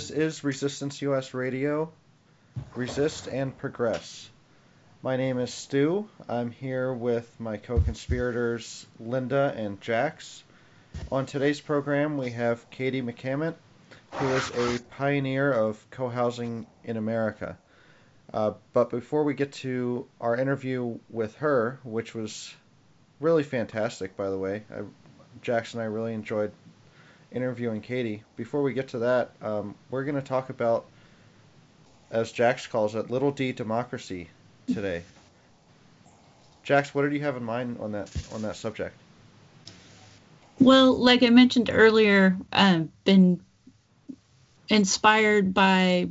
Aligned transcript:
This 0.00 0.10
is 0.10 0.44
Resistance 0.44 1.02
US 1.02 1.34
Radio. 1.34 1.92
Resist 2.74 3.26
and 3.28 3.54
progress. 3.58 4.30
My 5.02 5.18
name 5.18 5.38
is 5.38 5.52
Stu. 5.52 6.08
I'm 6.26 6.50
here 6.50 6.90
with 6.90 7.28
my 7.38 7.58
co 7.58 7.78
conspirators 7.80 8.86
Linda 8.98 9.52
and 9.54 9.78
Jax. 9.82 10.42
On 11.12 11.26
today's 11.26 11.60
program, 11.60 12.16
we 12.16 12.30
have 12.30 12.70
Katie 12.70 13.02
McCamant, 13.02 13.56
who 14.12 14.26
is 14.28 14.48
a 14.52 14.82
pioneer 14.84 15.52
of 15.52 15.86
co 15.90 16.08
housing 16.08 16.66
in 16.82 16.96
America. 16.96 17.58
Uh, 18.32 18.52
but 18.72 18.88
before 18.88 19.24
we 19.24 19.34
get 19.34 19.52
to 19.52 20.06
our 20.18 20.34
interview 20.34 20.98
with 21.10 21.36
her, 21.36 21.78
which 21.84 22.14
was 22.14 22.54
really 23.20 23.42
fantastic, 23.42 24.16
by 24.16 24.30
the 24.30 24.38
way, 24.38 24.62
I, 24.74 24.80
Jax 25.42 25.74
and 25.74 25.82
I 25.82 25.86
really 25.86 26.14
enjoyed 26.14 26.52
interviewing 27.32 27.80
Katie. 27.80 28.22
Before 28.36 28.62
we 28.62 28.72
get 28.72 28.88
to 28.88 28.98
that, 29.00 29.32
um, 29.42 29.74
we're 29.90 30.04
going 30.04 30.16
to 30.16 30.22
talk 30.22 30.50
about, 30.50 30.86
as 32.10 32.32
Jax 32.32 32.66
calls 32.66 32.94
it, 32.94 33.10
little 33.10 33.30
d 33.30 33.52
democracy 33.52 34.28
today. 34.66 35.02
Jax, 36.62 36.94
what 36.94 37.02
did 37.02 37.12
you 37.12 37.20
have 37.20 37.36
in 37.36 37.44
mind 37.44 37.78
on 37.80 37.92
that 37.92 38.10
on 38.32 38.42
that 38.42 38.56
subject? 38.56 38.94
Well, 40.58 40.96
like 40.96 41.22
I 41.22 41.30
mentioned 41.30 41.70
earlier, 41.72 42.36
I've 42.52 42.88
been 43.04 43.40
inspired 44.68 45.54
by, 45.54 46.08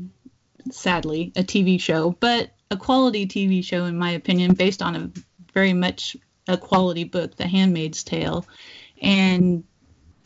sadly, 0.71 1.31
a 1.35 1.43
TV 1.43 1.79
show, 1.79 2.11
but 2.19 2.51
a 2.71 2.77
quality 2.77 3.27
TV 3.27 3.63
show, 3.63 3.85
in 3.85 3.97
my 3.97 4.11
opinion, 4.11 4.53
based 4.55 4.81
on 4.81 4.95
a 4.95 5.11
very 5.53 5.73
much 5.73 6.17
a 6.47 6.57
quality 6.57 7.03
book, 7.03 7.35
The 7.35 7.47
Handmaid's 7.47 8.03
Tale. 8.03 8.45
And 9.01 9.63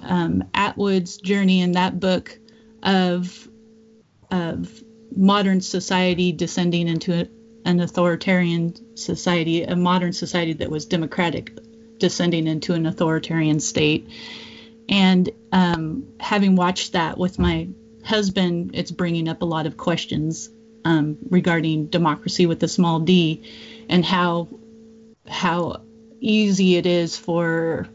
um, 0.04 0.44
Atwood's 0.54 1.18
journey 1.18 1.62
in 1.62 1.74
that 1.74 2.00
book 2.00 2.38
of 2.82 3.48
of 4.32 4.84
modern 5.16 5.62
society 5.62 6.32
descending 6.32 6.88
into 6.88 7.14
a, 7.14 7.28
an 7.66 7.80
authoritarian 7.80 8.98
society, 8.98 9.64
a 9.64 9.76
modern 9.76 10.12
society 10.12 10.54
that 10.54 10.72
was 10.72 10.86
democratic, 10.86 11.52
descending 12.00 12.48
into 12.48 12.74
an 12.74 12.86
authoritarian 12.86 13.60
state. 13.60 14.10
And 14.90 15.30
um, 15.52 16.08
having 16.20 16.56
watched 16.56 16.94
that 16.94 17.18
with 17.18 17.38
my 17.40 17.70
husband, 18.04 18.72
it's 18.74 18.92
bringing 18.92 19.30
up 19.30 19.42
a 19.42 19.46
lot 19.46 19.66
of 19.66 19.78
questions 19.78 20.50
um, 20.84 21.18
regarding 21.30 21.88
democracy 21.88 22.46
with 22.46 22.62
a 22.64 22.68
small 22.68 23.00
d, 23.00 23.44
and 23.88 24.04
how 24.04 24.50
how 25.28 25.82
easy 26.20 26.76
it 26.76 26.86
is 26.86 27.18
for 27.18 27.88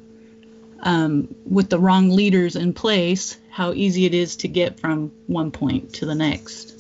um, 0.81 1.35
with 1.45 1.71
the 1.71 1.79
wrong 1.79 2.11
leaders 2.11 2.57
in 2.57 2.73
place, 2.73 3.37
how 3.51 3.73
easy 3.73 4.05
it 4.05 4.15
is 4.15 4.37
to 4.37 4.49
get 4.49 4.81
from 4.81 5.13
one 5.27 5.51
point 5.51 5.95
to 5.95 6.07
the 6.07 6.15
next. 6.15 6.75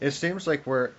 It 0.00 0.10
seems 0.10 0.46
like 0.46 0.66
we're 0.66 0.90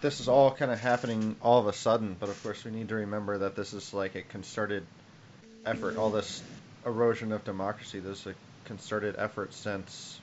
this 0.00 0.20
is 0.20 0.28
all 0.28 0.50
kind 0.50 0.70
of 0.70 0.80
happening 0.80 1.36
all 1.42 1.58
of 1.58 1.66
a 1.66 1.72
sudden, 1.72 2.16
but 2.18 2.30
of 2.30 2.42
course 2.42 2.64
we 2.64 2.70
need 2.70 2.88
to 2.88 2.94
remember 2.94 3.38
that 3.38 3.54
this 3.54 3.74
is 3.74 3.92
like 3.92 4.14
a 4.14 4.22
concerted 4.22 4.84
effort. 5.66 5.96
All 5.96 6.10
this 6.10 6.42
erosion 6.86 7.32
of 7.32 7.44
democracy, 7.44 8.00
this 8.00 8.20
is 8.20 8.26
a 8.28 8.34
concerted 8.64 9.16
effort 9.18 9.52
since, 9.52 10.18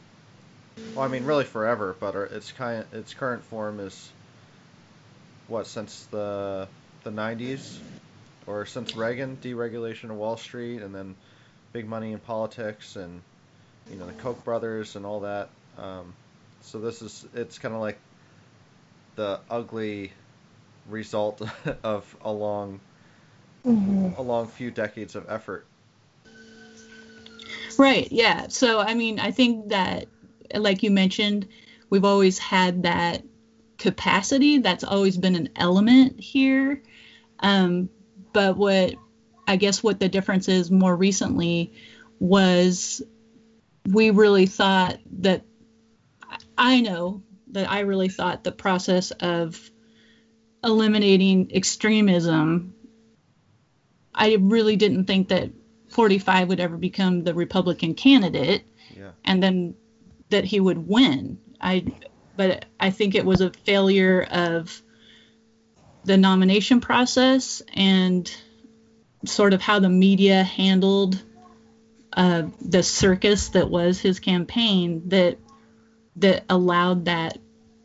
well, 0.95 1.05
I 1.05 1.09
mean, 1.09 1.25
really 1.25 1.43
forever, 1.43 1.95
but 1.99 2.15
its 2.15 2.51
kind 2.51 2.85
its 2.91 3.13
current 3.13 3.43
form 3.43 3.79
is 3.79 4.11
what 5.47 5.67
since 5.67 6.05
the 6.05 6.67
the 7.03 7.11
90s 7.11 7.77
or 8.47 8.65
since 8.65 8.95
Reagan, 8.95 9.37
deregulation 9.41 10.05
of 10.05 10.15
Wall 10.15 10.37
Street, 10.37 10.81
and 10.81 10.95
then 10.95 11.15
big 11.73 11.87
money 11.87 12.13
in 12.13 12.19
politics, 12.19 12.95
and 12.95 13.21
you 13.91 13.97
know 13.97 14.07
the 14.07 14.13
Koch 14.13 14.43
brothers 14.43 14.95
and 14.95 15.05
all 15.05 15.19
that. 15.19 15.49
Um, 15.77 16.13
so 16.61 16.79
this 16.79 17.01
is 17.01 17.25
it's 17.35 17.59
kind 17.59 17.75
of 17.75 17.81
like 17.81 17.99
the 19.15 19.39
ugly 19.49 20.13
result 20.89 21.41
of 21.83 22.15
a 22.21 22.31
long, 22.31 22.79
mm-hmm. 23.65 24.13
a 24.17 24.21
long 24.21 24.47
few 24.47 24.71
decades 24.71 25.15
of 25.15 25.29
effort. 25.29 25.65
Right. 27.77 28.11
Yeah. 28.11 28.47
So 28.47 28.79
I 28.79 28.93
mean, 28.93 29.19
I 29.19 29.31
think 29.31 29.69
that, 29.69 30.07
like 30.55 30.81
you 30.83 30.89
mentioned, 30.89 31.47
we've 31.89 32.05
always 32.05 32.39
had 32.39 32.83
that 32.83 33.23
capacity. 33.77 34.59
That's 34.59 34.83
always 34.83 35.17
been 35.17 35.35
an 35.35 35.49
element 35.55 36.19
here. 36.19 36.81
Um, 37.39 37.89
but 38.37 38.55
what 38.55 38.93
I 39.47 39.55
guess 39.55 39.81
what 39.81 39.99
the 39.99 40.09
difference 40.09 40.47
is 40.47 40.69
more 40.69 40.95
recently 40.95 41.73
was 42.19 43.01
we 43.89 44.11
really 44.11 44.45
thought 44.45 44.99
that 45.21 45.41
I 46.55 46.81
know 46.81 47.23
that 47.53 47.67
I 47.67 47.79
really 47.79 48.09
thought 48.09 48.43
the 48.43 48.51
process 48.51 49.09
of 49.09 49.71
eliminating 50.63 51.51
extremism, 51.51 52.75
I 54.13 54.37
really 54.39 54.75
didn't 54.75 55.05
think 55.05 55.29
that 55.29 55.49
45 55.89 56.49
would 56.49 56.59
ever 56.59 56.77
become 56.77 57.23
the 57.23 57.33
Republican 57.33 57.95
candidate 57.95 58.65
yeah. 58.95 59.13
and 59.25 59.41
then 59.41 59.73
that 60.29 60.45
he 60.45 60.59
would 60.59 60.87
win. 60.87 61.39
I 61.59 61.87
but 62.35 62.65
I 62.79 62.91
think 62.91 63.15
it 63.15 63.25
was 63.25 63.41
a 63.41 63.49
failure 63.49 64.27
of 64.29 64.79
the 66.07 66.17
nomination 66.17 66.79
process 66.79 67.61
and 67.73 68.33
sort 69.25 69.53
of 69.53 69.61
how 69.61 69.79
the 69.79 69.89
media 69.89 70.41
handled 70.41 71.21
uh, 72.13 72.43
the 72.61 72.81
circus 72.81 73.49
that 73.49 73.69
was 73.69 73.99
his 73.99 74.21
campaign 74.21 75.09
that 75.09 75.37
that 76.15 76.45
allowed 76.49 77.05
that 77.05 77.37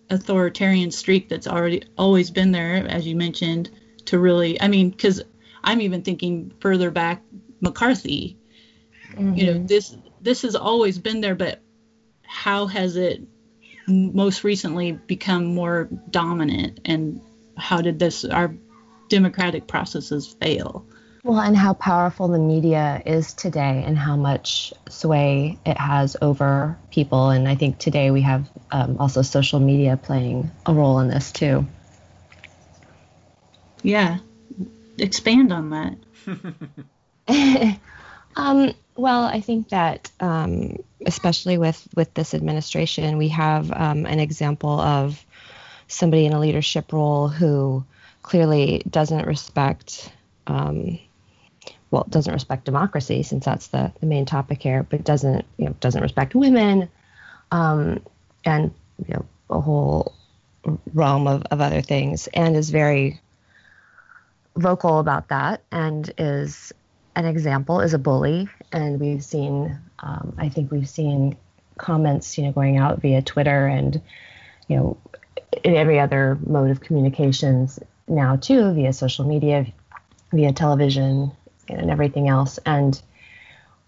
authoritarian 0.09 0.93
streak 0.93 1.29
that's 1.29 1.49
already 1.49 1.83
always 1.99 2.31
been 2.31 2.53
there, 2.53 2.87
as 2.87 3.07
you 3.07 3.17
mentioned, 3.17 3.71
to 4.07 4.19
really. 4.21 4.61
I 4.61 4.69
mean, 4.69 4.91
because 4.91 5.21
I'm 5.65 5.81
even 5.81 6.03
thinking 6.03 6.53
further 6.61 6.93
back, 6.93 7.23
McCarthy. 7.61 8.39
Mm-hmm. 9.15 9.35
You 9.35 9.47
know, 9.47 9.53
mm-hmm. 9.55 9.67
this 9.67 9.97
this 10.21 10.43
has 10.43 10.55
always 10.55 10.97
been 10.97 11.21
there, 11.21 11.35
but 11.35 11.61
how 12.23 12.67
has 12.69 12.95
it 12.97 13.21
most 13.89 14.45
recently 14.45 14.93
become 14.93 15.45
more 15.45 15.89
dominant 16.09 16.79
and 16.85 17.21
how 17.57 17.81
did 17.81 17.99
this 17.99 18.25
our 18.25 18.55
democratic 19.09 19.67
processes 19.67 20.37
fail? 20.41 20.85
Well, 21.25 21.41
and 21.41 21.57
how 21.57 21.75
powerful 21.75 22.27
the 22.27 22.39
media 22.39 23.01
is 23.07 23.33
today, 23.33 23.85
and 23.87 23.97
how 23.97 24.17
much 24.17 24.73
sway 24.89 25.57
it 25.65 25.79
has 25.79 26.17
over 26.21 26.77
people. 26.91 27.31
And 27.31 27.47
I 27.47 27.55
think 27.55 27.79
today 27.79 28.11
we 28.11 28.23
have 28.23 28.49
um, 28.73 28.97
also 28.99 29.23
social 29.23 29.61
media 29.61 29.97
playing 29.97 30.51
a 30.67 30.75
role 30.75 30.99
in 30.99 31.09
this 31.09 31.31
too. 31.31 31.65
Yeah, 33.83 34.19
expand 34.99 35.53
on 35.53 35.71
that. 35.71 35.97
um, 38.37 38.75
well, 38.97 39.25
I 39.25 39.41
think 39.41 39.69
that 39.69 40.11
um, 40.19 40.77
especially 41.07 41.59
with 41.59 41.87
with 41.95 42.13
this 42.15 42.35
administration, 42.35 43.17
we 43.17 43.29
have 43.29 43.71
um, 43.73 44.07
an 44.07 44.19
example 44.19 44.81
of 44.81 45.25
somebody 45.93 46.27
in 46.27 46.33
a 46.33 46.41
leadership 46.41 46.93
role 46.93 47.29
who 47.29 47.85
clearly 48.23 48.83
doesn't 48.89 49.27
respect 49.27 50.13
um, 50.47 50.99
well 51.91 52.07
doesn't 52.09 52.33
respect 52.33 52.65
democracy 52.65 53.23
since 53.23 53.45
that's 53.45 53.69
the, 53.69 53.93
the 54.01 54.07
main 54.07 54.25
topic 54.25 54.63
here 54.63 54.85
but 54.89 55.05
doesn't 55.05 55.45
you 55.57 55.67
know 55.67 55.75
doesn't 55.81 56.03
respect 56.03 56.35
women 56.35 56.89
um, 57.51 58.01
and 58.45 58.73
you 59.07 59.15
know 59.15 59.25
a 59.51 59.61
whole 59.61 60.15
realm 60.95 61.27
of, 61.27 61.43
of 61.51 61.61
other 61.61 61.83
things 61.83 62.29
and 62.29 62.57
is 62.57 62.71
very 62.71 63.21
vocal 64.57 64.99
about 64.99 65.29
that 65.29 65.63
and 65.71 66.13
is 66.19 66.73
an 67.15 67.27
example 67.27 67.81
is 67.81 67.95
a 67.95 67.99
bully. 67.99 68.49
And 68.71 69.01
we've 69.01 69.25
seen 69.25 69.79
um, 70.01 70.35
i 70.39 70.49
think 70.49 70.71
we've 70.71 70.89
seen 70.89 71.37
comments 71.79 72.37
you 72.37 72.45
know 72.45 72.53
going 72.53 72.77
out 72.77 73.01
via 73.01 73.23
twitter 73.23 73.67
and 73.67 74.01
you 74.69 74.77
know 74.77 74.97
in 75.65 75.77
every 75.77 75.99
other 76.01 76.39
mode 76.47 76.71
of 76.71 76.81
communications 76.81 77.79
now 78.09 78.37
too 78.37 78.73
via 78.73 78.93
social 78.93 79.25
media 79.25 79.67
via 80.33 80.53
television 80.53 81.31
and 81.69 81.91
everything 81.91 82.29
else. 82.29 82.59
And 82.65 83.01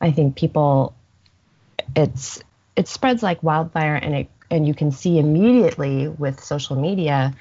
i 0.01 0.11
think 0.11 0.37
people 0.37 0.95
it's 1.97 2.43
it 2.77 2.89
spreads 2.89 3.23
like 3.23 3.43
wildfire 3.43 3.95
and 3.95 4.15
it 4.15 4.29
and 4.51 4.67
you 4.67 4.75
can 4.75 4.93
see 4.93 5.19
immediately 5.19 6.09
with 6.09 6.43
social 6.43 6.77
media 6.77 7.35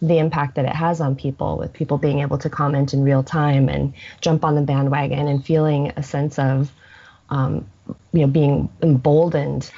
the 0.00 0.18
impact 0.18 0.56
that 0.56 0.64
it 0.64 0.74
has 0.74 1.00
on 1.00 1.14
people 1.14 1.56
with 1.56 1.72
people 1.72 1.96
being 1.96 2.20
able 2.20 2.36
to 2.36 2.50
comment 2.50 2.92
in 2.92 3.04
real 3.04 3.22
time 3.22 3.68
and 3.68 3.94
jump 4.20 4.44
on 4.44 4.54
the 4.54 4.60
bandwagon 4.60 5.28
and 5.28 5.44
feeling 5.44 5.92
a 5.96 6.02
sense 6.02 6.38
of 6.38 6.70
um, 7.30 7.66
you 8.12 8.20
know 8.20 8.26
being 8.26 8.68
emboldened 8.82 9.70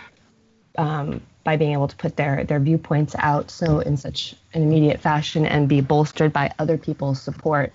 um, 0.76 1.20
by 1.44 1.56
being 1.56 1.73
able 1.73 1.88
to 1.88 1.96
put 1.96 2.17
their 2.17 2.44
their 2.44 2.58
viewpoints 2.58 3.14
out 3.19 3.50
so 3.50 3.81
in 3.81 3.96
such 3.96 4.35
an 4.55 4.62
immediate 4.62 5.00
fashion 5.00 5.46
and 5.46 5.69
be 5.69 5.81
bolstered 5.81 6.32
by 6.32 6.50
other 6.58 6.79
people's 6.79 7.20
support. 7.20 7.73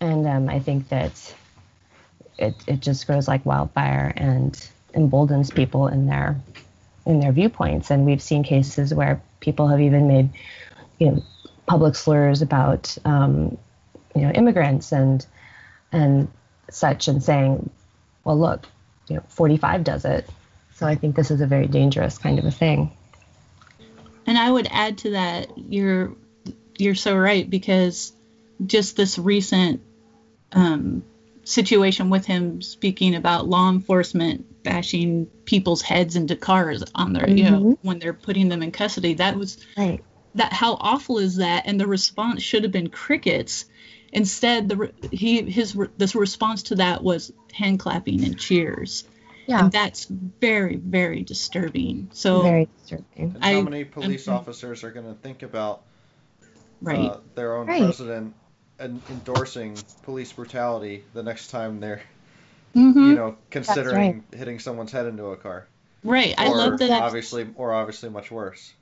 And 0.00 0.26
um, 0.26 0.48
I 0.48 0.58
think 0.58 0.88
that 0.88 1.34
it 2.38 2.54
it 2.66 2.80
just 2.80 3.06
grows 3.06 3.28
like 3.28 3.46
wildfire 3.46 4.12
and 4.16 4.68
emboldens 4.94 5.50
people 5.50 5.86
in 5.86 6.06
their 6.06 6.40
in 7.06 7.20
their 7.20 7.32
viewpoints. 7.32 7.90
And 7.90 8.04
we've 8.04 8.22
seen 8.22 8.42
cases 8.42 8.92
where 8.92 9.22
people 9.40 9.68
have 9.68 9.80
even 9.80 10.08
made, 10.08 10.30
you 10.98 11.06
know, 11.10 11.22
public 11.66 11.94
slurs 11.94 12.42
about, 12.42 12.96
um, 13.04 13.56
you 14.14 14.22
know, 14.22 14.30
immigrants 14.32 14.92
and 14.92 15.24
and 15.92 16.28
such, 16.70 17.06
and 17.06 17.22
saying, 17.22 17.70
well, 18.24 18.38
look, 18.38 18.66
you 19.08 19.16
know, 19.16 19.22
45 19.28 19.84
does 19.84 20.04
it. 20.04 20.28
So 20.82 20.88
I 20.88 20.96
think 20.96 21.14
this 21.14 21.30
is 21.30 21.40
a 21.40 21.46
very 21.46 21.68
dangerous 21.68 22.18
kind 22.18 22.40
of 22.40 22.44
a 22.44 22.50
thing. 22.50 22.90
And 24.26 24.36
I 24.36 24.50
would 24.50 24.66
add 24.68 24.98
to 24.98 25.10
that, 25.10 25.56
you're 25.56 26.16
you're 26.76 26.96
so 26.96 27.16
right 27.16 27.48
because 27.48 28.12
just 28.66 28.96
this 28.96 29.16
recent 29.16 29.80
um, 30.50 31.04
situation 31.44 32.10
with 32.10 32.26
him 32.26 32.62
speaking 32.62 33.14
about 33.14 33.46
law 33.46 33.70
enforcement 33.70 34.64
bashing 34.64 35.26
people's 35.44 35.82
heads 35.82 36.16
into 36.16 36.34
cars 36.34 36.82
on 36.96 37.12
their 37.12 37.26
mm-hmm. 37.26 37.36
you 37.36 37.44
know 37.44 37.60
mm-hmm. 37.60 37.86
when 37.86 38.00
they're 38.00 38.12
putting 38.12 38.48
them 38.48 38.62
in 38.62 38.72
custody 38.72 39.14
that 39.14 39.36
was 39.36 39.64
right 39.76 40.02
that 40.34 40.52
how 40.52 40.74
awful 40.80 41.18
is 41.18 41.36
that 41.36 41.64
and 41.66 41.80
the 41.80 41.86
response 41.86 42.42
should 42.42 42.62
have 42.62 42.72
been 42.72 42.90
crickets 42.90 43.66
instead 44.12 44.68
the 44.68 44.92
he 45.10 45.42
his 45.42 45.76
this 45.96 46.14
response 46.14 46.64
to 46.64 46.76
that 46.76 47.02
was 47.02 47.32
hand 47.52 47.80
clapping 47.80 48.24
and 48.24 48.38
cheers 48.38 49.04
yeah. 49.46 49.64
And 49.64 49.72
that's 49.72 50.06
very, 50.06 50.76
very 50.76 51.22
disturbing. 51.22 52.08
So 52.12 52.42
very 52.42 52.68
disturbing. 52.78 53.06
And 53.16 53.44
how 53.44 53.50
I, 53.50 53.62
many 53.62 53.84
police 53.84 54.28
I'm, 54.28 54.34
officers 54.34 54.84
are 54.84 54.90
going 54.90 55.06
to 55.06 55.14
think 55.20 55.42
about 55.42 55.82
right. 56.80 57.10
Uh, 57.10 57.18
their 57.34 57.56
own 57.56 57.66
right. 57.66 57.82
president 57.82 58.34
and 58.78 59.00
endorsing 59.10 59.76
police 60.02 60.32
brutality 60.32 61.04
the 61.14 61.22
next 61.22 61.48
time 61.48 61.80
they're, 61.80 62.02
mm-hmm. 62.74 62.98
you 62.98 63.14
know, 63.14 63.36
considering 63.50 64.24
right. 64.30 64.38
hitting 64.38 64.58
someone's 64.58 64.92
head 64.92 65.06
into 65.06 65.26
a 65.26 65.36
car. 65.36 65.66
Right. 66.04 66.34
I 66.36 66.48
love 66.48 66.78
that. 66.78 67.02
Obviously, 67.02 67.48
or 67.54 67.72
obviously 67.72 68.10
much 68.10 68.30
worse. 68.30 68.72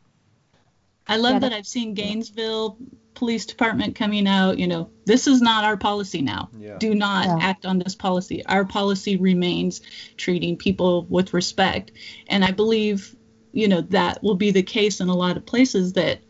I 1.10 1.16
love 1.16 1.34
yeah, 1.34 1.38
that 1.40 1.52
I've 1.52 1.66
seen 1.66 1.94
Gainesville 1.94 2.78
Police 3.14 3.44
Department 3.44 3.96
coming 3.96 4.28
out. 4.28 4.58
You 4.60 4.68
know, 4.68 4.90
this 5.04 5.26
is 5.26 5.42
not 5.42 5.64
our 5.64 5.76
policy 5.76 6.22
now. 6.22 6.50
Yeah. 6.56 6.78
Do 6.78 6.94
not 6.94 7.26
yeah. 7.26 7.38
act 7.40 7.66
on 7.66 7.80
this 7.80 7.96
policy. 7.96 8.46
Our 8.46 8.64
policy 8.64 9.16
remains 9.16 9.80
treating 10.16 10.56
people 10.56 11.04
with 11.08 11.34
respect, 11.34 11.90
and 12.28 12.44
I 12.44 12.52
believe, 12.52 13.14
you 13.52 13.66
know, 13.66 13.80
that 13.80 14.22
will 14.22 14.36
be 14.36 14.52
the 14.52 14.62
case 14.62 15.00
in 15.00 15.08
a 15.08 15.16
lot 15.16 15.36
of 15.36 15.44
places 15.44 15.94
that 15.94 16.20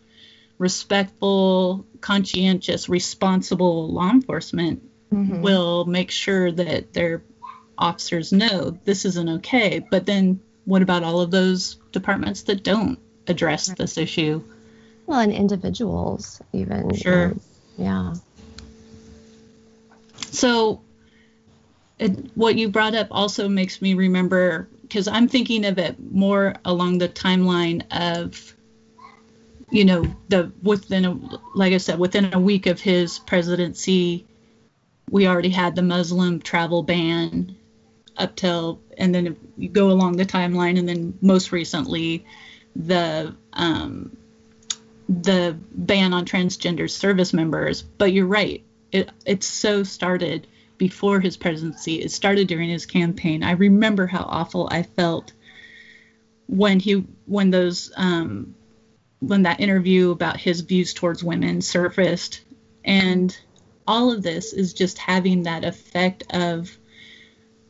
respectful, 0.57 1.87
conscientious, 2.01 2.89
responsible 2.89 3.93
law 3.93 4.11
enforcement 4.11 4.83
mm-hmm. 5.13 5.43
will 5.43 5.85
make 5.85 6.11
sure 6.11 6.51
that 6.51 6.95
their 6.95 7.23
officers 7.77 8.33
know 8.33 8.71
this 8.85 9.05
isn't 9.05 9.29
okay. 9.29 9.87
But 9.91 10.07
then 10.07 10.41
what 10.65 10.81
about 10.81 11.03
all 11.03 11.21
of 11.21 11.31
those 11.31 11.77
departments 11.93 12.45
that 12.45 12.65
don't 12.65 12.99
address 13.27 13.69
right. 13.69 13.77
this 13.77 13.99
issue? 13.99 14.43
Well, 15.11 15.19
and 15.19 15.33
individuals, 15.33 16.41
even. 16.53 16.95
Sure. 16.95 17.25
Um, 17.25 17.41
yeah. 17.77 18.15
So, 20.31 20.83
it, 21.99 22.13
what 22.37 22.55
you 22.55 22.69
brought 22.69 22.95
up 22.95 23.09
also 23.11 23.49
makes 23.49 23.83
me 23.83 23.95
remember 23.95 24.69
because 24.83 25.09
I'm 25.09 25.27
thinking 25.27 25.65
of 25.65 25.79
it 25.79 25.97
more 26.13 26.55
along 26.65 26.99
the 26.99 27.09
timeline 27.09 27.83
of 27.91 28.55
you 29.71 29.85
know, 29.85 30.05
the 30.29 30.53
within 30.63 31.05
a, 31.05 31.19
like 31.57 31.73
I 31.73 31.79
said, 31.79 31.99
within 31.99 32.33
a 32.33 32.39
week 32.39 32.67
of 32.67 32.81
his 32.81 33.19
presidency, 33.19 34.25
we 35.11 35.27
already 35.27 35.51
had 35.51 35.75
the 35.75 35.83
Muslim 35.83 36.41
travel 36.41 36.85
ban 36.85 37.57
up 38.17 38.37
till, 38.37 38.81
and 38.97 39.13
then 39.13 39.37
you 39.57 39.69
go 39.69 39.91
along 39.91 40.19
the 40.19 40.27
timeline, 40.27 40.79
and 40.79 40.89
then 40.89 41.19
most 41.21 41.51
recently, 41.51 42.25
the 42.77 43.35
um, 43.53 44.17
the 45.11 45.59
ban 45.73 46.15
on 46.15 46.25
transgender 46.25 46.89
service 46.89 47.33
members. 47.33 47.83
But 47.83 48.13
you're 48.13 48.27
right, 48.27 48.63
it 48.93 49.11
it 49.27 49.43
so 49.43 49.83
started 49.83 50.47
before 50.79 51.21
his 51.21 51.37
presidency. 51.37 51.97
It 51.97 52.11
started 52.11 52.49
during 52.49 52.71
his 52.71 52.87
campaign. 52.87 53.43
I 53.43 53.53
remember 53.53 54.07
how 54.07 54.25
awful 54.27 54.69
I 54.71 54.85
felt 54.85 55.33
when 56.47 56.81
he 56.81 57.05
when 57.27 57.51
those 57.51 57.93
um, 57.97 58.55
when 59.21 59.43
that 59.43 59.61
interview 59.61 60.11
about 60.11 60.39
his 60.39 60.63
views 60.63 60.95
towards 60.95 61.23
women 61.23 61.61
surfaced. 61.61 62.41
And 62.85 63.37
all 63.87 64.13
of 64.13 64.23
this 64.23 64.53
is 64.53 64.73
just 64.73 64.99
having 64.99 65.43
that 65.43 65.65
effect 65.65 66.25
of, 66.31 66.71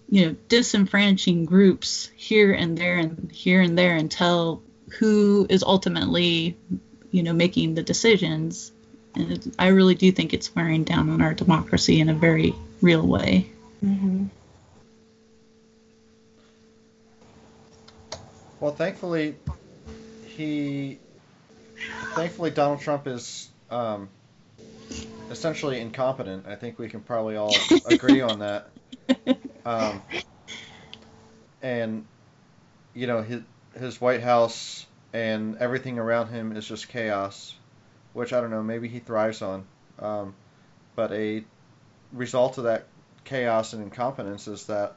you 0.08 0.26
know, 0.26 0.36
disenfranchising 0.48 1.46
groups 1.46 2.10
here 2.14 2.52
and 2.52 2.78
there 2.78 2.98
and 2.98 3.30
here 3.32 3.60
and 3.60 3.76
there 3.76 3.96
until 3.96 4.62
who 4.98 5.46
is 5.50 5.62
ultimately, 5.62 6.56
you 7.10 7.22
know, 7.22 7.32
making 7.32 7.74
the 7.74 7.82
decisions. 7.82 8.72
And 9.14 9.32
it, 9.32 9.46
I 9.58 9.68
really 9.68 9.94
do 9.94 10.12
think 10.12 10.32
it's 10.32 10.54
wearing 10.54 10.84
down 10.84 11.10
on 11.10 11.20
our 11.20 11.34
democracy 11.34 12.00
in 12.00 12.08
a 12.08 12.14
very 12.14 12.54
real 12.80 13.06
way. 13.06 13.50
Mm-hmm. 13.84 14.26
Well, 18.60 18.72
thankfully, 18.72 19.36
he 20.26 20.98
thankfully, 22.14 22.50
Donald 22.50 22.80
Trump 22.80 23.06
is 23.06 23.48
um, 23.70 24.08
essentially 25.30 25.80
incompetent. 25.80 26.46
I 26.46 26.56
think 26.56 26.78
we 26.78 26.88
can 26.88 27.00
probably 27.00 27.36
all 27.36 27.54
agree 27.86 28.20
on 28.20 28.40
that. 28.40 28.68
Um, 29.64 30.02
and 31.62 32.04
you 32.94 33.06
know 33.06 33.22
his 33.22 33.42
his 33.78 34.00
White 34.00 34.22
House 34.22 34.86
and 35.12 35.56
everything 35.58 35.98
around 35.98 36.28
him 36.28 36.56
is 36.56 36.66
just 36.66 36.88
chaos, 36.88 37.54
which 38.12 38.32
I 38.32 38.40
don't 38.40 38.50
know. 38.50 38.62
Maybe 38.62 38.88
he 38.88 39.00
thrives 39.00 39.42
on. 39.42 39.64
Um, 39.98 40.34
but 40.94 41.12
a 41.12 41.44
result 42.12 42.58
of 42.58 42.64
that 42.64 42.86
chaos 43.24 43.72
and 43.72 43.82
incompetence 43.82 44.48
is 44.48 44.66
that 44.66 44.96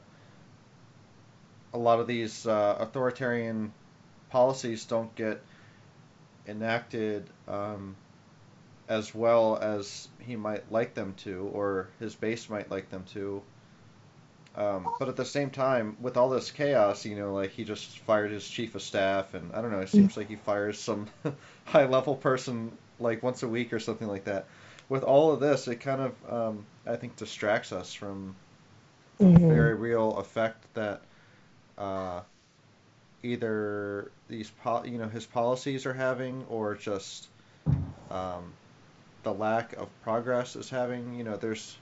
a 1.72 1.78
lot 1.78 2.00
of 2.00 2.06
these 2.06 2.46
uh, 2.46 2.76
authoritarian 2.78 3.72
policies 4.30 4.84
don't 4.84 5.14
get 5.14 5.42
enacted 6.46 7.28
um, 7.48 7.96
as 8.88 9.14
well 9.14 9.56
as 9.56 10.08
he 10.20 10.36
might 10.36 10.70
like 10.70 10.94
them 10.94 11.14
to, 11.14 11.50
or 11.52 11.88
his 11.98 12.14
base 12.14 12.48
might 12.48 12.70
like 12.70 12.90
them 12.90 13.04
to. 13.12 13.42
Um, 14.56 14.88
but 15.00 15.08
at 15.08 15.16
the 15.16 15.24
same 15.24 15.50
time, 15.50 15.96
with 16.00 16.16
all 16.16 16.28
this 16.28 16.52
chaos, 16.52 17.04
you 17.04 17.16
know, 17.16 17.34
like 17.34 17.50
he 17.50 17.64
just 17.64 17.98
fired 18.00 18.30
his 18.30 18.48
chief 18.48 18.76
of 18.76 18.82
staff, 18.82 19.34
and 19.34 19.52
I 19.52 19.60
don't 19.60 19.72
know, 19.72 19.80
it 19.80 19.88
seems 19.88 20.16
like 20.16 20.28
he 20.28 20.36
fires 20.36 20.78
some 20.78 21.08
high 21.64 21.86
level 21.86 22.14
person 22.14 22.70
like 23.00 23.22
once 23.22 23.42
a 23.42 23.48
week 23.48 23.72
or 23.72 23.80
something 23.80 24.06
like 24.06 24.24
that. 24.24 24.46
With 24.88 25.02
all 25.02 25.32
of 25.32 25.40
this, 25.40 25.66
it 25.66 25.76
kind 25.76 26.00
of, 26.00 26.32
um, 26.32 26.66
I 26.86 26.94
think, 26.94 27.16
distracts 27.16 27.72
us 27.72 27.92
from 27.92 28.36
mm-hmm. 29.20 29.48
the 29.48 29.54
very 29.54 29.74
real 29.74 30.18
effect 30.18 30.72
that 30.74 31.02
uh, 31.76 32.20
either 33.24 34.12
these 34.28 34.50
po- 34.62 34.84
you 34.84 34.98
know 34.98 35.08
his 35.08 35.26
policies 35.26 35.86
are 35.86 35.94
having 35.94 36.44
or 36.48 36.74
just 36.74 37.28
um, 38.10 38.52
the 39.22 39.32
lack 39.32 39.72
of 39.74 39.88
progress 40.02 40.54
is 40.54 40.70
having. 40.70 41.14
You 41.14 41.24
know, 41.24 41.36
there's 41.36 41.76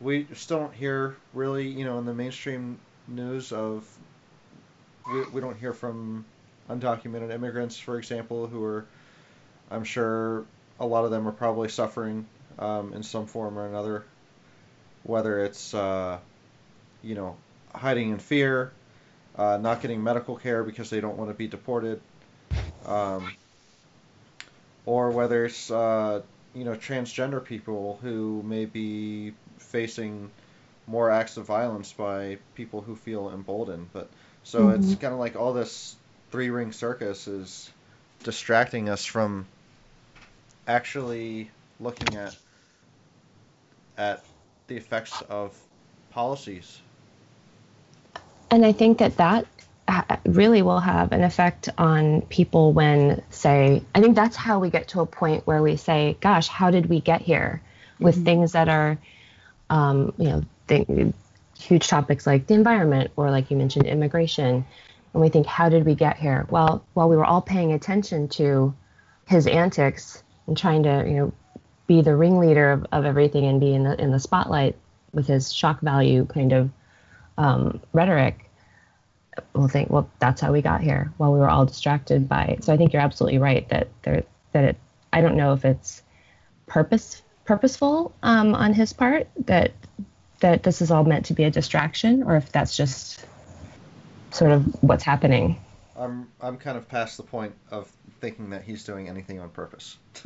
we 0.00 0.26
still 0.34 0.58
don't 0.58 0.74
hear 0.74 1.16
really 1.32 1.68
you 1.68 1.84
know 1.84 1.98
in 1.98 2.04
the 2.04 2.14
mainstream 2.14 2.78
news 3.08 3.52
of 3.52 3.86
we, 5.10 5.22
we 5.34 5.40
don't 5.40 5.58
hear 5.58 5.72
from 5.72 6.24
undocumented 6.68 7.32
immigrants, 7.32 7.78
for 7.78 7.98
example, 7.98 8.46
who 8.46 8.62
are 8.64 8.86
I'm 9.70 9.84
sure 9.84 10.44
a 10.78 10.86
lot 10.86 11.04
of 11.04 11.10
them 11.10 11.26
are 11.26 11.32
probably 11.32 11.68
suffering 11.68 12.26
um, 12.58 12.92
in 12.92 13.02
some 13.02 13.26
form 13.26 13.58
or 13.58 13.66
another, 13.66 14.04
whether 15.04 15.44
it's 15.44 15.74
uh, 15.74 16.18
you 17.02 17.14
know 17.14 17.36
hiding 17.74 18.10
in 18.10 18.18
fear 18.18 18.72
uh, 19.36 19.58
not 19.60 19.82
getting 19.82 20.02
medical 20.02 20.36
care 20.36 20.64
because 20.64 20.90
they 20.90 21.00
don't 21.00 21.16
want 21.16 21.30
to 21.30 21.34
be 21.34 21.46
deported, 21.46 22.00
um, 22.86 23.32
or 24.86 25.10
whether 25.10 25.44
it's 25.44 25.70
uh, 25.70 26.22
you 26.54 26.64
know 26.64 26.72
transgender 26.72 27.44
people 27.44 27.98
who 28.02 28.42
may 28.44 28.64
be 28.64 29.32
facing 29.66 30.30
more 30.86 31.10
acts 31.10 31.36
of 31.36 31.46
violence 31.46 31.92
by 31.92 32.38
people 32.54 32.80
who 32.80 32.96
feel 32.96 33.30
emboldened. 33.30 33.88
But 33.92 34.08
so 34.44 34.66
mm-hmm. 34.66 34.82
it's 34.82 35.00
kind 35.00 35.12
of 35.12 35.18
like 35.18 35.36
all 35.36 35.52
this 35.52 35.96
three 36.30 36.50
ring 36.50 36.72
circus 36.72 37.26
is 37.28 37.70
distracting 38.22 38.88
us 38.88 39.04
from 39.04 39.46
actually 40.66 41.50
looking 41.80 42.16
at 42.16 42.36
at 43.98 44.24
the 44.66 44.76
effects 44.76 45.22
of 45.28 45.56
policies 46.10 46.80
and 48.50 48.64
I 48.64 48.72
think 48.72 48.98
that 48.98 49.16
that 49.16 49.46
really 50.24 50.62
will 50.62 50.80
have 50.80 51.12
an 51.12 51.22
effect 51.22 51.68
on 51.78 52.22
people 52.22 52.72
when, 52.72 53.22
say, 53.30 53.82
I 53.94 54.00
think 54.00 54.16
that's 54.16 54.36
how 54.36 54.58
we 54.58 54.70
get 54.70 54.88
to 54.88 55.00
a 55.00 55.06
point 55.06 55.46
where 55.46 55.62
we 55.62 55.76
say, 55.76 56.16
gosh, 56.20 56.48
how 56.48 56.70
did 56.70 56.86
we 56.86 57.00
get 57.00 57.22
here 57.22 57.62
with 57.98 58.16
mm-hmm. 58.16 58.24
things 58.24 58.52
that 58.52 58.68
are, 58.68 58.98
um, 59.70 60.12
you 60.18 60.44
know, 60.68 61.12
huge 61.58 61.88
topics 61.88 62.26
like 62.26 62.46
the 62.46 62.54
environment 62.54 63.10
or, 63.16 63.30
like 63.30 63.50
you 63.50 63.56
mentioned, 63.56 63.86
immigration. 63.86 64.64
and 65.12 65.22
we 65.22 65.28
think, 65.28 65.46
how 65.46 65.68
did 65.68 65.84
we 65.84 65.94
get 65.94 66.16
here? 66.16 66.46
Well, 66.50 66.84
while 66.94 67.08
we 67.08 67.16
were 67.16 67.24
all 67.24 67.40
paying 67.40 67.72
attention 67.72 68.28
to 68.28 68.74
his 69.26 69.46
antics 69.46 70.22
and 70.46 70.56
trying 70.56 70.82
to, 70.84 71.04
you 71.06 71.14
know, 71.14 71.32
be 71.86 72.02
the 72.02 72.16
ringleader 72.16 72.72
of, 72.72 72.86
of 72.92 73.04
everything 73.04 73.46
and 73.46 73.60
be 73.60 73.72
in 73.72 73.84
the 73.84 74.00
in 74.00 74.10
the 74.10 74.18
spotlight 74.18 74.76
with 75.12 75.26
his 75.26 75.52
shock 75.52 75.80
value 75.80 76.26
kind 76.26 76.52
of 76.52 76.70
um, 77.38 77.80
rhetoric, 77.92 78.50
we'll 79.54 79.68
think, 79.68 79.90
well, 79.90 80.10
that's 80.18 80.40
how 80.40 80.52
we 80.52 80.62
got 80.62 80.80
here. 80.80 81.12
While 81.16 81.32
we 81.32 81.38
were 81.38 81.48
all 81.48 81.64
distracted 81.64 82.28
by 82.28 82.44
it. 82.44 82.64
So 82.64 82.72
I 82.72 82.76
think 82.76 82.92
you're 82.92 83.02
absolutely 83.02 83.38
right 83.38 83.68
that 83.68 83.88
there 84.02 84.24
that 84.52 84.64
it. 84.64 84.76
I 85.12 85.20
don't 85.20 85.36
know 85.36 85.52
if 85.52 85.64
it's 85.64 86.02
purpose 86.66 87.22
purposeful 87.46 88.14
um, 88.22 88.54
on 88.54 88.74
his 88.74 88.92
part 88.92 89.28
that 89.46 89.72
that 90.40 90.62
this 90.62 90.82
is 90.82 90.90
all 90.90 91.04
meant 91.04 91.26
to 91.26 91.34
be 91.34 91.44
a 91.44 91.50
distraction, 91.50 92.22
or 92.22 92.36
if 92.36 92.52
that's 92.52 92.76
just 92.76 93.24
sort 94.30 94.52
of 94.52 94.82
what's 94.82 95.04
happening. 95.04 95.58
I'm 95.96 96.28
I'm 96.40 96.58
kind 96.58 96.76
of 96.76 96.88
past 96.88 97.16
the 97.16 97.22
point 97.22 97.54
of 97.70 97.90
thinking 98.20 98.50
that 98.50 98.62
he's 98.62 98.84
doing 98.84 99.08
anything 99.08 99.40
on 99.40 99.48
purpose. 99.50 99.96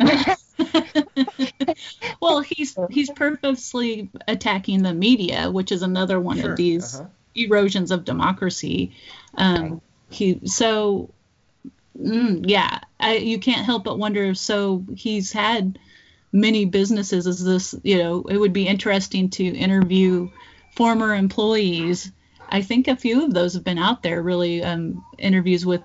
well, 2.20 2.40
he's 2.40 2.76
he's 2.90 3.10
purposely 3.10 4.10
attacking 4.26 4.82
the 4.82 4.92
media, 4.94 5.50
which 5.50 5.70
is 5.72 5.82
another 5.82 6.18
one 6.18 6.40
sure. 6.40 6.50
of 6.50 6.56
these 6.56 6.96
uh-huh. 6.96 7.08
erosions 7.34 7.90
of 7.90 8.04
democracy. 8.04 8.92
Um, 9.34 9.80
he 10.08 10.40
so 10.44 11.10
mm, 11.98 12.44
yeah, 12.48 12.80
I, 12.98 13.16
you 13.16 13.38
can't 13.38 13.64
help 13.64 13.84
but 13.84 13.98
wonder. 13.98 14.34
So 14.34 14.84
he's 14.96 15.30
had 15.32 15.78
many 16.32 16.64
businesses. 16.64 17.26
Is 17.26 17.44
this 17.44 17.74
you 17.82 17.98
know? 17.98 18.22
It 18.22 18.36
would 18.36 18.52
be 18.52 18.66
interesting 18.66 19.30
to 19.30 19.44
interview 19.44 20.30
former 20.72 21.14
employees. 21.14 22.12
I 22.48 22.62
think 22.62 22.88
a 22.88 22.96
few 22.96 23.24
of 23.24 23.32
those 23.32 23.54
have 23.54 23.64
been 23.64 23.78
out 23.78 24.02
there. 24.02 24.22
Really, 24.22 24.62
um, 24.62 25.04
interviews 25.18 25.64
with 25.64 25.82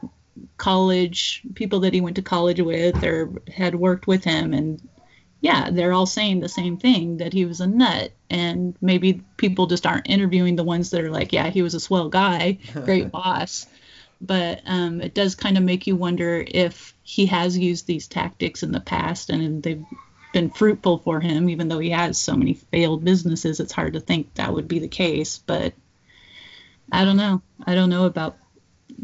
college 0.57 1.41
people 1.53 1.81
that 1.81 1.93
he 1.93 2.01
went 2.01 2.17
to 2.17 2.21
college 2.21 2.61
with 2.61 3.03
or 3.03 3.31
had 3.53 3.75
worked 3.75 4.07
with 4.07 4.23
him 4.23 4.53
and 4.53 4.87
yeah 5.41 5.69
they're 5.69 5.93
all 5.93 6.05
saying 6.05 6.39
the 6.39 6.49
same 6.49 6.77
thing 6.77 7.17
that 7.17 7.33
he 7.33 7.45
was 7.45 7.61
a 7.61 7.67
nut 7.67 8.11
and 8.29 8.75
maybe 8.81 9.21
people 9.37 9.67
just 9.67 9.85
aren't 9.85 10.09
interviewing 10.09 10.55
the 10.55 10.63
ones 10.63 10.89
that 10.89 11.01
are 11.01 11.11
like 11.11 11.31
yeah 11.31 11.49
he 11.49 11.61
was 11.61 11.73
a 11.73 11.79
swell 11.79 12.09
guy 12.09 12.57
great 12.73 13.11
boss 13.11 13.65
but 14.21 14.61
um, 14.65 15.01
it 15.01 15.13
does 15.13 15.35
kind 15.35 15.57
of 15.57 15.63
make 15.63 15.87
you 15.87 15.95
wonder 15.95 16.43
if 16.47 16.95
he 17.03 17.25
has 17.25 17.57
used 17.57 17.85
these 17.85 18.07
tactics 18.07 18.63
in 18.63 18.71
the 18.71 18.79
past 18.79 19.29
and 19.29 19.61
they've 19.61 19.85
been 20.35 20.49
fruitful 20.49 20.99
for 20.99 21.19
him 21.19 21.49
even 21.49 21.67
though 21.67 21.79
he 21.79 21.89
has 21.89 22.17
so 22.17 22.35
many 22.35 22.53
failed 22.53 23.03
businesses 23.03 23.59
it's 23.59 23.73
hard 23.73 23.93
to 23.93 23.99
think 23.99 24.31
that 24.35 24.53
would 24.53 24.67
be 24.67 24.79
the 24.79 24.87
case 24.87 25.39
but 25.47 25.73
i 26.91 27.03
don't 27.03 27.17
know 27.17 27.41
i 27.65 27.73
don't 27.73 27.89
know 27.89 28.05
about 28.05 28.37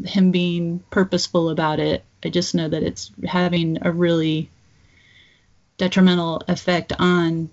him 0.04 0.30
being 0.30 0.80
purposeful 0.90 1.50
about 1.50 1.80
it. 1.80 2.04
I 2.24 2.28
just 2.28 2.54
know 2.54 2.68
that 2.68 2.82
it's 2.82 3.10
having 3.24 3.78
a 3.82 3.90
really 3.90 4.50
detrimental 5.76 6.42
effect 6.48 6.92
on, 6.98 7.50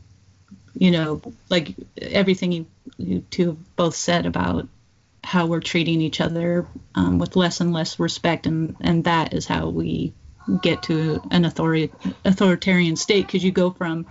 you 0.73 0.91
know, 0.91 1.21
like 1.49 1.75
everything 2.01 2.51
you, 2.51 2.65
you 2.97 3.23
two 3.29 3.57
both 3.75 3.95
said 3.95 4.25
about 4.25 4.67
how 5.23 5.47
we're 5.47 5.59
treating 5.59 6.01
each 6.01 6.21
other 6.21 6.67
um, 6.95 7.19
with 7.19 7.35
less 7.35 7.59
and 7.61 7.73
less 7.73 7.99
respect, 7.99 8.45
and 8.47 8.75
and 8.79 9.03
that 9.03 9.33
is 9.33 9.45
how 9.45 9.69
we 9.69 10.13
get 10.61 10.83
to 10.83 11.21
an 11.31 11.45
authority 11.45 11.91
authoritarian 12.25 12.95
state 12.95 13.25
because 13.25 13.43
you 13.43 13.51
go 13.51 13.71
from, 13.71 14.05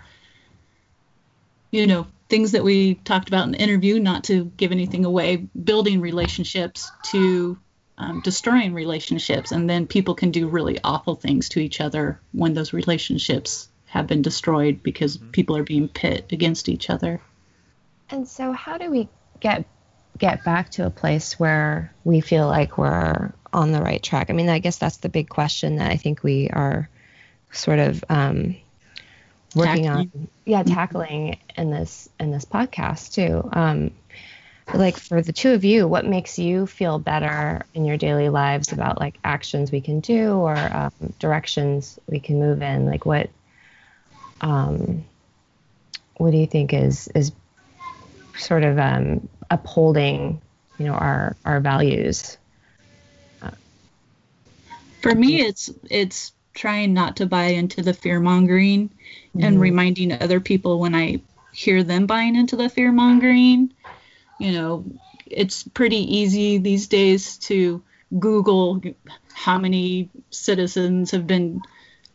you 1.71 1.87
know, 1.87 2.07
things 2.29 2.53
that 2.53 2.65
we 2.65 2.95
talked 2.95 3.29
about 3.29 3.47
in 3.47 3.53
the 3.53 3.59
interview, 3.59 3.99
not 3.99 4.25
to 4.25 4.45
give 4.45 4.73
anything 4.73 5.05
away, 5.05 5.37
building 5.37 6.01
relationships 6.01 6.91
to 7.05 7.59
um, 7.97 8.21
destroying 8.21 8.75
relationships, 8.75 9.51
and 9.51 9.69
then 9.69 9.87
people 9.87 10.15
can 10.15 10.31
do 10.31 10.47
really 10.47 10.79
awful 10.85 11.17
things 11.17 11.49
to 11.51 11.61
each 11.61 11.81
other 11.81 12.21
when 12.33 12.55
those 12.55 12.73
relationships 12.73 13.69
have 13.87 14.07
been 14.07 14.23
destroyed 14.23 14.83
because 14.83 15.17
mm-hmm. 15.17 15.31
people 15.31 15.57
are 15.57 15.65
being 15.65 15.89
pit 15.89 16.27
against 16.31 16.69
each 16.69 16.91
other. 16.91 17.21
And 18.11 18.29
so, 18.29 18.53
how 18.53 18.79
do 18.79 18.91
we 18.91 19.09
get 19.41 19.65
get 20.17 20.45
back 20.45 20.71
to 20.71 20.87
a 20.87 20.91
place 20.91 21.39
where 21.39 21.93
we 22.05 22.21
feel 22.21 22.47
like 22.47 22.77
we're 22.77 23.33
on 23.53 23.73
the 23.73 23.81
right 23.81 24.03
track? 24.03 24.31
I 24.31 24.33
mean, 24.33 24.49
I 24.49 24.59
guess 24.59 24.79
that's 24.79 24.99
the 24.99 25.09
big 25.09 25.29
question 25.29 25.77
that 25.77 25.91
I 25.91 25.97
think 25.97 26.23
we 26.23 26.51
are 26.51 26.89
sort 27.53 27.79
of 27.79 28.05
um, 28.09 28.57
working 29.55 29.85
tackling. 29.85 30.11
on. 30.15 30.29
Yeah, 30.45 30.63
tackling 30.63 31.39
in 31.57 31.71
this 31.71 32.09
in 32.21 32.31
this 32.31 32.45
podcast 32.45 33.15
too. 33.15 33.49
Um, 33.53 33.91
like 34.75 34.99
for 34.99 35.23
the 35.23 35.33
two 35.33 35.53
of 35.53 35.65
you, 35.65 35.89
what 35.89 36.05
makes 36.05 36.39
you 36.39 36.67
feel 36.67 36.99
better 36.99 37.63
in 37.75 37.85
your 37.85 37.97
daily 37.97 38.29
lives 38.29 38.73
about 38.73 39.01
like 39.01 39.19
actions 39.25 39.73
we 39.73 39.81
can 39.81 40.01
do 40.01 40.33
or 40.33 40.57
um, 40.57 40.93
directions 41.19 41.99
we 42.07 42.21
can 42.21 42.39
move 42.39 42.61
in? 42.61 42.85
Like 42.85 43.07
what, 43.07 43.31
um, 44.41 45.05
what 46.17 46.33
do 46.33 46.37
you 46.37 46.47
think 46.47 46.75
is 46.75 47.09
is 47.15 47.33
sort 48.37 48.63
of 48.63 48.79
um, 48.79 49.29
upholding, 49.51 50.41
you 50.79 50.85
know, 50.87 50.95
our 50.95 51.35
our 51.45 51.61
values? 51.61 52.37
For 55.01 55.15
me, 55.15 55.41
it's 55.41 55.71
it's 55.91 56.33
trying 56.55 56.93
not 56.93 57.17
to 57.17 57.27
buy 57.27 57.47
into 57.47 57.83
the 57.83 57.95
fear 57.95 58.21
mongering 58.21 58.89
mm-hmm. 58.89 59.45
and 59.45 59.61
reminding 59.61 60.13
other 60.13 60.41
people 60.41 60.81
when 60.81 60.95
I 60.95 61.23
hear 61.53 61.83
them 61.83 62.07
buying 62.07 62.37
into 62.37 62.57
the 62.57 62.69
fear 62.69 62.93
mongering 62.93 63.73
you 64.39 64.53
know, 64.53 64.85
it's 65.27 65.65
pretty 65.65 66.17
easy 66.17 66.59
these 66.59 66.87
days 66.87 67.37
to 67.39 67.83
Google 68.19 68.81
how 69.35 69.59
many 69.59 70.09
citizens 70.31 71.11
have 71.11 71.27
been 71.27 71.61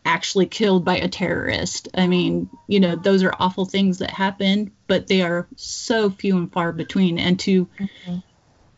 actually 0.05 0.47
killed 0.47 0.83
by 0.83 0.97
a 0.97 1.07
terrorist. 1.07 1.89
I 1.93 2.07
mean, 2.07 2.49
you 2.67 2.79
know, 2.79 2.95
those 2.95 3.23
are 3.23 3.33
awful 3.39 3.65
things 3.65 3.99
that 3.99 4.09
happen, 4.09 4.71
but 4.87 5.07
they 5.07 5.21
are 5.21 5.47
so 5.55 6.09
few 6.09 6.37
and 6.37 6.51
far 6.51 6.71
between. 6.71 7.19
And 7.19 7.39
to, 7.41 7.65
mm-hmm. 7.65 8.17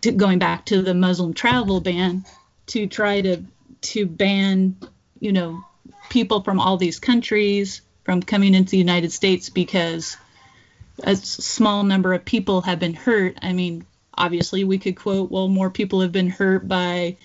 to 0.01 0.11
going 0.11 0.39
back 0.39 0.65
to 0.65 0.81
the 0.81 0.93
Muslim 0.93 1.33
travel 1.33 1.79
ban, 1.79 2.25
to 2.67 2.87
try 2.87 3.21
to 3.21 3.43
to 3.85 4.05
ban, 4.05 4.77
you 5.19 5.31
know, 5.31 5.63
people 6.09 6.41
from 6.41 6.59
all 6.59 6.77
these 6.77 6.99
countries 6.99 7.81
from 8.03 8.21
coming 8.21 8.53
into 8.53 8.71
the 8.71 8.77
United 8.77 9.11
States 9.11 9.49
because 9.49 10.17
a 11.03 11.15
small 11.15 11.83
number 11.83 12.13
of 12.13 12.23
people 12.23 12.61
have 12.61 12.79
been 12.79 12.93
hurt. 12.93 13.37
I 13.41 13.53
mean, 13.53 13.85
obviously, 14.13 14.63
we 14.63 14.77
could 14.77 14.95
quote, 14.95 15.31
well, 15.31 15.47
more 15.47 15.69
people 15.69 16.01
have 16.01 16.11
been 16.11 16.29
hurt 16.29 16.67
by, 16.67 17.17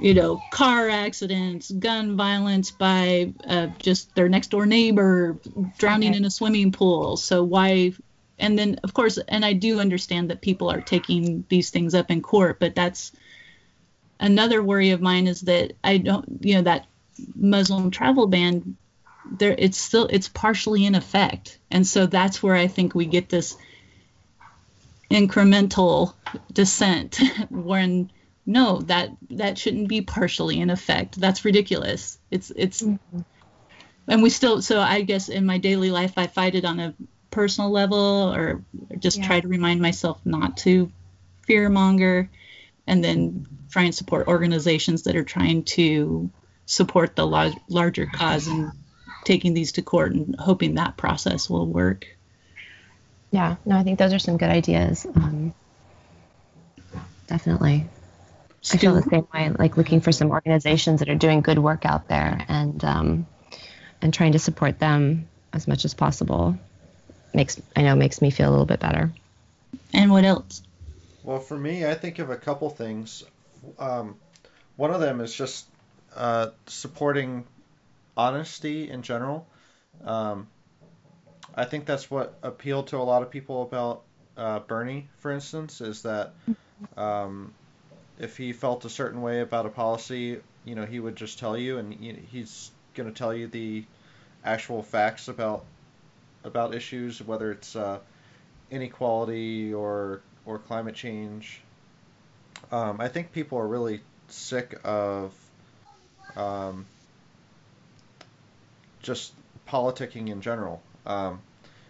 you 0.00 0.14
know, 0.14 0.40
car 0.52 0.88
accidents, 0.88 1.70
gun 1.70 2.16
violence, 2.16 2.70
by 2.70 3.32
uh, 3.46 3.68
just 3.78 4.14
their 4.14 4.28
next 4.28 4.48
door 4.48 4.66
neighbor 4.66 5.36
drowning 5.78 6.10
okay. 6.10 6.18
in 6.18 6.24
a 6.24 6.30
swimming 6.30 6.72
pool. 6.72 7.16
So 7.16 7.42
why? 7.42 7.92
And 8.38 8.58
then, 8.58 8.78
of 8.84 8.94
course, 8.94 9.18
and 9.18 9.44
I 9.44 9.52
do 9.52 9.80
understand 9.80 10.30
that 10.30 10.40
people 10.40 10.70
are 10.70 10.80
taking 10.80 11.44
these 11.48 11.70
things 11.70 11.94
up 11.94 12.10
in 12.10 12.22
court, 12.22 12.60
but 12.60 12.74
that's 12.74 13.12
another 14.20 14.62
worry 14.62 14.90
of 14.90 15.00
mine 15.00 15.26
is 15.26 15.42
that 15.42 15.72
I 15.82 15.98
don't, 15.98 16.38
you 16.40 16.54
know, 16.54 16.62
that 16.62 16.86
Muslim 17.34 17.90
travel 17.90 18.26
ban 18.26 18.76
there 19.30 19.54
it's 19.56 19.78
still 19.78 20.06
it's 20.06 20.28
partially 20.28 20.86
in 20.86 20.94
effect 20.94 21.58
and 21.70 21.86
so 21.86 22.06
that's 22.06 22.42
where 22.42 22.54
i 22.54 22.66
think 22.66 22.94
we 22.94 23.06
get 23.06 23.28
this 23.28 23.56
incremental 25.10 26.14
descent 26.52 27.20
when 27.50 28.10
no 28.46 28.80
that 28.82 29.10
that 29.30 29.58
shouldn't 29.58 29.88
be 29.88 30.00
partially 30.00 30.60
in 30.60 30.70
effect 30.70 31.20
that's 31.20 31.44
ridiculous 31.44 32.18
it's 32.30 32.50
it's 32.56 32.82
mm-hmm. 32.82 33.20
and 34.06 34.22
we 34.22 34.30
still 34.30 34.62
so 34.62 34.80
i 34.80 35.02
guess 35.02 35.28
in 35.28 35.44
my 35.44 35.58
daily 35.58 35.90
life 35.90 36.12
i 36.16 36.26
fight 36.26 36.54
it 36.54 36.64
on 36.64 36.80
a 36.80 36.94
personal 37.30 37.70
level 37.70 38.32
or 38.34 38.62
just 38.98 39.18
yeah. 39.18 39.26
try 39.26 39.40
to 39.40 39.48
remind 39.48 39.80
myself 39.80 40.20
not 40.24 40.56
to 40.56 40.90
fear 41.46 41.68
monger 41.68 42.30
and 42.88 43.04
then 43.04 43.46
try 43.70 43.82
and 43.82 43.94
support 43.94 44.26
organizations 44.26 45.04
that 45.04 45.14
are 45.14 45.24
trying 45.24 45.62
to 45.62 46.30
support 46.66 47.14
the 47.14 47.26
larger 47.68 48.06
cause 48.06 48.48
and 48.48 48.72
taking 49.24 49.54
these 49.54 49.72
to 49.72 49.82
court 49.82 50.12
and 50.12 50.34
hoping 50.38 50.74
that 50.74 50.96
process 50.96 51.48
will 51.48 51.66
work. 51.66 52.06
Yeah, 53.30 53.56
no, 53.66 53.76
I 53.76 53.82
think 53.82 53.98
those 53.98 54.14
are 54.14 54.18
some 54.18 54.38
good 54.38 54.48
ideas. 54.48 55.06
Um, 55.06 55.54
definitely. 57.26 57.86
I 58.72 58.76
feel 58.78 58.94
the 58.94 59.02
same 59.02 59.26
way, 59.32 59.50
like 59.50 59.76
looking 59.76 60.00
for 60.00 60.12
some 60.12 60.30
organizations 60.30 61.00
that 61.00 61.08
are 61.08 61.14
doing 61.14 61.42
good 61.42 61.58
work 61.58 61.84
out 61.84 62.08
there 62.08 62.44
and 62.48 62.82
um, 62.84 63.26
and 64.00 64.12
trying 64.12 64.32
to 64.32 64.38
support 64.38 64.78
them 64.78 65.28
as 65.52 65.68
much 65.68 65.84
as 65.84 65.94
possible 65.94 66.58
makes 67.34 67.60
I 67.76 67.82
know 67.82 67.94
makes 67.94 68.20
me 68.20 68.30
feel 68.30 68.48
a 68.48 68.50
little 68.50 68.66
bit 68.66 68.80
better. 68.80 69.12
And 69.92 70.10
what 70.10 70.24
else? 70.24 70.62
Well, 71.28 71.40
for 71.40 71.58
me, 71.58 71.84
I 71.84 71.92
think 71.92 72.20
of 72.20 72.30
a 72.30 72.38
couple 72.38 72.70
things. 72.70 73.22
Um, 73.78 74.16
one 74.76 74.94
of 74.94 75.02
them 75.02 75.20
is 75.20 75.34
just 75.34 75.66
uh, 76.16 76.52
supporting 76.66 77.44
honesty 78.16 78.88
in 78.88 79.02
general. 79.02 79.46
Um, 80.06 80.48
I 81.54 81.66
think 81.66 81.84
that's 81.84 82.10
what 82.10 82.38
appealed 82.42 82.86
to 82.88 82.96
a 82.96 83.04
lot 83.04 83.20
of 83.20 83.30
people 83.30 83.60
about 83.60 84.04
uh, 84.38 84.60
Bernie, 84.60 85.10
for 85.18 85.30
instance, 85.30 85.82
is 85.82 86.00
that 86.04 86.32
um, 86.96 87.52
if 88.18 88.38
he 88.38 88.54
felt 88.54 88.86
a 88.86 88.88
certain 88.88 89.20
way 89.20 89.40
about 89.40 89.66
a 89.66 89.68
policy, 89.68 90.40
you 90.64 90.74
know, 90.74 90.86
he 90.86 90.98
would 90.98 91.16
just 91.16 91.38
tell 91.38 91.58
you, 91.58 91.76
and 91.76 91.92
he's 91.92 92.70
going 92.94 93.06
to 93.06 93.14
tell 93.14 93.34
you 93.34 93.48
the 93.48 93.84
actual 94.46 94.82
facts 94.82 95.28
about 95.28 95.66
about 96.42 96.74
issues, 96.74 97.20
whether 97.20 97.52
it's 97.52 97.76
uh, 97.76 97.98
inequality 98.70 99.74
or 99.74 100.22
or 100.48 100.58
climate 100.58 100.94
change. 100.94 101.60
Um, 102.72 103.00
I 103.00 103.08
think 103.08 103.32
people 103.32 103.58
are 103.58 103.68
really 103.68 104.00
sick 104.28 104.80
of 104.82 105.32
um, 106.36 106.86
just 109.02 109.32
politicking 109.68 110.30
in 110.30 110.40
general, 110.40 110.82
um, 111.06 111.40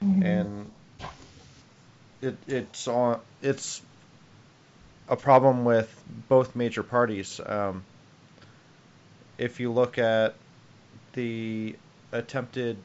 mm-hmm. 0.03 0.23
and 0.23 0.71
it 2.21 2.37
it's 2.49 2.89
on 2.89 3.21
it's 3.41 3.81
a 5.09 5.17
problem 5.17 5.65
with 5.65 5.89
both 6.29 6.57
major 6.57 6.83
parties. 6.83 7.41
Um, 7.45 7.85
if 9.39 9.61
you 9.61 9.73
look 9.73 9.99
at 9.99 10.35
the 11.13 11.77
attempted 12.11 12.77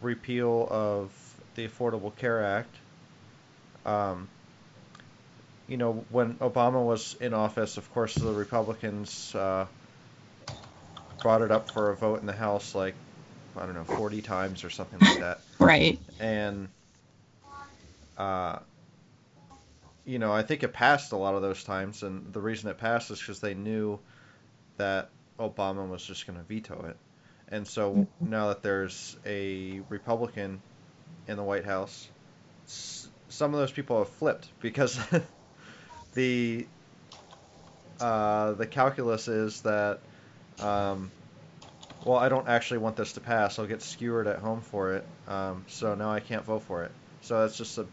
repeal 0.00 0.68
of 0.70 1.10
the 1.56 1.66
Affordable 1.66 2.14
Care 2.14 2.44
Act, 2.44 2.74
um, 3.84 4.28
you 5.68 5.76
know, 5.76 6.04
when 6.10 6.34
Obama 6.36 6.84
was 6.84 7.14
in 7.20 7.34
office, 7.34 7.76
of 7.76 7.92
course, 7.92 8.14
the 8.14 8.32
Republicans 8.32 9.34
uh, 9.34 9.66
brought 11.20 11.42
it 11.42 11.50
up 11.50 11.70
for 11.70 11.90
a 11.90 11.96
vote 11.96 12.20
in 12.20 12.26
the 12.26 12.32
House 12.32 12.74
like, 12.74 12.94
I 13.56 13.66
don't 13.66 13.74
know, 13.74 13.84
40 13.84 14.22
times 14.22 14.64
or 14.64 14.70
something 14.70 14.98
like 15.00 15.20
that. 15.20 15.40
Right. 15.58 15.98
And, 16.20 16.68
uh, 18.16 18.60
you 20.06 20.18
know, 20.18 20.32
I 20.32 20.42
think 20.42 20.62
it 20.62 20.72
passed 20.72 21.12
a 21.12 21.16
lot 21.16 21.34
of 21.34 21.42
those 21.42 21.64
times, 21.64 22.04
and 22.04 22.32
the 22.32 22.40
reason 22.40 22.70
it 22.70 22.78
passed 22.78 23.10
is 23.10 23.18
because 23.18 23.40
they 23.40 23.54
knew 23.54 23.98
that 24.76 25.10
Obama 25.38 25.86
was 25.86 26.02
just 26.04 26.26
going 26.26 26.38
to 26.38 26.44
veto 26.44 26.86
it. 26.88 26.96
And 27.48 27.66
so 27.66 27.92
mm-hmm. 27.92 28.30
now 28.30 28.48
that 28.48 28.62
there's 28.62 29.16
a 29.26 29.80
Republican 29.88 30.62
in 31.26 31.36
the 31.36 31.42
White 31.42 31.64
House, 31.64 32.08
some 32.66 33.52
of 33.52 33.60
those 33.60 33.72
people 33.72 33.98
have 33.98 34.08
flipped 34.08 34.48
because 34.60 34.98
the 36.14 36.66
uh, 38.00 38.52
the 38.52 38.66
calculus 38.66 39.28
is 39.28 39.62
that 39.62 40.00
um, 40.60 41.10
well, 42.04 42.16
I 42.16 42.28
don't 42.28 42.48
actually 42.48 42.78
want 42.78 42.96
this 42.96 43.14
to 43.14 43.20
pass. 43.20 43.58
I'll 43.58 43.66
get 43.66 43.82
skewered 43.82 44.26
at 44.26 44.38
home 44.38 44.60
for 44.60 44.94
it, 44.94 45.06
um, 45.26 45.64
so 45.68 45.94
now 45.94 46.10
I 46.10 46.20
can't 46.20 46.44
vote 46.44 46.62
for 46.62 46.84
it. 46.84 46.92
So 47.22 47.44
it's 47.44 47.56
just 47.56 47.76
a 47.78 47.86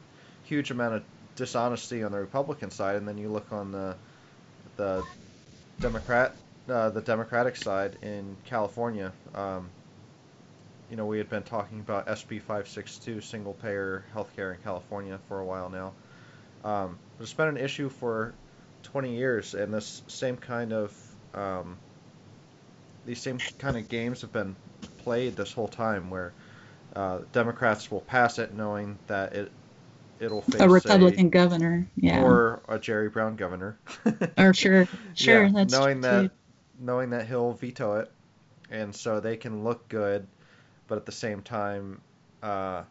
huge 0.44 0.72
amount 0.72 0.96
of 0.96 1.04
dishonesty 1.36 2.04
on 2.04 2.12
the 2.12 2.20
Republican 2.20 2.72
side, 2.72 2.96
and 2.96 3.08
then 3.08 3.18
you 3.18 3.30
look 3.30 3.52
on 3.52 3.72
the 3.72 3.96
the 4.78 5.04
Democrat 5.80 6.36
uh, 6.70 6.90
the 6.90 7.02
Democratic 7.02 7.56
side 7.56 7.98
in 8.02 8.36
California. 8.46 9.12
Um, 9.34 9.70
you 10.90 10.98
know, 10.98 11.06
we 11.06 11.18
had 11.18 11.30
been 11.30 11.44
talking 11.44 11.80
about 11.80 12.08
SB 12.08 12.42
562, 12.42 13.22
single 13.22 13.54
payer 13.54 14.06
healthcare 14.14 14.54
in 14.54 14.62
California, 14.62 15.20
for 15.28 15.40
a 15.40 15.46
while 15.46 15.70
now. 15.70 15.94
Um, 16.64 17.00
it's 17.20 17.34
been 17.34 17.48
an 17.48 17.58
issue 17.58 17.90
for 17.90 18.34
20 18.84 19.16
years, 19.16 19.54
and 19.54 19.74
this 19.74 20.04
same 20.08 20.38
kind 20.38 20.74
of 20.74 20.94
um, 21.34 21.78
these 23.06 23.22
same 23.22 23.38
kind 23.60 23.78
of 23.78 23.88
games 23.90 24.22
have 24.22 24.32
been 24.32 24.56
played 25.00 25.36
this 25.36 25.52
whole 25.52 25.68
time, 25.68 26.10
where 26.10 26.34
uh, 26.96 27.20
Democrats 27.32 27.92
will 27.92 28.02
pass 28.02 28.40
it 28.40 28.54
knowing 28.54 28.98
that 29.08 29.34
it 29.34 29.52
it'll 30.20 30.42
face 30.42 30.62
a 30.62 30.70
Republican 30.70 31.28
a, 31.28 31.30
governor, 31.30 31.88
yeah, 31.96 32.22
or 32.22 32.62
a 32.68 32.80
Jerry 32.80 33.10
Brown 33.10 33.36
governor. 33.36 33.78
or 34.38 34.54
sure, 34.54 34.88
sure, 35.14 35.44
yeah, 35.46 35.52
that's 35.54 35.74
knowing 35.74 36.02
that 36.02 36.32
knowing 36.80 37.10
that 37.12 37.28
he'll 37.28 37.54
veto 37.54 38.00
it, 38.00 38.12
and 38.70 38.96
so 38.96 39.20
they 39.20 39.38
can 39.38 39.64
look 39.64 39.88
good, 39.90 40.28
but 40.88 40.98
at 40.98 41.06
the 41.06 41.12
same 41.12 41.42
time, 41.42 42.02
uh, 42.44 42.84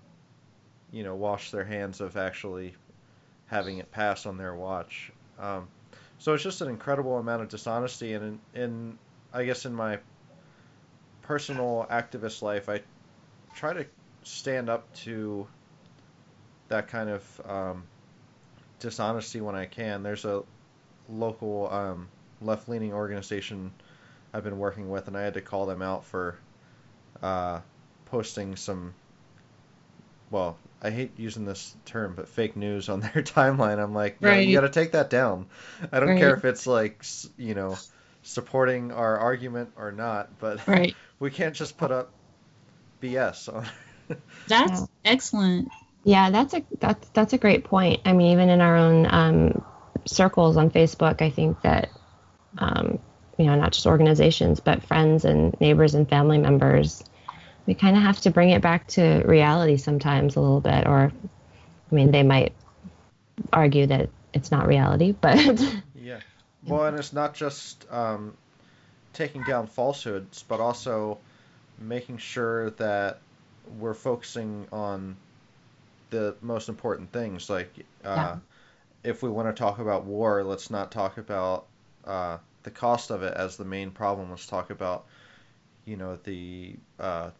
you 0.93 1.03
know, 1.03 1.15
wash 1.15 1.51
their 1.51 1.65
hands 1.65 2.01
of 2.01 2.17
actually 2.17 2.75
having 3.47 3.79
it 3.79 3.91
pass 3.91 4.27
on 4.27 4.37
their 4.37 4.55
watch. 4.55 5.13
Um, 5.39 5.69
so 6.19 6.35
it's 6.35 6.43
just 6.43 6.61
an 6.61 6.69
incredible 6.69 7.19
amount 7.19 7.43
of 7.43 7.49
dishonesty, 7.49 8.15
and 8.15 8.41
in, 8.55 8.63
in 8.63 8.99
I 9.33 9.45
guess 9.45 9.67
in 9.67 9.75
my 9.75 9.99
personal 11.23 11.87
activist 11.91 12.43
life, 12.43 12.69
I 12.69 12.81
try 13.55 13.73
to 13.73 13.87
stand 14.23 14.69
up 14.69 14.93
to 14.95 15.47
that 16.69 16.89
kind 16.89 17.11
of 17.11 17.41
um, 17.47 17.85
dishonesty 18.79 19.41
when 19.41 19.55
I 19.55 19.67
can. 19.67 20.03
There's 20.03 20.25
a 20.25 20.43
local 21.09 21.71
um, 21.73 22.09
left 22.41 22.69
leaning 22.69 22.93
organization 22.93 23.73
I've 24.33 24.45
been 24.45 24.59
working 24.59 24.91
with, 24.91 25.09
and 25.09 25.17
I 25.17 25.23
had 25.23 25.35
to 25.35 25.41
call 25.41 25.67
them 25.67 25.83
out 25.83 26.05
for 26.05 26.37
uh, 27.23 27.61
posting 28.07 28.57
some. 28.57 28.95
Well, 30.35 30.59
I 30.83 30.91
hate 30.91 31.13
using 31.17 31.45
this 31.45 31.77
term, 31.85 32.15
but 32.17 32.27
fake 32.27 32.57
news 32.57 32.89
on 32.89 32.99
their 33.15 33.23
timeline. 33.23 33.81
I'm 33.81 33.95
like, 33.95 34.21
no, 34.21 34.31
right. 34.31 34.45
you 34.45 34.53
got 34.53 34.63
to 34.63 34.69
take 34.69 34.91
that 34.91 35.09
down. 35.09 35.47
I 35.93 36.01
don't 36.01 36.09
right. 36.09 36.19
care 36.19 36.35
if 36.35 36.45
it's 36.45 36.67
like, 36.67 37.05
you 37.37 37.55
know, 37.55 37.79
supporting 38.25 38.91
our 38.91 39.17
argument 39.17 39.71
or 39.77 39.93
not, 39.93 40.41
but 40.41 40.67
right. 40.67 40.97
we 41.21 41.31
can't 41.31 41.55
just 41.55 41.79
put 41.79 41.93
up 41.93 42.11
BS 43.01 43.55
on. 43.55 43.65
that's 44.49 44.81
yeah. 44.81 44.87
excellent. 45.05 45.69
Yeah, 46.03 46.31
that's 46.31 46.53
a 46.53 46.65
that's 46.81 47.09
that's 47.11 47.33
a 47.33 47.39
great 47.39 47.63
point. 47.63 48.01
I 48.05 48.13
mean, 48.13 48.33
even 48.33 48.49
in 48.49 48.61
our 48.61 48.77
own 48.77 49.07
um, 49.09 49.65
circles 50.05 50.57
on 50.57 50.69
Facebook, 50.69 51.23
I 51.23 51.31
think 51.31 51.63
that 51.63 51.91
um, 52.59 52.99
you 53.39 53.47
know, 53.47 53.55
not 53.55 53.73
just 53.73 53.87
organizations, 53.87 54.59
but 54.59 54.83
friends 54.83 55.25
and 55.25 55.59
neighbors 55.61 55.95
and 55.95 56.09
family 56.09 56.39
members. 56.39 57.05
We 57.67 57.75
kind 57.75 57.97
of 57.97 58.03
have 58.03 58.21
to 58.23 58.31
bring 58.31 58.51
it 58.51 58.63
back 58.63 58.87
to 58.89 59.23
reality 59.25 59.77
sometimes 59.77 60.37
a 60.37 60.41
little 60.41 60.61
bit, 60.61 60.87
or, 60.87 61.13
I 61.91 61.95
mean, 61.95 62.11
they 62.11 62.23
might 62.23 62.53
argue 63.53 63.87
that 63.87 64.11
it's 64.33 64.51
not 64.51 64.67
reality, 64.67 65.13
but. 65.13 65.39
yeah. 65.95 66.21
Well, 66.67 66.87
and 66.87 66.99
it's 66.99 67.13
not 67.13 67.35
just 67.35 67.87
um, 67.91 68.35
taking 69.13 69.43
down 69.43 69.67
falsehoods, 69.67 70.45
but 70.47 70.61
also 70.61 71.19
making 71.79 72.19
sure 72.19 72.71
that 72.71 73.19
we're 73.79 73.95
focusing 73.95 74.67
on 74.73 75.17
the 76.11 76.35
most 76.41 76.69
important 76.69 77.13
things. 77.13 77.49
Like, 77.51 77.71
uh, 78.05 78.15
yeah. 78.15 78.37
if 79.03 79.23
we 79.23 79.29
want 79.29 79.55
to 79.55 79.59
talk 79.59 79.79
about 79.79 80.05
war, 80.05 80.45
let's 80.45 80.71
not 80.71 80.91
talk 80.91 81.19
about 81.19 81.67
uh, 82.05 82.39
the 82.63 82.71
cost 82.71 83.11
of 83.11 83.23
it 83.23 83.35
as 83.35 83.57
the 83.57 83.65
main 83.65 83.91
problem. 83.91 84.31
Let's 84.31 84.47
talk 84.47 84.71
about, 84.71 85.07
you 85.85 85.97
know, 85.97 86.19
the 86.25 86.77
uh, 86.99 87.31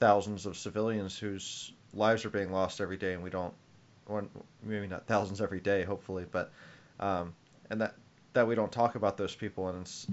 thousands 0.00 0.46
of 0.46 0.56
civilians 0.56 1.18
whose 1.18 1.72
lives 1.94 2.24
are 2.24 2.30
being 2.30 2.50
lost 2.50 2.80
every 2.80 2.96
day, 2.96 3.14
and 3.14 3.22
we 3.22 3.30
don't, 3.30 3.54
or 4.06 4.24
maybe 4.62 4.86
not 4.86 5.06
thousands 5.06 5.40
every 5.40 5.60
day, 5.60 5.84
hopefully, 5.84 6.24
but, 6.30 6.50
um, 6.98 7.34
and 7.70 7.80
that 7.80 7.94
that 8.32 8.46
we 8.46 8.54
don't 8.54 8.70
talk 8.70 8.94
about 8.94 9.16
those 9.16 9.34
people, 9.34 9.68
and 9.68 9.82
it's, 9.82 10.06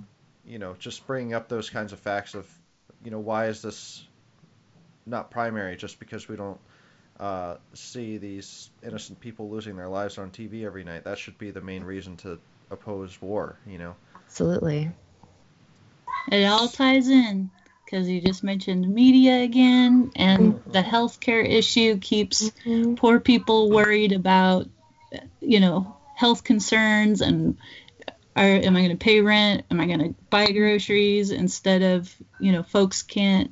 you 0.46 0.58
know, 0.58 0.76
just 0.80 1.06
bringing 1.06 1.34
up 1.34 1.48
those 1.48 1.70
kinds 1.70 1.94
of 1.94 2.00
facts 2.00 2.34
of, 2.34 2.52
you 3.04 3.12
know, 3.12 3.20
why 3.20 3.46
is 3.46 3.62
this 3.62 4.08
not 5.06 5.30
primary 5.30 5.76
just 5.76 6.00
because 6.00 6.28
we 6.28 6.36
don't 6.36 6.60
uh, 7.20 7.56
see 7.74 8.18
these 8.18 8.70
innocent 8.84 9.20
people 9.20 9.50
losing 9.50 9.76
their 9.76 9.88
lives 9.88 10.18
on 10.18 10.30
TV 10.32 10.66
every 10.66 10.84
night. 10.84 11.04
That 11.04 11.18
should 11.18 11.38
be 11.38 11.52
the 11.52 11.62
main 11.62 11.84
reason 11.84 12.18
to 12.18 12.40
oppose 12.72 13.22
war, 13.22 13.58
you 13.66 13.78
know. 13.78 13.96
Absolutely. 14.26 14.92
It 16.32 16.46
all 16.46 16.68
ties 16.68 17.08
in 17.08 17.50
because 17.88 18.10
you 18.10 18.20
just 18.20 18.44
mentioned 18.44 18.94
media 18.94 19.44
again, 19.44 20.12
and 20.18 20.56
mm-hmm. 20.56 20.72
the 20.72 20.82
healthcare 20.82 21.48
issue 21.48 21.98
keeps 22.00 22.50
mm-hmm. 22.50 22.96
poor 22.96 23.22
people 23.22 23.70
worried 23.70 24.12
about, 24.12 24.68
you 25.40 25.62
know, 25.62 25.96
health 26.14 26.44
concerns 26.44 27.22
and 27.22 27.58
are, 28.36 28.44
am 28.44 28.76
I 28.76 28.82
going 28.82 28.98
to 28.98 29.04
pay 29.04 29.22
rent? 29.22 29.64
Am 29.72 29.80
I 29.80 29.86
going 29.86 30.00
to 30.00 30.16
buy 30.30 30.52
groceries? 30.52 31.32
Instead 31.32 31.82
of, 31.82 32.14
you 32.42 32.52
know, 32.52 32.62
folks 32.62 33.04
can't 33.04 33.52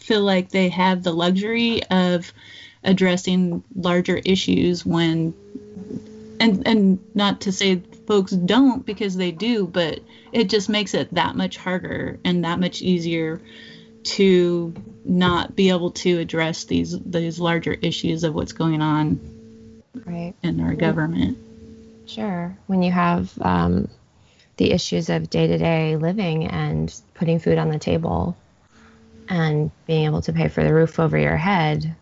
feel 0.00 0.22
like 0.22 0.48
they 0.48 0.70
have 0.70 1.04
the 1.04 1.12
luxury 1.12 1.84
of 1.84 2.32
addressing 2.82 3.62
larger 3.76 4.16
issues 4.16 4.84
when 4.84 5.32
and 6.40 6.66
and 6.66 6.98
not 7.14 7.42
to 7.42 7.52
say 7.52 7.82
folks 8.10 8.32
don't 8.32 8.84
because 8.84 9.16
they 9.16 9.30
do, 9.30 9.68
but 9.68 10.00
it 10.32 10.48
just 10.48 10.68
makes 10.68 10.94
it 10.94 11.14
that 11.14 11.36
much 11.36 11.56
harder 11.56 12.18
and 12.24 12.44
that 12.44 12.58
much 12.58 12.82
easier 12.82 13.40
to 14.02 14.74
not 15.04 15.54
be 15.54 15.68
able 15.68 15.92
to 15.92 16.18
address 16.18 16.64
these 16.64 16.98
these 17.04 17.38
larger 17.38 17.72
issues 17.72 18.24
of 18.24 18.34
what's 18.34 18.50
going 18.50 18.82
on 18.82 19.20
right 20.04 20.34
in 20.42 20.60
our 20.60 20.74
government. 20.74 21.38
Sure, 22.06 22.58
when 22.66 22.82
you 22.82 22.90
have 22.90 23.32
um, 23.40 23.88
the 24.56 24.72
issues 24.72 25.08
of 25.08 25.30
day 25.30 25.46
to 25.46 25.58
day 25.58 25.94
living 25.94 26.48
and 26.48 26.92
putting 27.14 27.38
food 27.38 27.58
on 27.58 27.68
the 27.68 27.78
table 27.78 28.36
and 29.28 29.70
being 29.86 30.06
able 30.06 30.22
to 30.22 30.32
pay 30.32 30.48
for 30.48 30.64
the 30.64 30.74
roof 30.74 30.98
over 30.98 31.16
your 31.16 31.36
head 31.36 31.94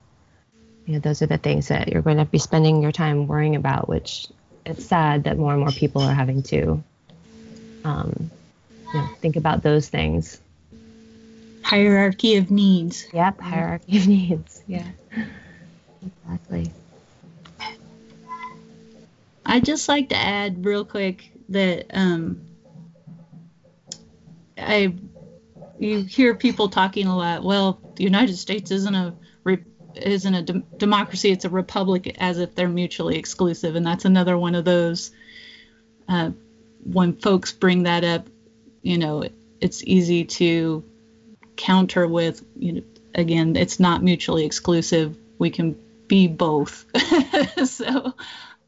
you 0.88 0.94
know, 0.94 1.00
those 1.00 1.20
are 1.20 1.26
the 1.26 1.36
things 1.36 1.68
that 1.68 1.88
you're 1.88 2.00
going 2.00 2.16
to 2.16 2.24
be 2.24 2.38
spending 2.38 2.80
your 2.80 2.92
time 2.92 3.26
worrying 3.26 3.56
about, 3.56 3.90
which 3.90 4.26
it's 4.68 4.84
sad 4.84 5.24
that 5.24 5.38
more 5.38 5.52
and 5.52 5.60
more 5.60 5.72
people 5.72 6.02
are 6.02 6.14
having 6.14 6.42
to 6.42 6.82
um, 7.84 8.30
you 8.92 9.00
know, 9.00 9.06
think 9.20 9.36
about 9.36 9.62
those 9.62 9.88
things. 9.88 10.40
Hierarchy 11.62 12.36
of 12.36 12.50
needs. 12.50 13.06
Yep, 13.12 13.40
hierarchy 13.40 13.96
of 13.96 14.06
needs. 14.08 14.62
Yeah, 14.66 14.88
exactly. 16.06 16.70
I'd 19.46 19.64
just 19.64 19.88
like 19.88 20.10
to 20.10 20.16
add 20.16 20.64
real 20.64 20.84
quick 20.84 21.30
that 21.48 21.86
um, 21.94 22.40
I 24.58 24.94
you 25.78 26.02
hear 26.02 26.34
people 26.34 26.68
talking 26.68 27.06
a 27.06 27.16
lot. 27.16 27.42
Well, 27.42 27.80
the 27.96 28.04
United 28.04 28.36
States 28.36 28.70
isn't 28.70 28.94
a 28.94 29.14
re- 29.44 29.64
isn't 30.02 30.34
a 30.34 30.42
de- 30.42 30.62
democracy; 30.76 31.30
it's 31.30 31.44
a 31.44 31.50
republic, 31.50 32.16
as 32.18 32.38
if 32.38 32.54
they're 32.54 32.68
mutually 32.68 33.16
exclusive, 33.16 33.76
and 33.76 33.86
that's 33.86 34.04
another 34.04 34.36
one 34.36 34.54
of 34.54 34.64
those. 34.64 35.10
Uh, 36.08 36.30
when 36.84 37.14
folks 37.16 37.52
bring 37.52 37.82
that 37.82 38.04
up, 38.04 38.28
you 38.82 38.98
know, 38.98 39.28
it's 39.60 39.82
easy 39.84 40.24
to 40.24 40.84
counter 41.56 42.06
with, 42.06 42.42
you 42.56 42.72
know, 42.72 42.82
again, 43.14 43.56
it's 43.56 43.78
not 43.80 44.02
mutually 44.02 44.44
exclusive. 44.44 45.16
We 45.38 45.50
can 45.50 45.76
be 46.06 46.28
both. 46.28 46.86
so 47.66 48.14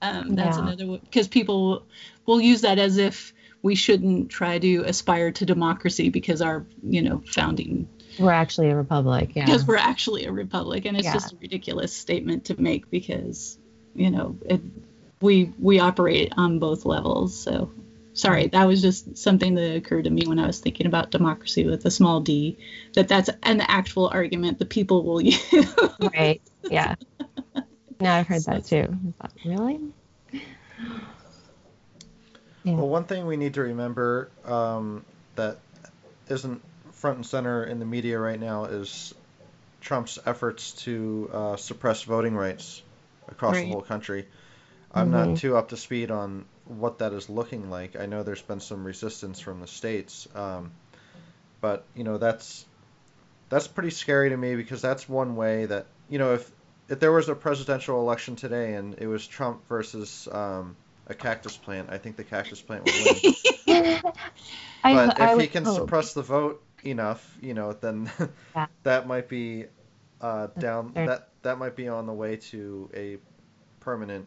um, 0.02 0.34
that's 0.34 0.58
Yeah. 0.58 0.62
another 0.62 0.98
because 0.98 1.28
people 1.28 1.68
will, 1.68 1.86
will 2.26 2.40
use 2.40 2.62
that 2.62 2.78
as 2.78 2.98
if 2.98 3.32
we 3.62 3.74
shouldn't 3.74 4.30
try 4.30 4.58
to 4.58 4.82
aspire 4.84 5.30
to 5.32 5.46
democracy 5.46 6.08
because 6.10 6.42
our 6.42 6.64
you 6.82 7.02
know 7.02 7.22
founding 7.26 7.88
We're 8.18 8.32
actually 8.32 8.70
a 8.70 8.76
republic. 8.76 9.32
Yeah. 9.34 9.46
because 9.46 9.66
we're 9.66 9.76
actually 9.76 10.24
a 10.26 10.32
republic 10.32 10.84
and 10.84 10.96
it's 10.96 11.06
Yeah. 11.06 11.14
just 11.14 11.32
a 11.32 11.36
ridiculous 11.36 11.92
statement 11.94 12.46
to 12.46 12.60
make 12.60 12.90
because 12.90 13.58
you 13.94 14.10
know 14.10 14.36
it, 14.46 14.60
we 15.20 15.52
we 15.58 15.78
operate 15.80 16.32
on 16.36 16.58
both 16.58 16.84
levels 16.84 17.36
so 17.38 17.70
sorry 18.12 18.46
that 18.48 18.66
was 18.66 18.80
just 18.82 19.16
something 19.18 19.54
that 19.54 19.74
occurred 19.76 20.04
to 20.04 20.10
me 20.10 20.22
when 20.26 20.38
i 20.38 20.46
was 20.46 20.60
thinking 20.60 20.86
about 20.86 21.10
democracy 21.10 21.64
with 21.66 21.84
a 21.86 21.90
small 21.90 22.20
d 22.20 22.56
that 22.94 23.08
that's 23.08 23.28
an 23.42 23.60
actual 23.62 24.08
argument 24.08 24.58
the 24.58 24.64
people 24.64 25.02
will 25.04 25.20
use 25.32 25.74
right. 26.14 26.40
Yeah. 26.70 26.94
No, 28.00 28.10
I've 28.10 28.26
heard 28.26 28.42
that 28.44 28.64
too. 28.64 28.96
I 29.18 29.22
thought, 29.22 29.32
really? 29.44 29.78
Yeah. 32.64 32.74
Well, 32.74 32.88
one 32.88 33.04
thing 33.04 33.26
we 33.26 33.36
need 33.36 33.54
to 33.54 33.62
remember 33.62 34.30
um, 34.44 35.04
that 35.36 35.58
isn't 36.28 36.62
front 37.00 37.16
and 37.16 37.26
center 37.26 37.64
in 37.64 37.78
the 37.78 37.86
media 37.86 38.18
right 38.18 38.38
now 38.38 38.64
is 38.64 39.14
Trump's 39.80 40.18
efforts 40.26 40.72
to 40.84 41.30
uh, 41.32 41.56
suppress 41.56 42.02
voting 42.02 42.36
rights 42.36 42.82
across 43.28 43.54
Right. 43.54 43.62
the 43.64 43.68
whole 43.68 43.80
country. 43.82 44.26
I'm 44.92 45.08
Mhm. 45.08 45.12
not 45.12 45.36
too 45.36 45.56
up 45.56 45.70
to 45.70 45.76
speed 45.76 46.10
on 46.10 46.44
what 46.66 46.98
that 46.98 47.12
is 47.14 47.30
looking 47.30 47.70
like. 47.70 47.96
I 47.98 48.06
know 48.06 48.22
there's 48.22 48.42
been 48.42 48.60
some 48.60 48.84
resistance 48.84 49.40
from 49.40 49.60
the 49.60 49.66
states, 49.66 50.28
um, 50.34 50.70
but 51.60 51.84
you 51.94 52.04
know 52.04 52.18
that's 52.18 52.66
that's 53.48 53.66
pretty 53.66 53.90
scary 53.90 54.30
to 54.30 54.36
me 54.36 54.54
because 54.56 54.82
that's 54.82 55.08
one 55.08 55.36
way 55.36 55.66
that 55.66 55.86
you 56.08 56.18
know 56.18 56.34
if 56.34 56.50
if 56.88 57.00
there 57.00 57.12
was 57.12 57.28
a 57.28 57.34
presidential 57.34 58.00
election 58.00 58.36
today 58.36 58.74
and 58.74 58.96
it 58.98 59.06
was 59.06 59.26
Trump 59.26 59.66
versus 59.68 60.28
um, 60.32 60.76
a 61.06 61.14
cactus 61.14 61.56
plant, 61.56 61.88
I 61.90 61.98
think 61.98 62.16
the 62.16 62.24
cactus 62.24 62.60
plant 62.60 62.84
would 62.84 63.00
win. 63.66 64.02
But 64.82 65.20
I 65.20 65.32
if 65.34 65.40
he 65.40 65.46
can 65.46 65.64
hope. 65.64 65.76
suppress 65.76 66.14
the 66.14 66.22
vote 66.22 66.62
enough, 66.84 67.36
you 67.40 67.54
know, 67.54 67.72
then 67.72 68.10
Yeah. 68.54 68.66
that 68.82 69.06
might 69.06 69.28
be 69.28 69.66
uh, 70.20 70.48
down. 70.58 70.92
That 70.94 71.28
that 71.42 71.58
might 71.58 71.76
be 71.76 71.88
on 71.88 72.06
the 72.06 72.12
way 72.12 72.36
to 72.36 72.90
a 72.94 73.18
permanent, 73.80 74.26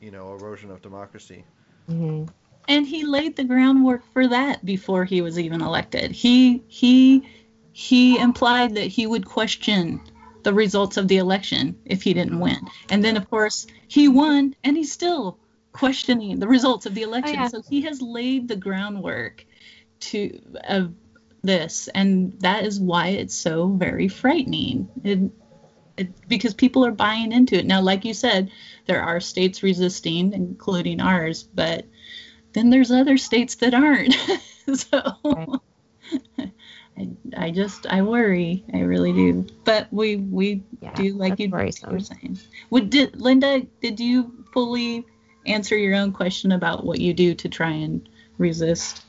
you 0.00 0.10
know, 0.10 0.34
erosion 0.34 0.70
of 0.70 0.82
democracy. 0.82 1.44
Mhm. 1.88 2.28
and 2.68 2.86
he 2.86 3.04
laid 3.04 3.34
the 3.36 3.44
groundwork 3.44 4.02
for 4.12 4.28
that 4.28 4.64
before 4.64 5.04
he 5.04 5.20
was 5.20 5.38
even 5.38 5.60
elected. 5.60 6.12
He 6.12 6.62
he 6.68 7.22
he 7.72 8.18
implied 8.18 8.74
that 8.76 8.86
he 8.86 9.06
would 9.06 9.26
question 9.26 10.00
the 10.44 10.52
results 10.54 10.96
of 10.96 11.08
the 11.08 11.16
election 11.18 11.76
if 11.84 12.02
he 12.02 12.14
didn't 12.14 12.38
win. 12.40 12.58
And 12.90 13.04
then 13.04 13.16
of 13.16 13.28
course 13.30 13.66
he 13.88 14.08
won 14.08 14.54
and 14.64 14.76
he's 14.76 14.92
still 14.92 15.38
questioning 15.72 16.38
the 16.38 16.48
results 16.48 16.86
of 16.86 16.94
the 16.94 17.02
election. 17.02 17.34
yeah. 17.34 17.48
So 17.48 17.62
he 17.68 17.82
has 17.82 18.00
laid 18.02 18.48
the 18.48 18.56
groundwork 18.56 19.44
to 20.00 20.38
of 20.64 20.92
this 21.42 21.88
and 21.88 22.32
that 22.40 22.64
is 22.64 22.78
why 22.80 23.08
it's 23.08 23.34
so 23.34 23.68
very 23.68 24.08
frightening. 24.08 24.88
It, 25.04 25.30
it, 25.96 26.28
because 26.28 26.54
people 26.54 26.84
are 26.86 26.92
buying 26.92 27.32
into 27.32 27.56
it. 27.56 27.66
Now 27.66 27.80
like 27.80 28.04
you 28.04 28.14
said, 28.14 28.50
there 28.86 29.02
are 29.02 29.20
states 29.20 29.62
resisting 29.62 30.32
including 30.32 31.00
ours, 31.00 31.48
but 31.54 31.84
then 32.52 32.70
there's 32.70 32.90
other 32.90 33.16
states 33.16 33.56
that 33.56 33.74
aren't. 33.74 34.14
so 34.74 35.42
I, 36.96 37.08
I 37.36 37.50
just 37.50 37.86
I 37.86 38.02
worry. 38.02 38.64
I 38.72 38.80
really 38.80 39.12
do. 39.12 39.46
But 39.64 39.88
we 39.90 40.16
we 40.16 40.62
Yeah, 40.80 40.94
do 40.94 41.14
like 41.14 41.40
you 41.40 41.50
were 41.50 41.70
saying. 42.00 42.38
Would 42.70 42.90
did 42.90 43.20
Linda? 43.20 43.62
Did 43.80 43.98
you 44.00 44.44
fully 44.52 45.04
answer 45.46 45.76
your 45.76 45.96
own 45.96 46.12
question 46.12 46.52
about 46.52 46.84
what 46.84 47.00
you 47.00 47.14
do 47.14 47.34
to 47.34 47.48
try 47.48 47.70
and 47.70 48.08
resist? 48.38 49.02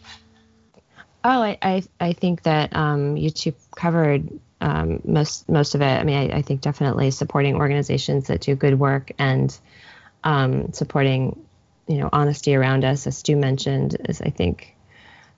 Oh, 1.23 1.41
I, 1.41 1.57
I, 1.62 1.83
I 1.99 2.13
think 2.13 2.43
that 2.43 2.75
um, 2.75 3.15
you 3.15 3.29
two 3.29 3.53
covered 3.75 4.27
um, 4.59 5.01
most 5.05 5.49
most 5.49 5.75
of 5.75 5.81
it. 5.81 5.86
I 5.86 6.03
mean, 6.03 6.31
I, 6.31 6.38
I 6.38 6.41
think 6.41 6.62
definitely 6.62 7.12
supporting 7.12 7.55
organizations 7.55 8.27
that 8.27 8.41
do 8.41 8.55
good 8.55 8.77
work 8.77 9.12
and 9.17 9.57
um, 10.23 10.73
supporting, 10.73 11.45
you 11.88 11.97
know, 11.97 12.09
honesty 12.12 12.55
around 12.55 12.86
us, 12.86 13.07
as 13.07 13.17
Stu 13.17 13.36
mentioned, 13.36 13.97
is 14.07 14.21
I 14.21 14.29
think 14.29 14.75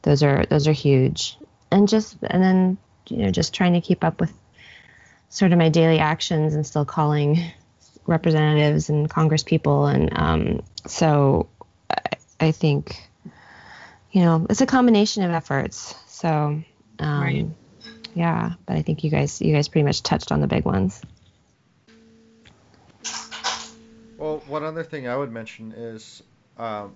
those 0.01 0.23
are 0.23 0.45
those 0.45 0.67
are 0.67 0.73
huge. 0.73 1.37
And 1.71 1.87
just 1.87 2.17
and 2.23 2.41
then 2.41 2.77
you 3.07 3.17
know 3.17 3.31
just 3.31 3.53
trying 3.53 3.73
to 3.73 3.81
keep 3.81 4.03
up 4.03 4.19
with 4.19 4.33
sort 5.29 5.51
of 5.51 5.57
my 5.57 5.69
daily 5.69 5.99
actions 5.99 6.55
and 6.55 6.65
still 6.65 6.85
calling 6.85 7.43
representatives 8.07 8.89
and 8.89 9.09
Congress 9.09 9.43
people 9.43 9.87
and 9.87 10.15
um, 10.17 10.61
so 10.85 11.49
I, 11.89 12.01
I 12.39 12.51
think 12.51 13.09
you 14.15 14.21
know 14.21 14.47
it's 14.49 14.61
a 14.61 14.65
combination 14.65 15.23
of 15.23 15.31
efforts 15.31 15.93
so 16.07 16.63
um, 16.99 17.21
Right. 17.21 17.45
yeah 18.13 18.53
but 18.65 18.77
i 18.77 18.81
think 18.81 19.03
you 19.03 19.09
guys 19.11 19.41
you 19.41 19.53
guys 19.53 19.67
pretty 19.67 19.83
much 19.83 20.01
touched 20.03 20.31
on 20.31 20.39
the 20.39 20.47
big 20.47 20.63
ones 20.65 21.01
Well, 24.17 24.41
one 24.47 24.63
other 24.63 24.83
thing 24.83 25.07
I 25.09 25.15
would 25.15 25.31
mention 25.31 25.73
is 25.73 26.23
um, 26.57 26.95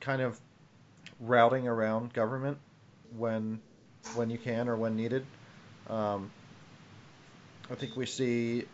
kind 0.00 0.20
of 0.20 0.38
routing 1.20 1.68
around 1.68 2.12
government 2.12 2.58
when 3.16 3.60
when 4.16 4.30
you 4.30 4.38
can 4.38 4.68
or 4.68 4.76
when 4.76 4.96
needed. 4.96 5.24
Um, 5.88 6.30
I 7.70 7.76
think 7.76 7.96
we 7.96 8.04
see 8.06 8.64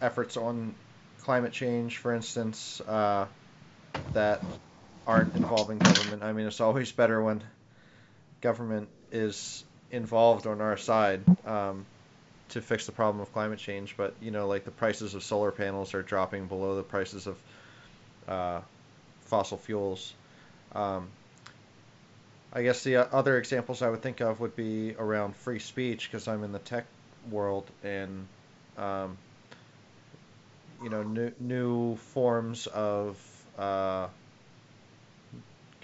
efforts 0.00 0.36
on 0.38 0.74
climate 1.20 1.52
change, 1.52 1.98
for 1.98 2.14
instance, 2.14 2.80
uh, 2.80 3.26
that 4.14 4.42
aren't 5.06 5.34
involving 5.34 5.78
government. 5.78 6.22
I 6.22 6.32
mean, 6.32 6.46
it's 6.46 6.60
always 6.60 6.92
better 6.92 7.22
when 7.22 7.42
government 8.40 8.88
is 9.12 9.64
involved 9.90 10.46
on 10.46 10.60
our 10.60 10.76
side. 10.76 11.22
Um, 11.46 11.86
to 12.50 12.60
fix 12.60 12.86
the 12.86 12.92
problem 12.92 13.20
of 13.20 13.32
climate 13.32 13.58
change, 13.58 13.96
but 13.96 14.14
you 14.20 14.30
know, 14.30 14.46
like 14.46 14.64
the 14.64 14.70
prices 14.70 15.14
of 15.14 15.24
solar 15.24 15.50
panels 15.50 15.94
are 15.94 16.02
dropping 16.02 16.46
below 16.46 16.76
the 16.76 16.82
prices 16.82 17.26
of 17.26 17.36
uh, 18.28 18.60
fossil 19.22 19.58
fuels. 19.58 20.12
Um, 20.72 21.08
I 22.52 22.62
guess 22.62 22.84
the 22.84 22.96
uh, 22.96 23.06
other 23.12 23.38
examples 23.38 23.82
I 23.82 23.88
would 23.88 24.02
think 24.02 24.20
of 24.20 24.40
would 24.40 24.54
be 24.54 24.94
around 24.96 25.34
free 25.36 25.58
speech 25.58 26.08
because 26.08 26.28
I'm 26.28 26.44
in 26.44 26.52
the 26.52 26.60
tech 26.60 26.84
world 27.30 27.64
and 27.82 28.26
um, 28.78 29.16
you 30.82 30.90
know 30.90 31.02
new 31.02 31.32
new 31.40 31.96
forms 31.96 32.66
of 32.68 33.18
uh, 33.58 34.06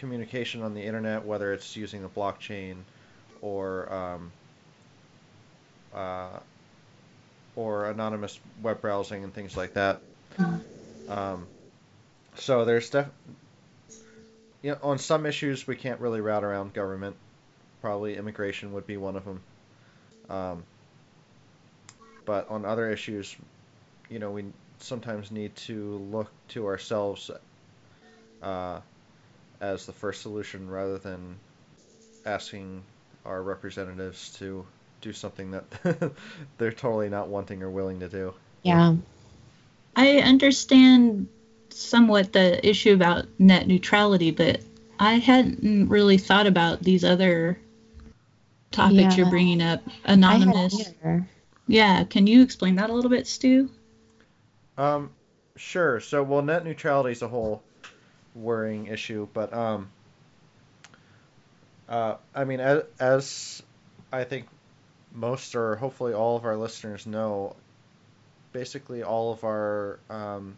communication 0.00 0.62
on 0.62 0.74
the 0.74 0.82
internet, 0.82 1.24
whether 1.24 1.52
it's 1.52 1.76
using 1.76 2.02
the 2.02 2.08
blockchain 2.08 2.76
or 3.42 3.92
um, 3.92 4.32
uh, 5.94 6.38
or 7.54 7.90
anonymous 7.90 8.40
web 8.62 8.80
browsing 8.80 9.22
and 9.22 9.34
things 9.34 9.56
like 9.56 9.74
that. 9.74 10.00
Um, 11.06 11.46
so 12.36 12.64
there's 12.64 12.88
def- 12.88 13.10
you 14.62 14.72
know, 14.72 14.78
on 14.82 14.98
some 14.98 15.26
issues 15.26 15.66
we 15.66 15.76
can't 15.76 16.00
really 16.00 16.20
route 16.20 16.44
around 16.44 16.72
government. 16.72 17.16
Probably 17.82 18.16
immigration 18.16 18.72
would 18.72 18.86
be 18.86 18.96
one 18.96 19.16
of 19.16 19.24
them. 19.24 19.40
Um, 20.28 20.62
but 22.24 22.48
on 22.48 22.64
other 22.64 22.90
issues, 22.90 23.36
you 24.08 24.18
know, 24.18 24.30
we 24.30 24.44
sometimes 24.78 25.30
need 25.30 25.54
to 25.56 25.96
look 26.10 26.30
to 26.48 26.66
ourselves 26.66 27.30
uh, 28.42 28.80
as 29.60 29.86
the 29.86 29.92
first 29.92 30.22
solution 30.22 30.68
rather 30.68 30.98
than 30.98 31.36
asking 32.24 32.82
our 33.24 33.42
representatives 33.42 34.30
to 34.38 34.64
do 35.00 35.12
something 35.12 35.50
that 35.50 36.12
they're 36.58 36.72
totally 36.72 37.08
not 37.08 37.28
wanting 37.28 37.62
or 37.62 37.70
willing 37.70 38.00
to 38.00 38.08
do. 38.08 38.34
yeah 38.62 38.94
I 39.96 40.18
understand 40.18 41.28
somewhat 41.70 42.32
the 42.32 42.66
issue 42.66 42.92
about 42.94 43.26
net 43.38 43.66
neutrality, 43.66 44.30
but 44.30 44.60
I 44.98 45.14
hadn't 45.14 45.88
really 45.88 46.16
thought 46.16 46.46
about 46.46 46.80
these 46.82 47.04
other 47.04 47.58
topics 48.70 49.00
Yeah. 49.00 49.14
you're 49.16 49.30
bringing 49.30 49.60
up. 49.60 49.80
Anonymous. 50.04 50.92
Yeah, 51.66 52.04
can 52.04 52.26
you 52.26 52.42
explain 52.42 52.76
that 52.76 52.90
a 52.90 52.92
little 52.92 53.10
bit, 53.10 53.26
Stu? 53.26 53.68
Um, 54.78 55.10
sure. 55.56 56.00
So, 56.00 56.22
well, 56.22 56.42
net 56.42 56.64
neutrality 56.64 57.12
is 57.12 57.22
a 57.22 57.28
whole 57.28 57.62
worrying 58.34 58.86
issue, 58.86 59.28
but 59.32 59.52
um, 59.52 59.90
uh, 61.88 62.16
I 62.34 62.44
mean, 62.44 62.60
as, 62.60 62.82
as 62.98 63.62
I 64.12 64.24
think 64.24 64.46
most 65.12 65.54
or 65.56 65.76
hopefully 65.76 66.14
all 66.14 66.36
of 66.36 66.44
our 66.44 66.56
listeners 66.56 67.06
know, 67.06 67.56
basically 68.52 69.02
all 69.02 69.32
of 69.32 69.44
our 69.44 69.98
um, 70.08 70.56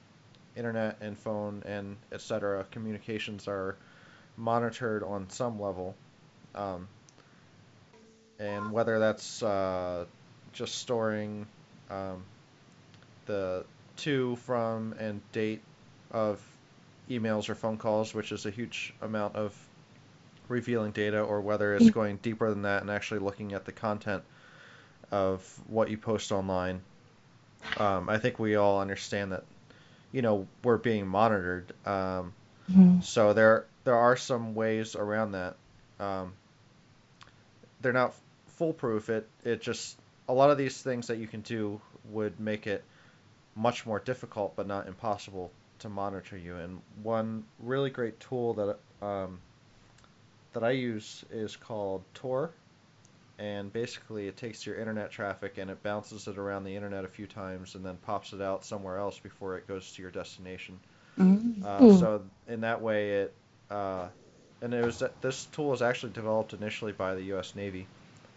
internet 0.56 0.98
and 1.00 1.16
phone 1.16 1.62
and 1.66 1.96
etc. 2.12 2.66
communications 2.70 3.48
are 3.48 3.76
monitored 4.36 5.02
on 5.02 5.28
some 5.30 5.60
level, 5.60 5.94
um, 6.54 6.88
and 8.38 8.72
whether 8.72 8.98
that's 8.98 9.42
uh, 9.42 10.04
just 10.52 10.74
storing 10.76 11.46
um, 11.90 12.22
the 13.26 13.64
to, 13.96 14.36
from, 14.36 14.94
and 14.98 15.20
date 15.32 15.62
of 16.10 16.40
emails 17.10 17.48
or 17.48 17.54
phone 17.54 17.76
calls, 17.78 18.14
which 18.14 18.32
is 18.32 18.46
a 18.46 18.50
huge 18.50 18.94
amount 19.02 19.36
of 19.36 19.54
revealing 20.48 20.92
data, 20.92 21.20
or 21.22 21.40
whether 21.40 21.74
it's 21.74 21.90
Mm. 21.90 21.94
going 21.94 22.18
deeper 22.18 22.50
than 22.50 22.62
that 22.62 22.82
and 22.82 22.90
actually 22.90 23.20
looking 23.20 23.52
at 23.52 23.64
the 23.64 23.72
content 23.72 24.22
of 25.12 25.42
what 25.68 25.90
you 25.90 25.98
post 25.98 26.32
online. 26.32 26.82
Um, 27.76 28.08
I 28.08 28.18
think 28.18 28.38
we 28.38 28.56
all 28.56 28.80
understand 28.80 29.32
that, 29.32 29.44
you 30.12 30.22
know, 30.22 30.46
we're 30.64 30.78
being 30.78 31.06
monitored. 31.06 31.72
Um, 31.86 32.32
Mhm. 32.68 33.02
so 33.02 33.32
there 33.32 33.66
there 33.84 33.96
are 33.96 34.16
some 34.16 34.54
ways 34.54 34.96
around 34.96 35.32
that. 35.32 35.56
Um, 36.00 36.32
they're 37.80 37.92
not 37.92 38.14
foolproof. 38.46 39.08
It 39.08 39.28
it 39.44 39.60
just 39.60 39.98
a 40.28 40.32
lot 40.32 40.50
of 40.50 40.58
these 40.58 40.80
things 40.80 41.06
that 41.08 41.18
you 41.18 41.26
can 41.26 41.40
do 41.42 41.80
would 42.10 42.38
make 42.40 42.66
it 42.66 42.84
much 43.56 43.86
more 43.86 44.00
difficult, 44.00 44.56
but 44.56 44.66
not 44.66 44.88
impossible 44.88 45.52
to 45.82 45.88
monitor 45.88 46.36
you. 46.36 46.56
And 46.56 46.80
one 47.02 47.44
really 47.60 47.90
great 47.90 48.18
tool 48.18 48.54
that 48.54 48.78
um, 49.06 49.40
that 50.52 50.64
I 50.64 50.70
use 50.70 51.24
is 51.30 51.56
called 51.56 52.02
Tor, 52.14 52.50
and 53.38 53.72
basically 53.72 54.28
it 54.28 54.36
takes 54.36 54.66
your 54.66 54.76
internet 54.76 55.10
traffic 55.10 55.58
and 55.58 55.70
it 55.70 55.82
bounces 55.82 56.28
it 56.28 56.38
around 56.38 56.64
the 56.64 56.74
internet 56.74 57.04
a 57.04 57.08
few 57.08 57.26
times 57.26 57.74
and 57.74 57.84
then 57.84 57.96
pops 58.06 58.32
it 58.32 58.40
out 58.40 58.64
somewhere 58.64 58.98
else 58.98 59.18
before 59.18 59.56
it 59.56 59.66
goes 59.66 59.92
to 59.92 60.02
your 60.02 60.10
destination. 60.10 60.78
Mm. 61.18 61.64
Uh. 61.64 61.98
So 61.98 62.22
in 62.48 62.60
that 62.62 62.80
way, 62.80 63.22
it 63.22 63.34
uh, 63.70 64.06
and 64.62 64.72
it 64.72 64.84
was 64.84 65.02
this 65.20 65.46
tool 65.46 65.70
was 65.70 65.82
actually 65.82 66.12
developed 66.12 66.52
initially 66.52 66.92
by 66.92 67.14
the 67.14 67.22
U.S. 67.24 67.54
Navy, 67.54 67.86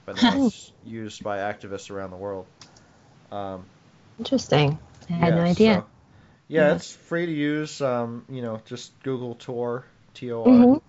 but 0.05 0.21
now 0.21 0.47
it's 0.47 0.71
used 0.86 1.23
by 1.23 1.38
activists 1.38 1.91
around 1.91 2.12
the 2.12 2.17
world. 2.17 2.45
Um, 3.31 3.65
Interesting. 4.17 4.79
I 5.10 5.13
had 5.13 5.36
no 5.36 5.41
idea. 5.41 5.75
so- 5.75 5.94
yeah, 6.47 6.69
Yeah. 6.69 6.75
it's 6.75 6.91
free 6.91 7.25
to 7.25 7.31
use. 7.31 7.81
Um, 7.81 8.25
you 8.29 8.41
know, 8.41 8.62
just 8.65 8.91
Google 9.03 9.36
Tor, 9.36 9.86
T 10.13 10.31
O 10.31 10.45
R, 10.45 10.51
Mhm. 10.51 10.81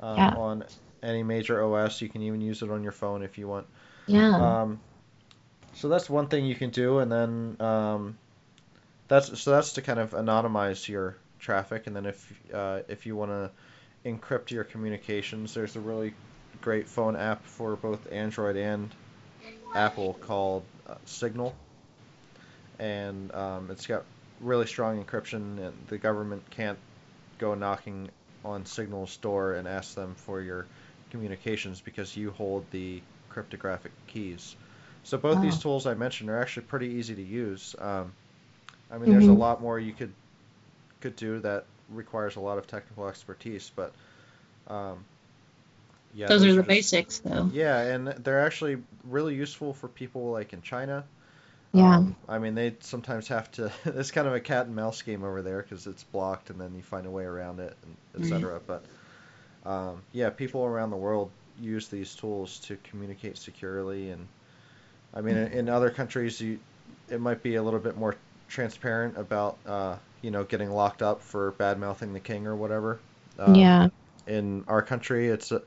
um, 0.00 0.36
on 0.36 0.64
any 1.02 1.22
major 1.22 1.62
OS. 1.62 2.00
You 2.00 2.08
can 2.08 2.22
even 2.22 2.40
use 2.40 2.62
it 2.62 2.70
on 2.70 2.82
your 2.82 2.92
phone 2.92 3.22
if 3.22 3.38
you 3.38 3.48
want. 3.48 3.66
Yeah. 4.06 4.36
Um, 4.36 4.80
so 5.74 5.88
that's 5.88 6.08
one 6.08 6.28
thing 6.28 6.46
you 6.46 6.54
can 6.54 6.70
do, 6.70 6.98
and 6.98 7.10
then 7.10 7.56
um, 7.60 8.16
that's 9.08 9.40
so 9.40 9.50
that's 9.50 9.74
to 9.74 9.82
kind 9.82 9.98
of 9.98 10.10
anonymize 10.12 10.88
your 10.88 11.16
traffic, 11.40 11.86
and 11.86 11.96
then 11.96 12.06
if 12.06 12.32
uh, 12.52 12.80
if 12.88 13.06
you 13.06 13.16
want 13.16 13.30
to 13.30 13.50
encrypt 14.08 14.50
your 14.50 14.64
communications, 14.64 15.54
there's 15.54 15.76
a 15.76 15.80
really 15.80 16.14
great 16.60 16.88
phone 16.88 17.16
app 17.16 17.44
for 17.44 17.76
both 17.76 18.10
Android 18.12 18.56
and 18.56 18.90
Apple 19.74 20.14
called 20.14 20.64
uh, 20.88 20.94
Signal, 21.04 21.54
and 22.78 23.34
um, 23.34 23.70
it's 23.70 23.86
got 23.86 24.04
really 24.42 24.66
strong 24.66 25.02
encryption, 25.02 25.58
and 25.58 25.72
the 25.88 25.98
government 25.98 26.42
can't 26.50 26.78
go 27.38 27.54
knocking 27.54 28.10
on 28.44 28.66
Signal's 28.66 29.16
door 29.18 29.54
and 29.54 29.66
ask 29.68 29.94
them 29.94 30.14
for 30.16 30.40
your 30.40 30.66
communications 31.10 31.80
because 31.80 32.16
you 32.16 32.30
hold 32.32 32.64
the 32.70 33.00
cryptographic 33.28 33.92
keys. 34.06 34.56
So 35.04 35.16
both 35.18 35.40
these 35.40 35.56
Oh. 35.56 35.60
tools 35.62 35.86
I 35.86 35.94
mentioned 35.94 36.30
are 36.30 36.40
actually 36.40 36.66
pretty 36.66 36.88
easy 36.88 37.14
to 37.14 37.22
use. 37.22 37.74
Um, 37.78 38.12
I 38.90 38.98
mean, 38.98 39.10
there's 39.10 39.28
a 39.28 39.30
Mhm. 39.30 39.38
lot 39.38 39.60
more 39.62 39.78
you 39.78 39.92
could 39.92 40.12
could 41.00 41.16
do 41.16 41.40
that 41.40 41.64
requires 41.90 42.36
a 42.36 42.40
lot 42.40 42.58
of 42.58 42.66
technical 42.68 43.08
expertise, 43.08 43.72
but 43.74 43.92
um, 44.68 45.04
yeah, 46.14 46.28
Those 46.28 46.44
are 46.44 46.52
the 46.54 46.56
just- 46.62 46.68
basics, 46.68 47.18
though. 47.18 47.50
Yeah, 47.52 47.80
and 47.80 48.06
they're 48.06 48.44
actually 48.46 48.80
really 49.04 49.34
useful 49.34 49.74
for 49.74 49.88
people 49.88 50.30
like 50.30 50.52
in 50.52 50.62
China. 50.62 51.04
Yeah. 51.72 51.96
Um, 51.96 52.16
I 52.28 52.38
mean, 52.38 52.54
they 52.54 52.74
sometimes 52.80 53.28
have 53.28 53.50
to. 53.52 53.72
It's 53.84 54.10
kind 54.10 54.26
of 54.26 54.34
a 54.34 54.40
cat 54.40 54.66
and 54.66 54.76
mouse 54.76 55.02
game 55.02 55.24
over 55.24 55.42
there 55.42 55.62
because 55.62 55.86
it's 55.86 56.04
blocked, 56.04 56.50
and 56.50 56.60
then 56.60 56.74
you 56.74 56.82
find 56.82 57.06
a 57.06 57.10
way 57.10 57.24
around 57.24 57.60
it, 57.60 57.76
and 57.82 58.24
etc. 58.24 58.60
But 58.66 58.84
um, 59.64 60.02
yeah, 60.12 60.30
people 60.30 60.64
around 60.64 60.90
the 60.90 60.96
world 60.96 61.30
use 61.60 61.88
these 61.88 62.14
tools 62.14 62.58
to 62.60 62.76
communicate 62.84 63.38
securely, 63.38 64.10
and 64.10 64.26
I 65.14 65.20
mean, 65.20 65.36
in, 65.36 65.52
in 65.52 65.68
other 65.68 65.90
countries, 65.90 66.40
you 66.40 66.58
it 67.08 67.20
might 67.20 67.42
be 67.42 67.56
a 67.56 67.62
little 67.62 67.80
bit 67.80 67.96
more 67.96 68.16
transparent 68.48 69.16
about 69.16 69.56
uh, 69.66 69.96
you 70.20 70.30
know 70.30 70.44
getting 70.44 70.70
locked 70.70 71.02
up 71.02 71.22
for 71.22 71.52
bad 71.52 71.78
mouthing 71.78 72.12
the 72.12 72.20
king 72.20 72.46
or 72.46 72.54
whatever. 72.54 73.00
Um, 73.38 73.54
yeah. 73.54 73.88
In 74.26 74.64
our 74.68 74.82
country, 74.82 75.28
it's 75.28 75.52
a, 75.52 75.62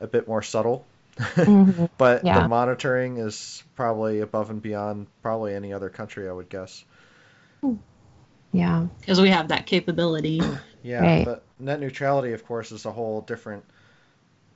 a 0.00 0.06
bit 0.06 0.26
more 0.26 0.42
subtle. 0.42 0.86
Mhm. 1.16 1.88
But 1.98 2.24
Yeah. 2.24 2.42
the 2.42 2.48
monitoring 2.48 3.18
is 3.18 3.62
probably 3.76 4.20
above 4.20 4.50
and 4.50 4.62
beyond 4.62 5.06
probably 5.22 5.54
any 5.54 5.72
other 5.72 5.90
country, 5.90 6.28
I 6.28 6.32
would 6.32 6.48
guess. 6.48 6.84
Yeah. 8.52 8.86
Because 9.00 9.20
we 9.20 9.30
have 9.30 9.48
that 9.48 9.66
capability. 9.66 10.40
Yeah, 10.82 11.00
Right. 11.02 11.24
but 11.24 11.44
net 11.58 11.80
neutrality, 11.80 12.32
of 12.32 12.44
course, 12.44 12.72
is 12.72 12.84
a 12.86 12.92
whole 12.92 13.20
different 13.20 13.64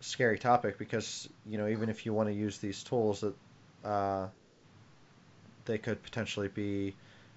scary 0.01 0.39
topic 0.39 0.77
because 0.79 1.29
you 1.47 1.57
know 1.57 1.67
even 1.67 1.89
if 1.89 2.05
you 2.05 2.13
want 2.13 2.29
to 2.29 2.35
use 2.35 2.59
these 2.59 2.83
tools, 2.83 3.21
that 3.21 3.35
uh, 3.89 4.27
they 5.65 5.79
could 5.79 6.03
potentially 6.03 6.49
be 6.49 6.95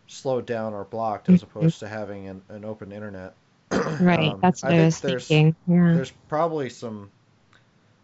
slowed 0.08 0.46
down 0.46 0.74
or 0.74 0.84
blocked 0.86 1.30
as 1.30 1.42
Mhm. 1.42 1.44
opposed 1.44 1.80
to 1.80 1.88
having 1.88 2.28
an, 2.28 2.42
an 2.50 2.66
open 2.66 2.92
internet. 2.92 3.34
Right. 4.02 4.32
Um, 4.32 4.40
That's 4.42 4.64
what 4.64 4.74
I, 4.74 4.78
think 4.78 4.86
was 4.86 5.02
there's 5.02 5.28
thinking. 5.28 5.56
Yeah. 5.68 5.94
there's 5.94 6.12
probably 6.30 6.70
some 6.70 7.10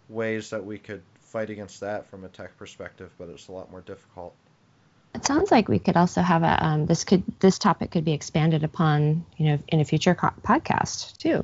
ways 0.10 0.50
that 0.52 0.66
we 0.66 0.78
could 0.78 1.02
fight 1.22 1.50
against 1.50 1.80
that 1.82 2.08
from 2.10 2.24
a 2.24 2.28
tech 2.30 2.58
perspective, 2.58 3.12
but 3.18 3.30
it's 3.30 3.48
a 3.48 3.52
lot 3.52 3.72
more 3.72 3.82
difficult. 3.82 4.36
It 5.16 5.26
sounds 5.26 5.52
like 5.52 5.68
we 5.70 5.80
could 5.80 5.96
also 5.98 6.22
have 6.22 6.42
a 6.44 6.66
um, 6.66 6.86
this 6.88 7.04
could 7.04 7.24
this 7.40 7.60
topic 7.60 7.92
could 7.92 8.04
be 8.06 8.14
expanded 8.14 8.64
upon 8.64 9.26
you 9.38 9.46
know 9.48 9.60
in 9.68 9.80
a 9.80 9.86
future 9.86 10.16
co- 10.16 10.34
podcast 10.44 11.18
too. 11.18 11.44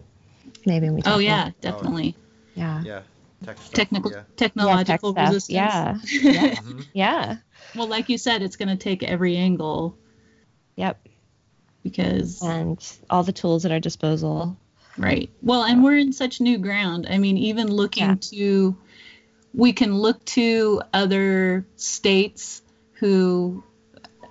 Maybe 0.65 0.87
when 0.87 0.95
we. 0.95 1.01
oh 1.05 1.19
yeah, 1.19 1.47
about- 1.49 1.61
definitely. 1.61 2.15
Yeah. 2.55 2.81
Yeah, 2.83 3.01
tech 3.45 3.57
stuff. 3.57 3.71
Technical, 3.73 4.11
Yeah. 4.11 4.23
technological 4.35 5.13
Yeah, 5.15 5.23
tech 5.23 5.29
resistance. 5.33 6.09
stuff. 6.09 6.23
Yeah. 6.23 6.31
Yeah. 6.33 6.55
Mhm. 6.55 6.85
Yeah. 6.93 7.35
well, 7.75 7.87
like 7.87 8.09
you 8.09 8.17
said, 8.17 8.41
it's 8.41 8.55
going 8.57 8.69
to 8.69 8.75
take 8.75 9.03
every 9.03 9.37
angle 9.37 9.95
Yep. 10.75 10.99
because 11.83 12.41
And 12.41 12.77
all 13.09 13.23
the 13.23 13.31
tools 13.31 13.65
at 13.65 13.71
our 13.71 13.79
disposal. 13.79 14.57
Right. 14.97 15.29
Well, 15.41 15.63
and 15.63 15.83
we're 15.83 15.97
in 15.97 16.11
such 16.13 16.41
new 16.41 16.57
ground. 16.57 17.07
I 17.09 17.17
mean, 17.17 17.37
even 17.37 17.71
looking 17.71 18.03
Yeah. 18.03 18.15
to, 18.19 18.75
we 19.53 19.73
can 19.73 19.95
look 19.95 20.23
to 20.25 20.81
other 20.93 21.65
states 21.75 22.61
who 22.93 23.63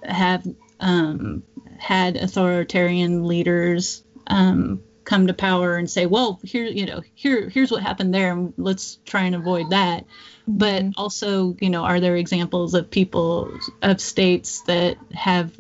have 0.03 0.47
um, 0.81 1.43
had 1.79 2.17
authoritarian 2.17 3.27
leaders 3.27 4.03
um, 4.27 4.83
come 5.05 5.27
to 5.27 5.33
power 5.35 5.77
and 5.77 5.89
say, 5.89 6.05
well, 6.07 6.39
here, 6.43 6.67
you 6.67 6.85
know, 6.85 7.01
here, 7.15 7.49
here's 7.49 7.71
what 7.71 7.83
happened 7.83 8.13
there, 8.13 8.33
and 8.33 8.53
let's 8.59 8.99
try 9.07 9.23
and 9.23 9.35
avoid 9.35 9.71
that. 9.71 10.05
But 10.47 10.83
Mhm. 10.83 10.93
also, 10.97 11.57
you 11.61 11.71
know, 11.71 11.83
are 11.85 12.01
there 12.01 12.17
examples 12.17 12.75
of 12.75 12.91
people 12.91 13.51
of 13.83 14.01
states 14.01 14.63
that 14.63 14.97
have 15.15 15.59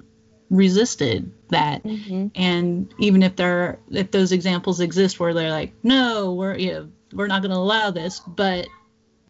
resisted 0.50 1.30
that? 1.50 1.82
Mhm. 1.84 2.30
and 2.34 2.92
even 2.98 3.22
if 3.22 3.36
there 3.36 3.78
if 3.90 4.10
those 4.10 4.32
examples 4.32 4.80
exist 4.80 5.18
where 5.18 5.32
they're 5.34 5.50
like 5.50 5.72
no 5.82 6.34
we're 6.34 6.56
you 6.56 6.72
know 6.72 6.88
we're 7.14 7.26
not 7.26 7.40
going 7.42 7.50
to 7.52 7.56
allow 7.56 7.90
this 7.90 8.20
but 8.20 8.66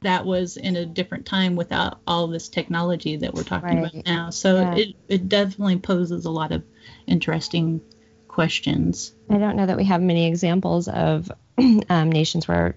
that 0.02 0.24
was 0.24 0.56
in 0.56 0.76
a 0.76 0.84
different 0.86 1.24
time 1.26 1.54
without 1.56 1.98
all 2.06 2.26
this 2.26 2.48
technology 2.48 3.16
that 3.16 3.32
we're 3.34 3.42
talking 3.44 3.80
Right. 3.80 3.92
about 3.94 4.06
now 4.06 4.30
so 4.30 4.62
Yeah. 4.62 4.74
it, 4.74 4.88
it 5.08 5.28
definitely 5.28 5.78
poses 5.78 6.24
a 6.24 6.30
lot 6.30 6.50
of 6.52 6.62
interesting 7.06 7.80
questions 8.26 9.12
I 9.30 9.38
don't 9.38 9.56
know 9.56 9.66
that 9.66 9.76
we 9.76 9.84
have 9.84 10.00
many 10.02 10.26
examples 10.26 10.88
of 10.88 11.30
um, 11.88 12.10
nations 12.10 12.48
where 12.48 12.74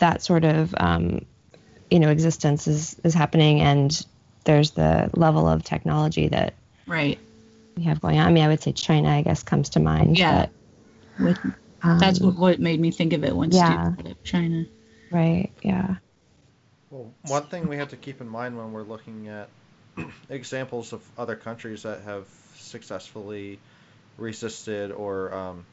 that 0.00 0.22
sort 0.22 0.44
of 0.44 0.74
um, 0.78 1.24
you 1.90 2.00
know 2.00 2.08
existence 2.10 2.66
is 2.66 2.96
is 3.04 3.14
happening, 3.14 3.60
and 3.60 4.04
there's 4.44 4.72
the 4.72 5.10
level 5.14 5.46
of 5.48 5.62
technology 5.62 6.28
that 6.28 6.54
right 6.86 7.18
we 7.76 7.84
have 7.84 8.00
going 8.00 8.18
on. 8.18 8.26
I 8.28 8.30
mean, 8.30 8.44
I 8.44 8.48
would 8.48 8.62
say 8.62 8.72
China, 8.72 9.08
I 9.08 9.22
guess, 9.22 9.42
comes 9.42 9.70
to 9.70 9.80
mind. 9.80 10.18
Yeah. 10.18 10.46
with 11.18 11.38
That's 11.82 12.20
Um, 12.20 12.28
what, 12.28 12.36
what 12.38 12.60
made 12.60 12.80
me 12.80 12.90
think 12.90 13.12
of 13.12 13.24
it 13.24 13.34
when 13.34 13.50
Yeah. 13.50 13.90
Stu 13.94 14.02
brought 14.02 14.12
up 14.12 14.24
China. 14.24 14.64
right. 15.10 15.50
Yeah. 15.62 15.96
Well, 16.90 17.10
one 17.26 17.42
thing 17.44 17.68
we 17.68 17.76
have 17.76 17.88
to 17.88 17.96
keep 17.96 18.20
in 18.20 18.28
mind 18.28 18.56
when 18.56 18.72
we're 18.72 18.82
looking 18.82 19.28
at 19.28 19.48
examples 20.30 20.92
of 20.92 21.02
other 21.18 21.34
countries 21.36 21.82
that 21.82 22.02
have 22.02 22.26
successfully 22.56 23.58
resisted 24.18 24.92
or 24.92 25.34
um, 25.34 25.64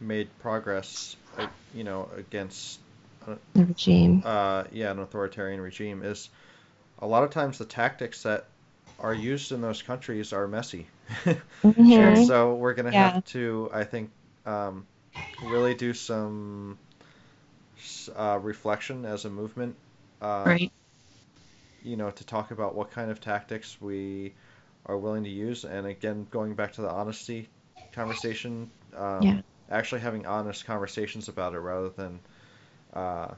made 0.00 0.28
progress, 0.40 1.16
uh, 1.38 1.46
you 1.74 1.84
know, 1.84 2.08
against 2.16 2.78
The 3.54 3.64
regime. 3.64 4.22
uh, 4.24 4.64
yeah, 4.72 4.90
an 4.90 4.98
authoritarian 4.98 5.60
regime 5.60 6.02
is 6.02 6.28
a 7.00 7.06
lot 7.06 7.24
of 7.24 7.30
times 7.30 7.58
the 7.58 7.64
tactics 7.64 8.22
that 8.22 8.44
are 9.00 9.14
used 9.14 9.52
in 9.52 9.60
those 9.60 9.82
countries 9.82 10.32
are 10.32 10.46
messy. 10.46 10.86
Mhm. 11.64 12.16
So 12.16 12.54
we're 12.54 12.74
gonna 12.74 12.92
Yeah. 12.92 13.12
have 13.12 13.24
to, 13.26 13.70
I 13.72 13.84
think, 13.84 14.10
um, 14.44 14.86
really 15.40 15.74
do 15.74 15.92
some 15.94 16.78
uh, 18.14 18.38
reflection 18.42 19.04
as 19.04 19.24
a 19.24 19.30
movement. 19.30 19.76
Uh, 20.20 20.50
Right. 20.50 20.70
You 21.82 21.96
know, 21.96 22.10
to 22.10 22.24
talk 22.24 22.50
about 22.50 22.74
what 22.74 22.90
kind 22.90 23.10
of 23.10 23.20
tactics 23.20 23.80
we 23.80 24.34
are 24.86 24.98
willing 24.98 25.24
to 25.24 25.30
use, 25.30 25.64
and 25.64 25.86
again, 25.86 26.26
going 26.30 26.54
back 26.54 26.72
to 26.74 26.82
the 26.82 26.90
honesty 26.90 27.48
conversation, 27.92 28.70
um, 28.96 29.24
Yeah. 29.26 29.40
actually 29.70 30.00
having 30.00 30.26
honest 30.26 30.64
conversations 30.66 31.28
about 31.28 31.54
it 31.54 31.60
rather 31.60 31.88
than 31.90 32.20
uh, 32.94 33.34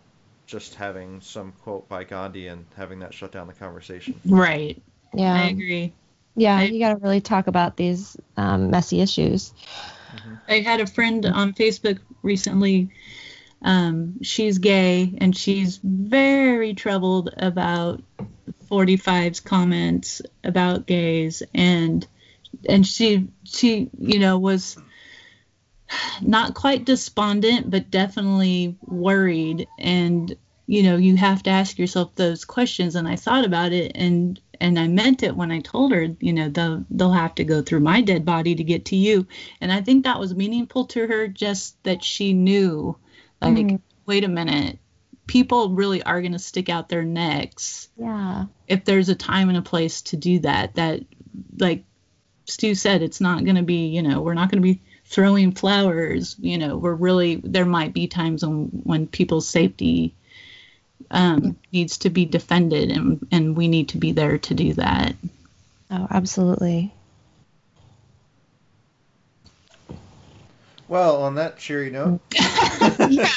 just 0.46 0.74
having 0.76 1.20
some 1.20 1.52
quote 1.64 1.88
by 1.88 2.04
Gandhi 2.04 2.48
and 2.48 2.66
having 2.76 3.00
that 3.00 3.14
shut 3.14 3.32
down 3.32 3.46
the 3.48 3.54
conversation. 3.54 4.20
Right. 4.26 4.82
Yeah. 5.14 5.34
I 5.34 5.48
agree. 5.48 5.92
Yeah. 6.38 6.62
You 6.62 6.78
got 6.78 6.90
to 6.90 6.96
really 6.96 7.20
talk 7.20 7.48
about 7.48 7.76
these 7.76 8.16
um, 8.36 8.70
messy 8.70 9.00
issues. 9.00 9.52
I 10.48 10.60
had 10.60 10.80
a 10.80 10.86
friend 10.86 11.26
on 11.26 11.52
Facebook 11.52 11.98
recently. 12.22 12.90
Um, 13.60 14.22
she's 14.22 14.58
gay 14.58 15.14
and 15.18 15.36
she's 15.36 15.80
very 15.82 16.74
troubled 16.74 17.34
about 17.36 18.02
45's 18.70 19.40
comments 19.40 20.22
about 20.44 20.86
gays 20.86 21.42
and 21.54 22.06
and 22.68 22.86
she 22.86 23.28
she 23.44 23.90
you 23.98 24.18
know 24.18 24.38
was 24.38 24.76
not 26.20 26.54
quite 26.54 26.84
despondent 26.84 27.70
but 27.70 27.90
definitely 27.90 28.76
worried 28.82 29.66
and 29.78 30.36
you 30.66 30.82
know 30.82 30.96
you 30.96 31.16
have 31.16 31.42
to 31.42 31.50
ask 31.50 31.78
yourself 31.78 32.14
those 32.14 32.44
questions 32.44 32.94
and 32.94 33.08
I 33.08 33.16
thought 33.16 33.44
about 33.44 33.72
it 33.72 33.92
and 33.94 34.40
and 34.60 34.78
I 34.78 34.88
meant 34.88 35.22
it 35.22 35.36
when 35.36 35.50
I 35.50 35.60
told 35.60 35.92
her 35.92 36.08
you 36.20 36.32
know 36.32 36.48
they'll 36.48 36.84
they'll 36.90 37.12
have 37.12 37.34
to 37.36 37.44
go 37.44 37.62
through 37.62 37.80
my 37.80 38.00
dead 38.00 38.24
body 38.24 38.54
to 38.54 38.64
get 38.64 38.86
to 38.86 38.96
you 38.96 39.26
and 39.60 39.72
I 39.72 39.80
think 39.80 40.04
that 40.04 40.20
was 40.20 40.34
meaningful 40.34 40.86
to 40.86 41.06
her 41.06 41.28
just 41.28 41.82
that 41.84 42.02
she 42.04 42.32
knew 42.32 42.96
like 43.40 43.54
Mhm. 43.56 43.80
wait 44.06 44.24
a 44.24 44.28
minute 44.28 44.78
people 45.26 45.70
really 45.70 46.02
are 46.02 46.20
going 46.22 46.32
to 46.32 46.38
stick 46.38 46.68
out 46.68 46.88
their 46.88 47.04
necks 47.04 47.88
Yeah. 47.98 48.46
if 48.66 48.84
there's 48.84 49.08
a 49.10 49.14
time 49.14 49.48
and 49.48 49.58
a 49.58 49.62
place 49.62 50.02
to 50.02 50.16
do 50.16 50.38
that 50.40 50.74
that 50.76 51.02
like 51.58 51.84
stu 52.46 52.74
said 52.74 53.02
it's 53.02 53.20
not 53.20 53.44
going 53.44 53.56
to 53.56 53.62
be 53.62 53.88
you 53.88 54.02
know 54.02 54.22
we're 54.22 54.34
not 54.34 54.50
going 54.50 54.62
to 54.62 54.66
be 54.74 54.80
throwing 55.04 55.52
flowers 55.52 56.34
you 56.40 56.56
know 56.58 56.76
we're 56.78 56.94
really 56.94 57.36
there 57.44 57.66
might 57.66 57.92
be 57.92 58.06
times 58.08 58.44
when 58.44 58.64
when 58.84 59.06
people's 59.06 59.46
safety 59.48 60.14
um, 61.10 61.56
needs 61.72 61.98
to 61.98 62.10
be 62.10 62.24
defended 62.24 62.90
and 62.90 63.26
and 63.32 63.56
we 63.56 63.68
need 63.68 63.88
to 63.90 63.98
be 63.98 64.12
there 64.12 64.38
to 64.38 64.54
do 64.54 64.74
that 64.74 65.14
Oh, 65.90 66.06
absolutely. 66.10 66.92
Well, 70.86 71.22
on 71.22 71.34
that 71.36 71.58
cheery 71.58 71.90
note, 71.90 72.20
yeah, 72.30 73.30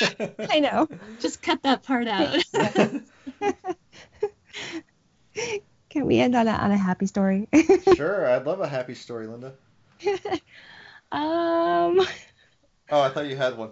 I 0.50 0.60
know. 0.60 0.88
just 1.20 1.42
cut 1.42 1.64
that 1.64 1.84
part 1.84 2.08
out 2.08 2.44
Can 5.90 6.06
we 6.06 6.20
end 6.20 6.36
on 6.36 6.48
a, 6.48 6.52
on 6.52 6.72
a 6.72 6.78
happy 6.78 7.06
story? 7.08 7.50
sure, 7.96 8.26
I'd 8.30 8.46
love 8.46 8.62
a 8.62 8.68
happy 8.68 8.96
story, 8.96 9.28
Linda. 9.28 9.54
um, 11.12 12.00
Oh, 12.92 13.02
I 13.02 13.10
thought 13.10 13.28
you 13.28 13.38
had 13.38 13.58
one. 13.58 13.72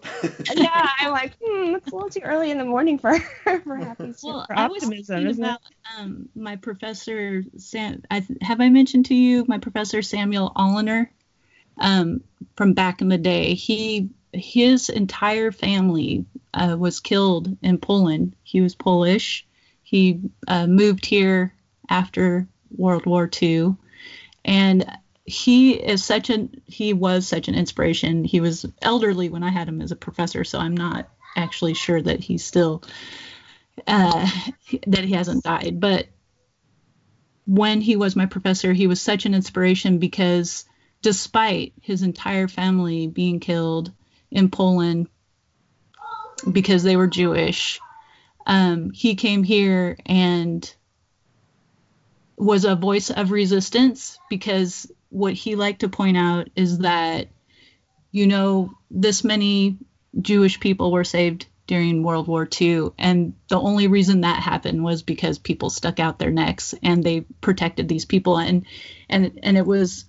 yeah, 0.55 0.87
I'm 0.99 1.11
like, 1.11 1.33
hmm, 1.43 1.75
it's 1.75 1.91
a 1.91 1.95
little 1.95 2.09
too 2.09 2.21
early 2.23 2.51
in 2.51 2.57
the 2.57 2.65
morning 2.65 2.97
for 2.97 3.19
for 3.43 3.75
happy 3.75 4.13
well 4.23 4.45
for 4.47 4.57
i 4.57 4.67
was 4.67 4.83
optimism, 4.83 5.17
thinking 5.17 5.31
isn't 5.31 5.43
about 5.43 5.59
um, 5.97 6.29
my 6.35 6.55
professor 6.55 7.43
sam 7.57 8.01
I, 8.09 8.25
have 8.41 8.61
i 8.61 8.69
mentioned 8.69 9.07
to 9.07 9.15
you 9.15 9.45
my 9.47 9.57
professor 9.57 10.01
samuel 10.01 10.51
alliner 10.55 11.09
um, 11.79 12.21
from 12.55 12.73
back 12.73 13.01
in 13.01 13.09
the 13.09 13.17
day. 13.17 13.53
He 13.53 14.09
his 14.31 14.89
entire 14.89 15.51
family 15.51 16.25
uh, 16.53 16.75
was 16.77 16.99
killed 16.99 17.57
in 17.63 17.79
Poland. 17.79 18.35
He 18.43 18.61
was 18.61 18.75
Polish. 18.75 19.45
He 19.81 20.21
uh, 20.47 20.67
moved 20.67 21.05
here 21.05 21.55
after 21.89 22.47
World 22.77 23.07
War 23.07 23.27
II, 23.41 23.75
and 24.45 24.85
he 25.29 25.73
is 25.73 26.03
such 26.03 26.29
an 26.29 26.61
he 26.65 26.93
was 26.93 27.27
such 27.27 27.47
an 27.47 27.55
inspiration. 27.55 28.23
He 28.23 28.41
was 28.41 28.65
elderly 28.81 29.29
when 29.29 29.43
I 29.43 29.51
had 29.51 29.67
him 29.69 29.81
as 29.81 29.91
a 29.91 29.95
professor, 29.95 30.43
so 30.43 30.57
I'm 30.59 30.75
not 30.75 31.07
actually 31.35 31.75
sure 31.75 32.01
that 32.01 32.19
he's 32.19 32.43
still 32.43 32.83
uh, 33.85 34.27
that 34.87 35.05
he 35.05 35.13
hasn't 35.13 35.43
died, 35.43 35.79
but 35.79 36.07
when 37.45 37.81
he 37.81 37.95
was 37.95 38.15
my 38.15 38.25
professor, 38.25 38.73
he 38.73 38.87
was 38.87 39.01
such 39.01 39.25
an 39.25 39.33
inspiration 39.33 39.99
because 39.99 40.65
despite 41.01 41.73
his 41.81 42.01
entire 42.03 42.47
family 42.47 43.07
being 43.07 43.39
killed 43.39 43.91
in 44.29 44.49
Poland 44.49 45.07
because 46.51 46.83
they 46.83 46.95
were 46.95 47.07
Jewish, 47.07 47.79
um, 48.45 48.91
he 48.91 49.15
came 49.15 49.43
here 49.43 49.97
and 50.05 50.71
was 52.37 52.65
a 52.65 52.75
voice 52.75 53.09
of 53.09 53.31
resistance 53.31 54.17
because 54.29 54.91
what 55.09 55.33
he 55.33 55.55
liked 55.55 55.81
to 55.81 55.89
point 55.89 56.17
out 56.17 56.49
is 56.55 56.79
that, 56.79 57.27
you 58.11 58.27
know, 58.27 58.73
this 58.89 59.23
many 59.23 59.77
Jewish 60.19 60.59
people 60.59 60.91
were 60.91 61.03
saved 61.03 61.47
during 61.67 62.01
World 62.01 62.27
War 62.27 62.47
II. 62.59 62.89
And 62.97 63.33
the 63.47 63.59
only 63.59 63.87
reason 63.87 64.21
that 64.21 64.41
happened 64.41 64.83
was 64.83 65.03
because 65.03 65.37
people 65.37 65.69
stuck 65.69 65.99
out 65.99 66.17
their 66.17 66.31
necks 66.31 66.73
and 66.81 67.03
they 67.03 67.21
protected 67.41 67.87
these 67.87 68.05
people. 68.05 68.37
And 68.37 68.65
and 69.07 69.39
and 69.43 69.55
it 69.55 69.65
was 69.65 70.05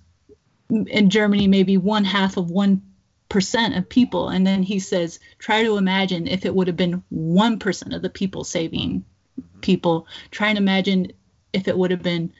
in 0.69 1.09
Germany 1.09 1.47
maybe 1.47 1.77
one 1.77 2.05
half 2.05 2.37
of 2.37 2.49
one 2.49 2.81
percent 3.29 3.75
of 3.75 3.89
people. 3.89 4.29
And 4.29 4.45
then 4.45 4.63
he 4.63 4.79
says, 4.79 5.19
try 5.37 5.63
to 5.63 5.77
imagine 5.77 6.27
if 6.27 6.45
it 6.45 6.53
would 6.55 6.67
have 6.67 6.77
been 6.77 7.03
one 7.09 7.59
percent 7.59 7.93
of 7.93 8.01
the 8.01 8.09
people 8.09 8.43
saving 8.43 9.05
mm-hmm. 9.39 9.59
people. 9.59 10.07
Try 10.31 10.49
and 10.49 10.57
imagine 10.57 11.11
if 11.53 11.67
it 11.67 11.77
would 11.77 11.91
have 11.91 12.03
been 12.03 12.33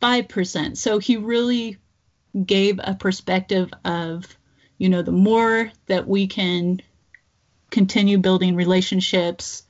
five 0.00 0.28
percent. 0.28 0.78
So 0.78 0.98
he 0.98 1.16
really 1.16 1.78
gave 2.44 2.80
a 2.82 2.94
perspective 2.94 3.70
of, 3.84 4.24
you 4.76 4.88
know, 4.88 5.02
the 5.02 5.12
more 5.12 5.70
that 5.86 6.06
we 6.06 6.26
can 6.26 6.80
continue 7.70 8.18
building 8.18 8.56
relationships, 8.56 9.64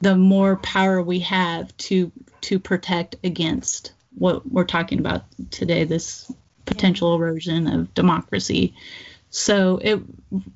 the 0.00 0.16
more 0.16 0.56
power 0.56 1.02
we 1.02 1.20
have 1.20 1.76
to 1.78 2.12
to 2.42 2.58
protect 2.58 3.16
against 3.24 3.92
what 4.16 4.50
we're 4.50 4.64
talking 4.64 4.98
about 4.98 5.24
today, 5.50 5.84
this 5.84 6.30
potential 6.64 7.14
erosion 7.14 7.66
of 7.66 7.94
democracy. 7.94 8.74
So 9.30 9.78
it 9.82 10.00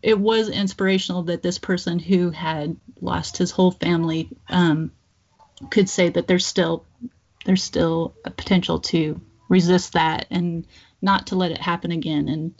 it 0.03 0.18
was 0.18 0.49
inspirational 0.49 1.24
that 1.24 1.43
this 1.43 1.59
person 1.59 1.99
who 1.99 2.30
had 2.30 2.76
lost 3.01 3.36
his 3.36 3.51
whole 3.51 3.70
family 3.70 4.28
um, 4.49 4.90
could 5.70 5.88
say 5.88 6.09
that 6.09 6.26
there's 6.26 6.47
still 6.47 6.84
there's 7.45 7.62
still 7.62 8.14
a 8.24 8.30
potential 8.30 8.80
to 8.80 9.20
resist 9.49 9.93
that 9.95 10.26
and 10.30 10.66
not 11.01 11.28
to 11.28 11.36
let 11.36 11.51
it 11.51 11.59
happen 11.59 11.93
again. 11.93 12.28
And 12.28 12.55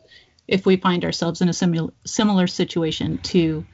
if 0.49 0.67
we 0.67 0.77
find 0.77 1.05
ourselves 1.05 1.41
in 1.41 1.49
a 1.49 1.53
similar 1.53 1.93
similar 2.05 2.47
situation, 2.47 3.19
to 3.19 3.65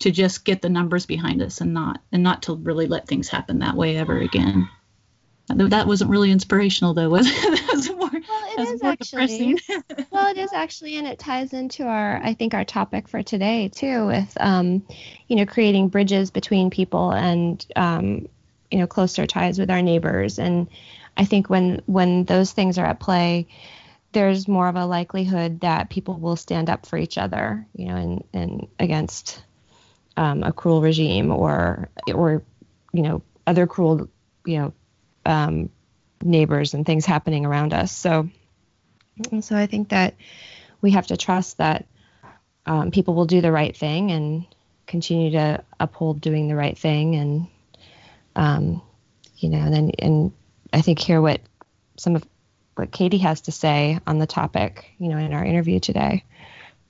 to 0.00 0.10
just 0.10 0.44
get 0.44 0.62
the 0.62 0.68
numbers 0.68 1.06
behind 1.06 1.42
us 1.42 1.60
and 1.60 1.72
not 1.72 2.02
and 2.12 2.22
not 2.22 2.42
to 2.44 2.54
really 2.54 2.86
let 2.86 3.06
things 3.06 3.28
happen 3.28 3.60
that 3.60 3.76
way 3.76 3.96
ever 3.96 4.18
again. 4.18 4.68
That 5.48 5.86
wasn't 5.86 6.10
really 6.10 6.32
inspirational, 6.32 6.92
though, 6.92 7.08
was 7.08 7.26
it? 7.28 7.68
was 7.72 7.88
more, 7.90 8.10
Well, 8.10 8.58
it 8.58 8.68
is 8.68 8.82
more 8.82 8.92
actually. 8.92 9.56
well, 10.10 10.28
it 10.28 10.38
is 10.38 10.52
actually, 10.52 10.96
and 10.96 11.06
it 11.06 11.20
ties 11.20 11.52
into 11.52 11.84
our, 11.84 12.20
I 12.20 12.34
think, 12.34 12.52
our 12.52 12.64
topic 12.64 13.08
for 13.08 13.22
today 13.22 13.68
too, 13.68 14.06
with, 14.06 14.36
um, 14.40 14.84
you 15.28 15.36
know, 15.36 15.46
creating 15.46 15.88
bridges 15.88 16.32
between 16.32 16.70
people 16.70 17.12
and, 17.12 17.64
um, 17.76 18.26
you 18.76 18.82
know, 18.82 18.86
closer 18.86 19.24
ties 19.24 19.58
with 19.58 19.70
our 19.70 19.80
neighbors. 19.80 20.38
And 20.38 20.68
I 21.16 21.24
think 21.24 21.48
when 21.48 21.80
when 21.86 22.24
those 22.24 22.52
things 22.52 22.76
are 22.76 22.84
at 22.84 23.00
play, 23.00 23.48
there's 24.12 24.46
more 24.46 24.68
of 24.68 24.76
a 24.76 24.84
likelihood 24.84 25.60
that 25.60 25.88
people 25.88 26.12
will 26.18 26.36
stand 26.36 26.68
up 26.68 26.84
for 26.84 26.98
each 26.98 27.16
other, 27.16 27.66
you 27.74 27.86
know, 27.86 27.96
and 27.96 28.24
and 28.34 28.68
against 28.78 29.42
um, 30.18 30.42
a 30.42 30.52
cruel 30.52 30.82
regime 30.82 31.32
or 31.32 31.88
or 32.12 32.42
you 32.92 33.00
know 33.00 33.22
other 33.46 33.66
cruel, 33.66 34.10
you 34.44 34.58
know, 34.58 34.72
um, 35.24 35.70
neighbors 36.22 36.74
and 36.74 36.84
things 36.84 37.06
happening 37.06 37.46
around 37.46 37.72
us. 37.72 37.90
So. 37.90 38.28
So 39.40 39.56
I 39.56 39.64
think 39.64 39.88
that 39.88 40.14
we 40.82 40.90
have 40.90 41.06
to 41.06 41.16
trust 41.16 41.56
that 41.56 41.86
um, 42.66 42.90
people 42.90 43.14
will 43.14 43.24
do 43.24 43.40
the 43.40 43.50
right 43.50 43.74
thing 43.74 44.10
and 44.10 44.44
continue 44.86 45.30
to 45.30 45.64
uphold 45.80 46.20
doing 46.20 46.48
the 46.48 46.54
right 46.54 46.76
thing 46.76 47.14
and 47.14 47.48
um, 48.36 48.80
you 49.38 49.48
know 49.48 49.58
and 49.58 49.74
then 49.74 49.90
and 49.98 50.32
i 50.72 50.80
think 50.80 50.98
hear 50.98 51.20
what 51.20 51.40
some 51.96 52.14
of 52.14 52.24
what 52.76 52.92
katie 52.92 53.18
has 53.18 53.40
to 53.42 53.52
say 53.52 53.98
on 54.06 54.18
the 54.18 54.26
topic 54.26 54.86
you 54.98 55.08
know 55.08 55.18
in 55.18 55.32
our 55.32 55.44
interview 55.44 55.80
today 55.80 56.24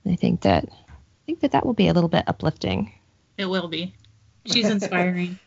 i 0.05 0.15
think 0.15 0.41
that 0.41 0.65
i 0.69 1.25
think 1.25 1.39
that 1.39 1.53
that 1.53 1.65
will 1.65 1.73
be 1.73 1.87
a 1.87 1.93
little 1.93 2.09
bit 2.09 2.23
uplifting 2.27 2.91
it 3.37 3.45
will 3.45 3.67
be 3.67 3.93
she's 4.45 4.69
inspiring 4.69 5.39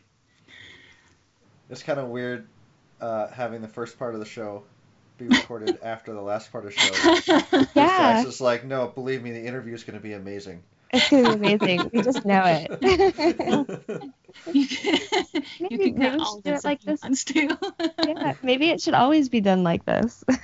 it's 1.70 1.82
kind 1.82 2.00
of 2.00 2.08
weird 2.08 2.46
uh, 3.00 3.28
having 3.28 3.62
the 3.62 3.68
first 3.68 3.98
part 3.98 4.14
of 4.14 4.20
the 4.20 4.26
show 4.26 4.62
be 5.20 5.28
recorded 5.28 5.78
after 5.82 6.12
the 6.12 6.20
last 6.20 6.50
part 6.50 6.64
of 6.64 6.74
the 6.74 7.20
show. 7.20 7.66
yeah. 7.74 8.16
It's 8.18 8.26
just 8.26 8.40
like, 8.40 8.64
no, 8.64 8.88
believe 8.88 9.22
me, 9.22 9.30
the 9.30 9.44
interview 9.44 9.74
is 9.74 9.84
going 9.84 9.98
to 9.98 10.02
be 10.02 10.14
amazing. 10.14 10.62
It's 10.92 11.08
going 11.08 11.24
to 11.24 11.36
be 11.36 11.52
amazing. 11.52 11.90
we 11.92 12.02
just 12.02 12.24
know 12.24 12.42
it. 12.44 14.12
you 14.52 14.66
can, 14.66 14.98
you 15.70 15.78
can 15.78 15.96
cut 15.96 16.20
all 16.20 16.40
this 16.40 16.64
like 16.64 16.80
this 16.82 17.24
too. 17.24 17.48
yeah, 18.06 18.34
maybe 18.42 18.70
it 18.70 18.80
should 18.80 18.94
always 18.94 19.28
be 19.28 19.40
done 19.40 19.62
like 19.62 19.84
this. 19.84 20.24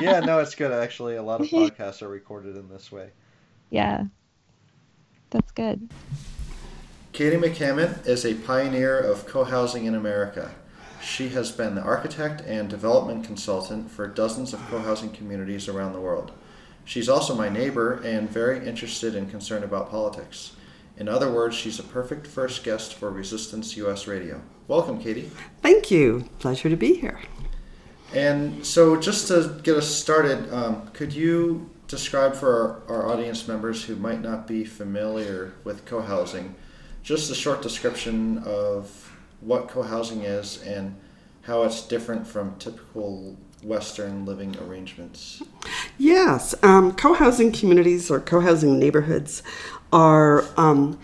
yeah, 0.00 0.20
no, 0.20 0.38
it's 0.38 0.54
good. 0.54 0.72
Actually, 0.72 1.16
a 1.16 1.22
lot 1.22 1.40
of 1.40 1.46
podcasts 1.46 2.02
are 2.02 2.08
recorded 2.08 2.56
in 2.56 2.68
this 2.68 2.90
way. 2.90 3.10
Yeah, 3.70 4.04
that's 5.30 5.52
good. 5.52 5.88
Katie 7.12 7.36
McCamant 7.36 8.06
is 8.06 8.24
a 8.24 8.34
pioneer 8.34 8.98
of 8.98 9.26
co-housing 9.26 9.84
in 9.84 9.94
America. 9.94 10.52
She 11.02 11.30
has 11.30 11.50
been 11.50 11.74
the 11.74 11.82
architect 11.82 12.42
and 12.42 12.68
development 12.68 13.24
consultant 13.24 13.90
for 13.90 14.06
dozens 14.06 14.52
of 14.52 14.60
co-housing 14.68 15.10
communities 15.10 15.68
around 15.68 15.92
the 15.92 16.00
world. 16.00 16.32
She's 16.84 17.08
also 17.08 17.34
my 17.34 17.48
neighbor 17.48 18.00
and 18.04 18.28
very 18.28 18.66
interested 18.66 19.14
and 19.14 19.30
concerned 19.30 19.64
about 19.64 19.90
politics. 19.90 20.56
In 20.96 21.08
other 21.08 21.30
words, 21.30 21.56
she's 21.56 21.78
a 21.78 21.82
perfect 21.82 22.26
first 22.26 22.64
guest 22.64 22.94
for 22.94 23.10
Resistance 23.10 23.76
US 23.76 24.06
Radio. 24.06 24.42
Welcome, 24.68 25.00
Katie. 25.00 25.30
Thank 25.62 25.90
you. 25.90 26.28
Pleasure 26.38 26.68
to 26.68 26.76
be 26.76 26.94
here. 26.94 27.20
And 28.12 28.66
so, 28.66 28.96
just 28.96 29.28
to 29.28 29.60
get 29.62 29.76
us 29.76 29.88
started, 29.88 30.52
um, 30.52 30.88
could 30.92 31.12
you 31.12 31.70
describe 31.86 32.34
for 32.34 32.82
our, 32.88 32.96
our, 32.96 33.12
audience 33.12 33.46
members 33.46 33.84
who 33.84 33.96
might 33.96 34.20
not 34.20 34.46
be 34.46 34.64
familiar 34.64 35.54
with 35.64 35.84
co 35.84 36.00
housing 36.00 36.54
just 37.02 37.30
a 37.30 37.34
short 37.34 37.62
description 37.62 38.38
of 38.38 39.10
what 39.40 39.68
co-housing 39.68 40.22
is 40.22 40.62
and 40.62 40.94
how 41.42 41.62
it's 41.62 41.86
different 41.86 42.26
from 42.26 42.54
typical 42.58 43.36
Western 43.62 44.24
living 44.24 44.56
arrangements. 44.58 45.42
Yes, 45.98 46.54
um, 46.62 46.92
co-housing 46.92 47.52
communities 47.52 48.10
or 48.10 48.20
co-housing 48.20 48.78
neighborhoods 48.78 49.42
are 49.92 50.44
um, 50.56 50.98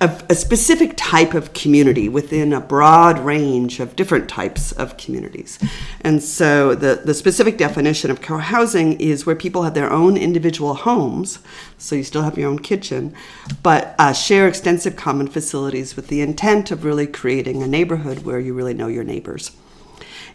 a, 0.00 0.22
a, 0.28 0.34
specific 0.34 0.92
type 0.96 1.32
of 1.32 1.54
community 1.54 2.08
within 2.08 2.52
a 2.52 2.60
broad 2.60 3.18
range 3.18 3.80
of 3.80 3.96
different 3.96 4.28
types 4.28 4.72
of 4.72 4.96
communities. 4.98 5.58
And 6.02 6.22
so 6.22 6.74
the, 6.74 7.00
the 7.02 7.14
specific 7.14 7.56
definition 7.56 8.10
of 8.10 8.20
co 8.20 8.38
housing 8.38 9.00
is 9.00 9.24
where 9.24 9.34
people 9.34 9.62
have 9.62 9.74
their 9.74 9.90
own 9.90 10.16
individual 10.16 10.74
homes, 10.74 11.38
so 11.78 11.96
you 11.96 12.04
still 12.04 12.22
have 12.22 12.36
your 12.36 12.50
own 12.50 12.58
kitchen, 12.58 13.14
but 13.62 13.94
uh, 13.98 14.12
share 14.12 14.46
extensive 14.46 14.96
common 14.96 15.28
facilities 15.28 15.96
with 15.96 16.08
the 16.08 16.20
intent 16.20 16.70
of 16.70 16.84
really 16.84 17.06
creating 17.06 17.62
a 17.62 17.66
neighborhood 17.66 18.18
where 18.20 18.38
you 18.38 18.52
really 18.52 18.74
know 18.74 18.88
your 18.88 19.04
neighbors. 19.04 19.50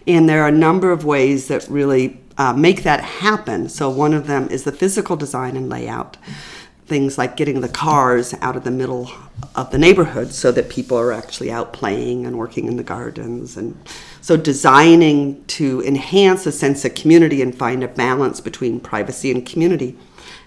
And 0.08 0.28
there 0.28 0.44
are 0.44 0.48
a 0.48 0.52
number 0.52 0.92
of 0.92 1.06
ways 1.06 1.48
that 1.48 1.68
really 1.70 2.20
uh, 2.38 2.54
make 2.54 2.84
that 2.84 3.02
happen. 3.02 3.70
So, 3.70 3.90
one 3.90 4.14
of 4.14 4.28
them 4.28 4.48
is 4.50 4.64
the 4.64 4.72
physical 4.72 5.16
design 5.16 5.56
and 5.56 5.70
layout. 5.70 6.18
Things 6.88 7.18
like 7.18 7.38
getting 7.38 7.62
the 7.62 7.70
cars 7.70 8.34
out 8.42 8.56
of 8.56 8.64
the 8.64 8.72
middle 8.72 9.10
of 9.56 9.72
the 9.72 9.78
neighborhood 9.78 10.34
so 10.34 10.52
that 10.52 10.70
people 10.70 10.98
are 10.98 11.14
actually 11.14 11.52
out 11.52 11.72
playing 11.72 12.26
and 12.26 12.38
working 12.38 12.66
in 12.68 12.78
the 12.78 12.84
gardens. 12.84 13.56
And 13.56 13.78
so 14.22 14.36
designing 14.36 15.46
to 15.46 15.82
enhance 15.84 16.46
a 16.46 16.52
sense 16.52 16.84
of 16.84 16.96
community 16.96 17.42
and 17.42 17.58
find 17.58 17.84
a 17.84 17.88
balance 17.88 18.42
between 18.42 18.80
privacy 18.80 19.32
and 19.32 19.46
community 19.46 19.98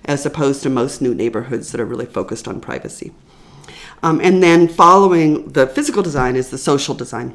as 0.05 0.27
opposed 0.27 0.63
to 0.63 0.71
most 0.71 1.01
new 1.01 1.15
neighborhoods 1.15 1.73
that 1.73 1.81
are 1.81 1.87
really 1.87 2.07
focused 2.07 2.47
on 2.47 2.61
privacy 2.61 3.13
um, 4.05 4.21
and 4.21 4.43
then 4.43 4.69
following 4.69 5.49
the 5.49 5.67
physical 5.67 6.03
design 6.03 6.37
is 6.37 6.51
the 6.51 6.59
social 6.59 6.95
design 6.95 7.35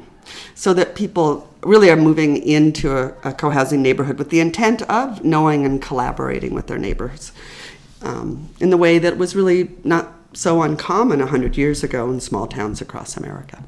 so 0.54 0.72
that 0.72 0.94
people 0.94 1.52
really 1.64 1.90
are 1.90 1.96
moving 1.96 2.36
into 2.36 2.96
a, 2.96 3.08
a 3.24 3.32
co-housing 3.32 3.82
neighborhood 3.82 4.18
with 4.18 4.30
the 4.30 4.38
intent 4.38 4.82
of 4.82 5.24
knowing 5.24 5.66
and 5.66 5.82
collaborating 5.82 6.54
with 6.54 6.68
their 6.68 6.78
neighbors 6.78 7.32
um, 8.02 8.48
in 8.60 8.70
the 8.70 8.76
way 8.76 9.00
that 9.00 9.18
was 9.18 9.34
really 9.34 9.72
not 9.82 10.14
so 10.32 10.62
uncommon 10.62 11.18
100 11.18 11.56
years 11.56 11.82
ago 11.82 12.08
in 12.08 12.20
small 12.20 12.46
towns 12.46 12.80
across 12.80 13.16
America. 13.16 13.64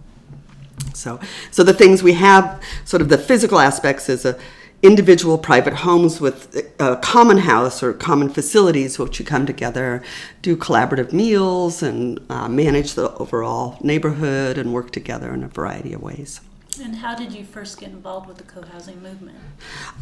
So, 0.95 1.19
so 1.51 1.65
the 1.65 1.75
things 1.75 2.05
we 2.05 2.13
have, 2.13 2.63
sort 2.85 3.03
of 3.03 3.09
the 3.09 3.19
physical 3.19 3.59
aspects, 3.59 4.09
is 4.09 4.25
a 4.25 4.39
individual 4.83 5.39
private 5.39 5.75
homes 5.75 6.21
with 6.21 6.55
a 6.81 6.97
common 6.97 7.39
house 7.39 7.83
or 7.83 7.93
common 7.93 8.29
facilities 8.29 8.99
which 8.99 9.21
you 9.21 9.25
come 9.25 9.47
together, 9.47 10.03
do 10.43 10.57
collaborative 10.57 11.13
meals, 11.13 11.83
and 11.83 12.21
uh, 12.29 12.49
manage 12.49 12.95
the 12.95 13.15
overall 13.15 13.79
neighborhood 13.81 14.59
and 14.59 14.75
work 14.75 14.91
together 14.91 15.33
in 15.33 15.45
a 15.45 15.49
variety 15.49 15.93
of 15.93 16.03
ways. 16.03 16.41
And 16.83 16.97
how 16.97 17.15
did 17.15 17.33
you 17.33 17.45
first 17.45 17.79
get 17.79 17.91
involved 17.91 18.27
with 18.27 18.39
the 18.39 18.45
co-housing 18.45 19.01
movement? 19.03 19.39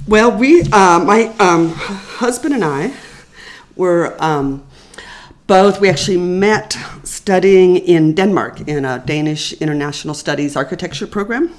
Well, 0.06 0.30
we, 0.30 0.62
uh, 0.62 1.00
my 1.00 1.34
um, 1.38 1.72
husband 1.74 2.54
and 2.54 2.64
I, 2.64 2.94
were 3.76 4.16
um, 4.22 4.64
both, 5.46 5.80
we 5.80 5.88
actually 5.88 6.16
met 6.16 6.78
studying 7.02 7.76
in 7.76 8.14
Denmark 8.14 8.68
in 8.68 8.84
a 8.84 9.02
Danish 9.04 9.52
International 9.54 10.14
Studies 10.14 10.56
architecture 10.56 11.06
program 11.06 11.52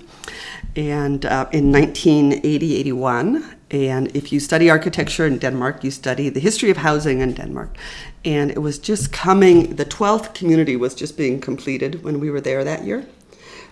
and 0.76 1.26
uh, 1.26 1.48
in 1.52 1.72
1980 1.72 2.76
81 2.78 3.58
and 3.72 4.16
if 4.16 4.32
you 4.32 4.40
study 4.40 4.70
architecture 4.70 5.26
in 5.26 5.38
denmark 5.38 5.84
you 5.84 5.92
study 5.92 6.30
the 6.30 6.40
history 6.40 6.70
of 6.70 6.78
housing 6.78 7.20
in 7.20 7.34
denmark 7.34 7.76
and 8.24 8.52
it 8.52 8.60
was 8.60 8.80
just 8.80 9.12
coming 9.12 9.76
the 9.76 9.86
12th 9.86 10.34
community 10.34 10.76
was 10.76 10.96
just 10.96 11.18
being 11.18 11.42
completed 11.42 12.04
when 12.04 12.20
we 12.20 12.30
were 12.30 12.42
there 12.42 12.64
that 12.64 12.86
year 12.86 13.06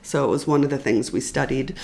so 0.01 0.25
it 0.25 0.27
was 0.27 0.45
one 0.45 0.63
of 0.63 0.69
the 0.69 0.77
things 0.77 1.11
we 1.11 1.21
studied 1.21 1.75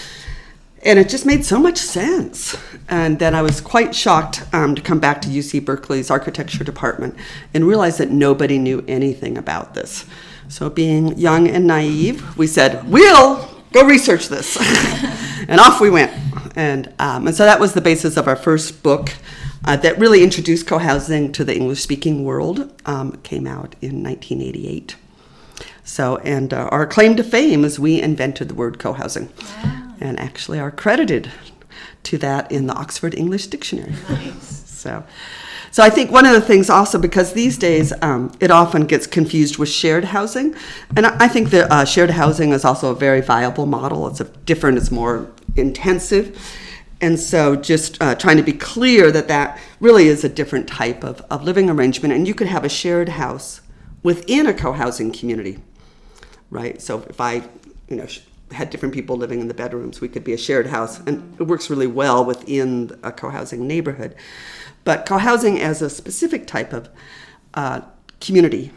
and 0.85 0.99
it 0.99 1.09
just 1.09 1.25
made 1.25 1.43
so 1.43 1.59
much 1.59 1.77
sense. 1.79 2.55
And 2.87 3.17
then 3.17 3.33
I 3.33 3.41
was 3.41 3.59
quite 3.59 3.95
shocked 3.95 4.43
um, 4.53 4.75
to 4.75 4.81
come 4.83 4.99
back 4.99 5.19
to 5.23 5.29
UC 5.29 5.65
Berkeley's 5.65 6.11
architecture 6.11 6.63
department 6.63 7.15
and 7.55 7.65
realize 7.65 7.97
that 7.97 8.11
nobody 8.11 8.59
knew 8.59 8.85
anything 8.87 9.35
about 9.35 9.73
this. 9.73 10.05
So, 10.47 10.69
being 10.69 11.17
young 11.17 11.47
and 11.47 11.65
naive, 11.65 12.37
we 12.37 12.45
said, 12.45 12.87
We'll 12.87 13.54
go 13.75 13.85
research 13.85 14.29
this. 14.29 14.57
and 15.47 15.59
off 15.59 15.79
we 15.79 15.89
went. 15.89 16.11
And, 16.55 16.93
um, 16.99 17.27
and 17.27 17.35
so 17.35 17.45
that 17.45 17.59
was 17.59 17.73
the 17.73 17.81
basis 17.81 18.17
of 18.17 18.27
our 18.27 18.35
first 18.35 18.81
book 18.81 19.13
uh, 19.65 19.75
that 19.77 19.99
really 19.99 20.23
introduced 20.23 20.65
co 20.65 20.79
housing 20.79 21.31
to 21.33 21.43
the 21.43 21.55
English 21.55 21.81
speaking 21.81 22.23
world. 22.23 22.73
Um, 22.85 23.13
came 23.23 23.45
out 23.45 23.75
in 23.81 24.03
1988. 24.03 24.95
So, 25.83 26.17
and 26.17 26.53
uh, 26.53 26.69
our 26.71 26.87
claim 26.87 27.15
to 27.17 27.23
fame 27.23 27.63
is 27.63 27.79
we 27.79 28.01
invented 28.01 28.49
the 28.49 28.55
word 28.55 28.79
co 28.79 28.93
housing. 28.93 29.29
Wow 29.63 29.85
and 29.99 30.19
actually 30.19 30.59
are 30.59 30.71
credited 30.71 31.31
to 32.03 32.17
that 32.19 32.51
in 32.51 32.67
the 32.67 32.73
Oxford 32.73 33.15
English 33.15 33.47
Dictionary. 33.47 33.93
Nice. 34.09 34.69
so, 34.69 35.03
so 35.75 35.83
I 35.83 35.89
think 35.89 36.09
one 36.09 36.25
of 36.25 36.31
the 36.31 36.39
things 36.39 36.69
also 36.69 36.97
because 36.97 37.33
these 37.33 37.57
days 37.57 37.91
um, 38.01 38.31
it 38.39 38.49
often 38.49 38.85
gets 38.85 39.05
confused 39.05 39.57
with 39.57 39.67
shared 39.67 40.05
housing, 40.05 40.55
and 40.95 41.05
I 41.05 41.27
think 41.27 41.49
that 41.49 41.69
uh, 41.69 41.83
shared 41.83 42.11
housing 42.11 42.53
is 42.53 42.63
also 42.63 42.91
a 42.91 42.95
very 42.95 43.19
viable 43.19 43.65
model. 43.65 44.07
It's 44.07 44.21
different, 44.45 44.77
it's 44.77 44.89
more 44.89 45.29
intensive, 45.57 46.41
and 47.01 47.19
so 47.19 47.57
just 47.57 48.01
uh, 48.01 48.15
trying 48.15 48.37
to 48.37 48.41
be 48.43 48.53
clear 48.53 49.11
that 49.11 49.27
that 49.27 49.59
really 49.81 50.07
is 50.07 50.23
a 50.23 50.29
different 50.29 50.69
type 50.69 51.03
of, 51.03 51.19
of 51.29 51.43
living 51.43 51.69
arrangement, 51.69 52.13
and 52.13 52.25
you 52.25 52.33
could 52.33 52.47
have 52.47 52.63
a 52.63 52.69
shared 52.69 53.09
house 53.09 53.59
within 54.01 54.47
a 54.47 54.53
co-housing 54.53 55.11
community, 55.11 55.59
right? 56.49 56.81
So 56.81 57.05
if 57.09 57.19
I, 57.19 57.43
you 57.89 57.97
know 57.97 58.07
had 58.51 58.69
different 58.69 58.93
people 58.93 59.17
living 59.17 59.41
in 59.41 59.47
the 59.47 59.53
bedrooms. 59.53 60.01
We 60.01 60.07
could 60.07 60.23
be 60.23 60.33
a 60.33 60.37
shared 60.37 60.67
house, 60.67 60.99
and 61.01 61.35
it 61.39 61.43
works 61.43 61.69
really 61.69 61.87
well 61.87 62.23
within 62.23 62.97
a 63.03 63.11
co-housing 63.11 63.67
neighborhood. 63.67 64.15
But 64.85 65.05
co-housing 65.05 65.59
as 65.59 65.81
a 65.81 65.89
specific 65.89 66.47
type 66.47 66.71
of 66.71 66.89
uh, 67.53 67.81
community 68.21 68.71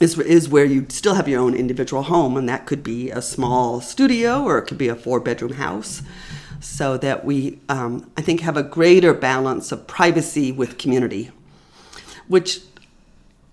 is 0.00 0.18
is 0.18 0.48
where 0.48 0.66
you 0.66 0.86
still 0.90 1.14
have 1.14 1.26
your 1.26 1.40
own 1.40 1.54
individual 1.54 2.02
home, 2.02 2.36
and 2.36 2.48
that 2.48 2.66
could 2.66 2.82
be 2.82 3.10
a 3.10 3.22
small 3.22 3.80
studio 3.80 4.42
or 4.42 4.58
it 4.58 4.66
could 4.66 4.78
be 4.78 4.88
a 4.88 4.94
four-bedroom 4.94 5.54
house. 5.54 6.02
So 6.60 6.98
that 6.98 7.24
we, 7.24 7.60
um, 7.68 8.10
I 8.16 8.22
think, 8.22 8.40
have 8.40 8.56
a 8.56 8.64
greater 8.64 9.14
balance 9.14 9.70
of 9.70 9.86
privacy 9.86 10.50
with 10.50 10.76
community, 10.76 11.30
which, 12.26 12.62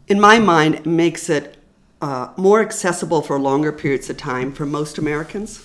in 0.07 0.19
my 0.19 0.39
mind, 0.39 0.83
makes 0.87 1.29
it 1.29 1.57
uh, 2.01 2.29
more 2.35 2.61
accessible 2.61 3.21
for 3.21 3.39
longer 3.39 3.71
periods 3.71 4.09
of 4.09 4.17
time 4.17 4.51
for 4.51 4.65
most 4.65 4.97
Americans. 4.97 5.59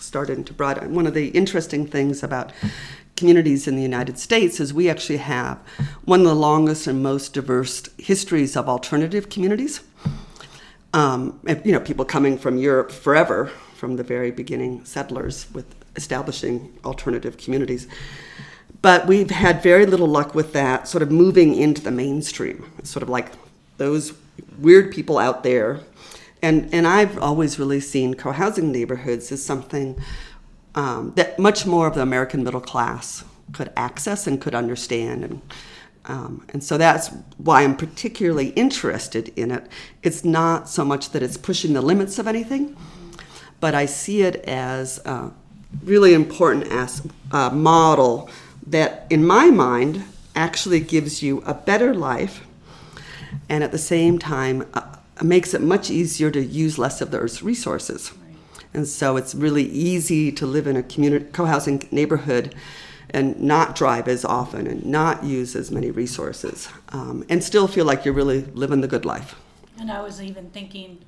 Started 0.00 0.46
to 0.46 0.54
broaden. 0.54 0.94
One 0.94 1.06
of 1.06 1.12
the 1.12 1.28
interesting 1.28 1.86
things 1.86 2.22
about 2.22 2.52
communities 3.18 3.66
in 3.68 3.76
the 3.76 3.82
United 3.82 4.18
States 4.18 4.60
is 4.60 4.72
we 4.72 4.88
actually 4.88 5.18
have 5.18 5.58
one 6.04 6.20
of 6.20 6.26
the 6.26 6.34
longest 6.34 6.86
and 6.86 7.02
most 7.02 7.34
diverse 7.34 7.82
histories 7.98 8.56
of 8.56 8.68
alternative 8.68 9.28
communities. 9.28 9.82
Um, 10.94 11.38
and, 11.46 11.60
you 11.66 11.72
know, 11.72 11.80
people 11.80 12.04
coming 12.04 12.38
from 12.38 12.56
Europe 12.56 12.90
forever, 12.92 13.50
from 13.74 13.96
the 13.96 14.04
very 14.04 14.30
beginning, 14.30 14.84
settlers 14.84 15.46
with 15.52 15.66
establishing 15.96 16.72
alternative 16.84 17.36
communities. 17.36 17.88
But 18.80 19.06
we've 19.06 19.30
had 19.30 19.62
very 19.62 19.84
little 19.84 20.06
luck 20.06 20.34
with 20.34 20.52
that 20.52 20.86
sort 20.86 21.02
of 21.02 21.10
moving 21.10 21.54
into 21.56 21.82
the 21.82 21.90
mainstream. 21.90 22.70
Sort 22.84 23.02
of 23.02 23.08
like 23.08 23.32
those 23.76 24.14
weird 24.58 24.92
people 24.92 25.18
out 25.18 25.42
there. 25.42 25.80
And, 26.40 26.72
and 26.72 26.86
I've 26.86 27.18
always 27.18 27.58
really 27.58 27.80
seen 27.80 28.14
co 28.14 28.30
housing 28.30 28.70
neighborhoods 28.70 29.32
as 29.32 29.44
something 29.44 30.00
um, 30.74 31.12
that 31.16 31.38
much 31.38 31.66
more 31.66 31.86
of 31.86 31.94
the 31.94 32.02
American 32.02 32.44
middle 32.44 32.60
class 32.60 33.24
could 33.52 33.70
access 33.76 34.26
and 34.26 34.40
could 34.40 34.54
understand. 34.54 35.24
And, 35.24 35.42
um, 36.04 36.46
and 36.50 36.62
so 36.62 36.78
that's 36.78 37.08
why 37.38 37.62
I'm 37.62 37.76
particularly 37.76 38.48
interested 38.50 39.32
in 39.36 39.50
it. 39.50 39.66
It's 40.02 40.24
not 40.24 40.68
so 40.68 40.84
much 40.84 41.10
that 41.10 41.22
it's 41.22 41.36
pushing 41.36 41.72
the 41.72 41.82
limits 41.82 42.18
of 42.18 42.26
anything, 42.26 42.76
but 43.60 43.74
I 43.74 43.86
see 43.86 44.22
it 44.22 44.36
as 44.44 44.98
a 45.04 45.32
really 45.82 46.14
important 46.14 46.68
as 46.68 47.06
a 47.30 47.50
model 47.50 48.30
that, 48.66 49.06
in 49.10 49.26
my 49.26 49.50
mind, 49.50 50.04
actually 50.34 50.80
gives 50.80 51.22
you 51.22 51.42
a 51.46 51.54
better 51.54 51.94
life 51.94 52.46
and 53.48 53.64
at 53.64 53.72
the 53.72 53.78
same 53.78 54.18
time 54.18 54.66
uh, 54.74 54.96
makes 55.22 55.52
it 55.52 55.60
much 55.60 55.90
easier 55.90 56.30
to 56.30 56.40
use 56.40 56.78
less 56.78 57.00
of 57.00 57.10
those 57.10 57.42
resources. 57.42 58.12
And 58.74 58.86
so 58.86 59.16
it's 59.16 59.34
really 59.34 59.64
easy 59.64 60.30
to 60.32 60.46
live 60.46 60.66
in 60.66 60.76
a 60.76 60.82
community 60.82 61.26
co-housing 61.32 61.88
neighborhood 61.90 62.54
and 63.10 63.40
not 63.40 63.74
drive 63.74 64.06
as 64.06 64.24
often 64.24 64.66
and 64.66 64.84
not 64.84 65.24
use 65.24 65.56
as 65.56 65.70
many 65.70 65.90
resources 65.90 66.68
um, 66.90 67.24
and 67.28 67.42
still 67.42 67.66
feel 67.66 67.86
like 67.86 68.04
you're 68.04 68.14
really 68.14 68.42
living 68.52 68.82
the 68.82 68.88
good 68.88 69.04
life. 69.04 69.34
And 69.78 69.90
I 69.90 70.02
was 70.02 70.20
even 70.20 70.50
thinking 70.50 70.98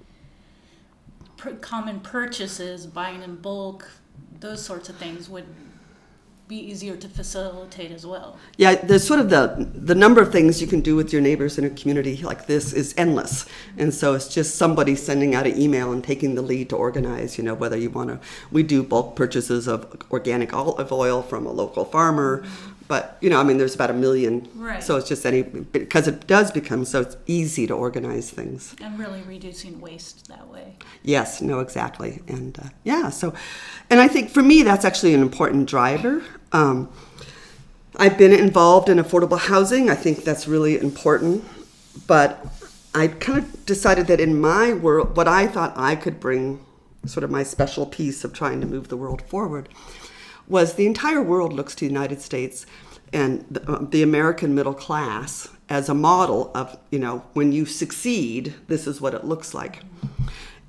common 1.61 2.01
purchases, 2.01 2.87
buying 2.87 3.23
in 3.23 3.37
bulk, 3.37 3.89
those 4.41 4.65
sorts 4.65 4.89
of 4.89 4.97
things 4.97 5.29
would 5.29 5.47
be 6.51 6.57
easier 6.57 6.97
to 6.97 7.09
facilitate 7.09 7.93
as 7.93 8.05
well. 8.05 8.37
Yeah, 8.57 8.75
there's 8.75 9.07
sort 9.07 9.21
of 9.21 9.31
the 9.31 9.71
the 9.73 9.95
number 9.95 10.21
of 10.21 10.33
things 10.33 10.61
you 10.61 10.67
can 10.67 10.81
do 10.81 10.97
with 10.97 11.13
your 11.13 11.23
neighbors 11.23 11.57
in 11.59 11.65
a 11.65 11.71
community 11.71 12.17
like 12.17 12.47
this 12.47 12.73
is 12.73 12.93
endless, 12.99 13.47
and 13.79 13.95
so 13.95 14.15
it's 14.15 14.27
just 14.27 14.57
somebody 14.57 14.97
sending 14.97 15.33
out 15.37 15.47
an 15.47 15.57
email 15.57 15.93
and 15.93 16.03
taking 16.03 16.35
the 16.35 16.43
lead 16.43 16.69
to 16.71 16.77
organize. 16.77 17.39
You 17.39 17.45
know, 17.45 17.55
whether 17.55 17.77
you 17.77 17.89
want 17.89 18.09
to, 18.11 18.19
we 18.51 18.65
do 18.65 18.83
bulk 18.83 19.15
purchases 19.15 19.69
of 19.69 19.97
organic 20.11 20.53
olive 20.53 20.91
oil 20.91 21.23
from 21.23 21.47
a 21.47 21.53
local 21.53 21.85
farmer. 21.85 22.45
But 22.89 23.17
you 23.21 23.31
know, 23.31 23.39
I 23.39 23.45
mean, 23.45 23.59
there's 23.59 23.77
about 23.77 23.91
a 23.91 23.95
million, 23.95 24.49
right. 24.57 24.83
so 24.83 24.97
it's 24.97 25.09
just 25.09 25.25
any 25.25 25.43
because 25.43 26.09
it 26.09 26.27
does 26.27 26.51
become 26.51 26.85
so 26.85 27.03
it's 27.03 27.17
easy 27.29 27.69
to 27.69 27.75
organize 27.75 28.31
things 28.31 28.75
and 28.83 28.99
really 28.99 29.23
reducing 29.23 29.81
waste 29.81 30.27
that 30.27 30.49
way. 30.49 30.75
Yes, 31.05 31.41
no, 31.41 31.61
exactly, 31.61 32.21
and 32.27 32.59
uh, 32.59 32.71
yeah, 32.83 33.11
so, 33.11 33.33
and 33.91 34.01
I 34.01 34.09
think 34.09 34.31
for 34.31 34.43
me 34.43 34.65
that's 34.65 34.85
actually 34.85 35.15
an 35.15 35.23
important 35.23 35.69
driver 35.69 36.25
um, 36.53 36.91
I've 37.97 38.17
been 38.17 38.33
involved 38.33 38.89
in 38.89 38.99
affordable 38.99 39.39
housing. 39.39 39.91
I 39.91 39.95
think 39.95 40.25
that's 40.25 40.47
really 40.47 40.79
important. 40.79 41.45
But 42.07 42.47
I 42.95 43.09
kind 43.09 43.39
of 43.39 43.67
decided 43.67 44.07
that 44.07 44.21
in 44.21 44.41
my 44.41 44.73
world, 44.73 45.17
what 45.17 45.29
I 45.29 45.47
thought 45.47 45.73
I 45.77 45.97
could 45.97 46.19
bring, 46.19 46.65
sort 47.05 47.25
of 47.25 47.31
my 47.31 47.43
special 47.43 47.87
piece 47.87 48.25
of 48.25 48.33
trying 48.33 48.61
to 48.61 48.67
move 48.67 48.89
the 48.89 48.97
world 48.97 49.23
forward, 49.23 49.69
was 50.49 50.75
the 50.75 50.87
entire 50.87 51.23
world 51.23 51.53
looks 51.53 51.75
to 51.77 51.81
the 51.81 51.93
United 51.93 52.21
States 52.21 52.67
and 53.13 53.45
the, 53.51 53.71
uh, 53.71 53.79
the 53.83 54.03
American 54.03 54.55
middle 54.55 54.75
class 54.75 55.49
as 55.69 55.89
a 55.89 55.95
model 55.95 56.51
of, 56.55 56.79
you 56.91 56.99
know, 56.99 57.25
when 57.33 57.53
you 57.53 57.65
succeed, 57.65 58.55
this 58.67 58.87
is 58.87 59.01
what 59.01 59.15
it 59.15 59.25
looks 59.25 59.55
like. 59.55 59.81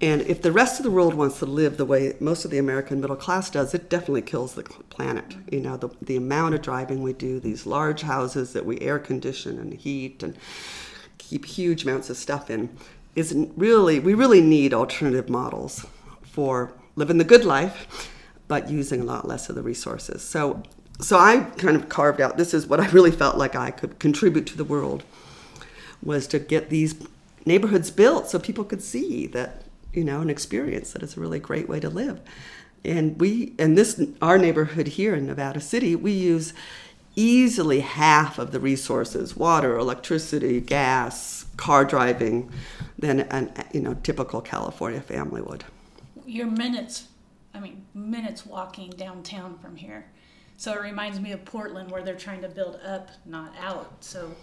And 0.02 0.22
if 0.24 0.42
the 0.42 0.52
rest 0.52 0.80
of 0.80 0.84
the 0.84 0.90
world 0.90 1.14
wants 1.14 1.38
to 1.40 1.46
live 1.46 1.78
the 1.78 1.86
way 1.86 2.16
most 2.20 2.44
of 2.44 2.50
the 2.50 2.58
American 2.58 3.00
middle 3.00 3.16
class 3.16 3.52
does, 3.52 3.76
it 3.76 3.88
definitely 3.88 4.24
kills 4.24 4.56
the 4.56 4.64
planet. 4.64 5.36
You 5.52 5.62
know, 5.62 5.78
the, 5.78 5.90
the 6.02 6.16
amount 6.16 6.56
of 6.56 6.64
driving 6.64 7.04
we 7.04 7.14
do, 7.14 7.40
these 7.40 7.68
large 7.68 8.02
houses 8.02 8.54
that 8.54 8.66
we 8.66 8.80
air 8.80 8.98
condition 8.98 9.60
and 9.60 9.74
heat 9.74 10.24
and 10.24 10.36
keep 11.20 11.46
huge 11.46 11.84
amounts 11.84 12.10
of 12.10 12.18
stuff 12.18 12.50
in, 12.50 12.76
isn't 13.16 13.54
really, 13.56 14.00
we 14.00 14.16
really 14.16 14.42
need 14.42 14.74
alternative 14.74 15.30
models 15.30 15.86
for 16.24 16.74
living 16.96 17.20
the 17.20 17.24
good 17.24 17.46
life, 17.46 18.10
but 18.48 18.70
using 18.70 19.02
a 19.02 19.06
lot 19.06 19.28
less 19.28 19.50
of 19.50 19.56
the 19.56 19.62
resources. 19.62 20.24
So, 20.24 20.64
so 21.00 21.18
I 21.20 21.42
kind 21.58 21.76
of 21.76 21.90
carved 21.90 22.20
out, 22.20 22.38
this 22.38 22.56
is 22.56 22.66
what 22.66 22.80
I 22.80 22.88
really 22.90 23.12
felt 23.12 23.38
like 23.38 23.56
I 23.56 23.70
could 23.70 24.00
contribute 24.00 24.48
to 24.48 24.58
the 24.58 24.64
world, 24.64 25.04
was 26.02 26.26
to 26.28 26.40
get 26.40 26.72
these 26.72 26.96
neighborhoods 27.46 27.92
built 27.92 28.30
so 28.30 28.40
people 28.40 28.64
could 28.64 28.82
see 28.82 29.28
that 29.28 29.64
you 29.94 30.04
know, 30.04 30.22
an 30.22 30.30
experience 30.30 30.94
that 30.94 31.04
is 31.04 31.18
a 31.18 31.20
really 31.20 31.40
great 31.40 31.68
way 31.68 31.80
to 31.80 31.90
live. 31.90 32.22
And 32.84 33.20
we, 33.20 33.54
in 33.60 33.76
this, 33.76 34.02
our 34.22 34.38
neighborhood 34.38 34.88
here 34.88 35.14
in 35.14 35.28
Nevada 35.28 35.62
City, 35.62 35.96
we 35.96 36.12
use 36.12 36.54
easily 37.16 37.82
half 37.82 38.40
of 38.40 38.52
the 38.52 38.60
resources 38.60 39.36
water, 39.36 39.78
electricity, 39.78 40.62
gas, 40.62 41.46
car 41.58 41.86
driving 41.86 42.50
than 42.98 43.22
an 43.22 43.52
you 43.74 43.82
know 43.82 43.94
typical 44.04 44.42
California 44.42 45.02
family 45.02 45.42
would. 45.42 45.64
Your 46.26 46.48
minutes, 46.48 47.08
I 47.54 47.60
mean 47.60 47.86
minutes 47.94 48.46
walking 48.46 48.92
downtown 48.92 49.58
from 49.60 49.76
here. 49.76 50.06
So 50.58 50.74
it 50.74 50.82
reminds 50.82 51.20
me 51.20 51.32
of 51.32 51.44
Portland 51.44 51.92
where 51.92 52.04
they're 52.04 52.16
trying 52.16 52.42
to 52.42 52.48
build 52.48 52.80
up, 52.86 53.10
not 53.26 53.54
out. 53.60 53.92
So 54.00 54.34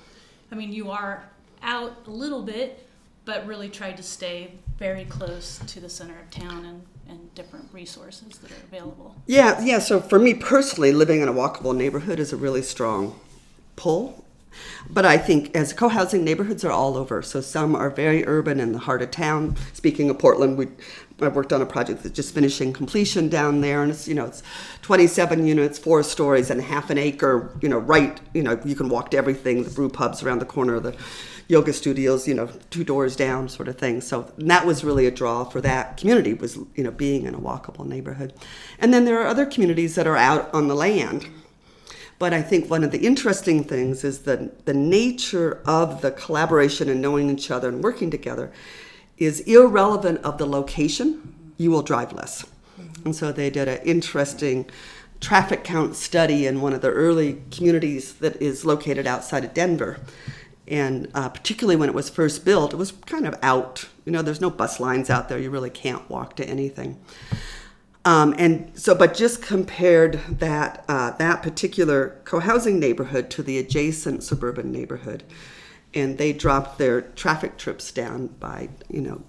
I 0.53 0.55
mean 0.55 0.73
you 0.73 0.91
are 0.91 1.29
out 1.63 2.07
a 2.07 2.11
little 2.11 2.43
bit, 2.43 2.88
but 3.29 3.47
really 3.47 3.68
tried 3.68 3.95
to 3.95 4.03
stay 4.03 4.51
very 4.79 5.05
close 5.05 5.61
to 5.66 5.81
the 5.81 5.89
center 5.91 6.18
of 6.18 6.31
town 6.31 6.64
and, 6.64 6.83
and 7.11 7.35
different 7.35 7.68
resources 7.74 8.39
that 8.39 8.51
are 8.51 8.64
available. 8.64 9.14
Yeah, 9.26 9.62
yeah. 9.62 9.81
So 9.81 10.01
for 10.01 10.18
me 10.18 10.33
personally, 10.33 10.93
living 10.93 11.20
in 11.20 11.29
a 11.29 11.33
walkable 11.35 11.76
neighborhood 11.76 12.18
is 12.20 12.33
a 12.33 12.39
really 12.39 12.62
strong 12.62 13.20
pull. 13.76 14.24
But 14.89 15.05
I 15.05 15.18
think 15.18 15.55
as 15.55 15.74
co-housing 15.74 16.24
neighborhoods 16.24 16.64
are 16.64 16.72
all 16.72 16.97
over. 16.97 17.20
So 17.20 17.43
some 17.43 17.76
are 17.76 17.91
very 17.91 18.26
urban 18.26 18.61
in 18.61 18.72
the 18.72 18.79
heart 18.79 19.03
of 19.03 19.11
town. 19.11 19.57
Speaking 19.74 20.09
of 20.09 20.18
Portland, 20.18 20.57
we 20.57 20.68
I 21.20 21.29
worked 21.29 21.53
on 21.53 21.61
a 21.61 21.66
project 21.66 22.05
that's 22.05 22.14
just 22.14 22.33
finishing 22.33 22.72
completion 22.72 23.29
down 23.29 23.61
there, 23.61 23.83
and 23.83 23.91
it's 23.91 24.09
you 24.09 24.14
know 24.14 24.24
it's 24.24 24.43
27 24.83 25.47
units, 25.47 25.79
four 25.79 26.03
stories, 26.03 26.49
and 26.49 26.62
half 26.62 26.91
an 26.91 26.97
acre. 26.97 27.51
You 27.61 27.68
know, 27.68 27.79
right. 27.79 28.18
You 28.33 28.43
know, 28.43 28.59
you 28.64 28.74
can 28.74 28.89
walk 28.89 29.11
to 29.11 29.18
everything. 29.18 29.64
The 29.64 29.70
brew 29.70 29.89
pubs 29.91 30.22
around 30.22 30.39
the 30.39 30.47
corner. 30.47 30.81
The 30.81 30.97
yoga 31.49 31.73
studios, 31.73 32.29
you 32.29 32.35
know, 32.35 32.47
two 32.71 32.85
doors 32.85 33.17
down 33.17 33.49
sort 33.49 33.69
of 33.69 33.79
thing. 33.79 34.03
So 34.03 34.31
that 34.37 34.67
was 34.67 34.85
really 34.85 35.07
a 35.07 35.11
draw 35.11 35.45
for 35.45 35.63
that 35.63 35.97
community 35.97 36.35
was, 36.35 36.57
you 36.75 36.85
know, 36.85 36.91
being 36.91 37.25
in 37.25 37.35
a 37.35 37.39
walkable 37.41 37.87
neighborhood. 37.87 38.35
And 38.79 38.93
then 38.93 39.07
there 39.07 39.21
are 39.21 39.27
other 39.27 39.47
communities 39.47 39.95
that 39.95 40.07
are 40.07 40.17
out 40.17 40.53
on 40.55 40.69
the 40.69 40.75
land. 40.75 41.27
But 42.19 42.35
I 42.35 42.43
think 42.43 42.69
one 42.69 42.85
of 42.85 42.91
the 42.91 42.99
interesting 42.99 43.65
things 43.65 44.05
is 44.05 44.21
that 44.21 44.67
the 44.67 44.75
nature 44.75 45.61
of 45.65 46.03
the 46.03 46.11
collaboration 46.11 46.91
and 46.91 47.01
knowing 47.01 47.31
each 47.31 47.51
other 47.51 47.69
and 47.69 47.83
working 47.83 48.11
together 48.11 48.53
is 49.17 49.41
irrelevant 49.41 50.21
of 50.23 50.37
the 50.37 50.47
location, 50.47 51.53
you 51.57 51.71
will 51.71 51.83
drive 51.83 52.13
less. 52.13 52.45
And 53.05 53.17
so 53.17 53.33
they 53.33 53.49
did 53.49 53.69
an 53.69 53.81
interesting 53.85 54.67
traffic 55.21 55.65
count 55.65 55.97
study 55.97 56.47
in 56.47 56.61
one 56.61 56.73
of 56.73 56.83
the 56.83 56.91
early 56.91 57.43
communities 57.51 58.15
that 58.15 58.41
is 58.43 58.65
located 58.65 59.07
outside 59.07 59.45
of 59.45 59.55
Denver 59.55 59.99
and 60.69 61.11
uh, 61.14 61.29
particularly 61.29 61.77
when 61.77 61.89
it 61.89 61.95
was 61.95 62.11
first 62.11 62.45
built, 62.45 62.73
it 62.73 62.77
was 62.77 62.93
kind 62.93 63.27
of 63.27 63.35
out. 63.43 63.89
You 64.05 64.12
know, 64.12 64.23
there's 64.23 64.41
no 64.41 64.51
bus 64.51 64.81
lines 64.81 65.11
out 65.11 65.29
there. 65.29 65.39
You 65.39 65.51
really 65.51 65.71
can't 65.71 66.09
walk 66.11 66.37
to 66.37 66.45
anything. 66.45 67.01
Um, 68.05 68.35
and 68.39 68.71
so, 68.79 68.95
but 68.95 69.14
just 69.14 69.43
compared 69.43 70.21
that 70.29 70.85
uh, 70.89 71.11
that 71.12 71.43
particular 71.43 72.21
co-housing 72.25 72.79
neighborhood 72.79 73.29
to 73.31 73.43
the 73.43 73.59
adjacent 73.59 74.23
suburban 74.23 74.71
neighborhood, 74.73 75.25
and 75.93 76.16
they 76.16 76.33
dropped 76.33 76.79
their 76.79 77.03
traffic 77.03 77.59
trips 77.59 77.91
down 77.93 78.29
by, 78.29 78.69
you 78.89 79.01
know, 79.01 79.23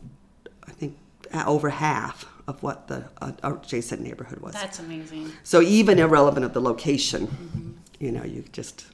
I 0.67 0.71
think 0.71 0.97
over 1.45 1.69
half 1.69 2.25
of 2.47 2.63
what 2.63 2.87
the 2.87 3.05
uh, 3.21 3.31
adjacent 3.43 4.01
neighborhood 4.01 4.39
was. 4.39 4.53
That's 4.53 4.79
amazing. 4.79 5.31
So 5.43 5.61
even 5.61 5.99
irrelevant 5.99 6.45
of 6.45 6.53
the 6.53 6.61
location, 6.61 7.27
mm-hmm. 7.27 7.71
you 7.99 8.11
know, 8.11 8.23
you 8.23 8.43
just 8.51 8.85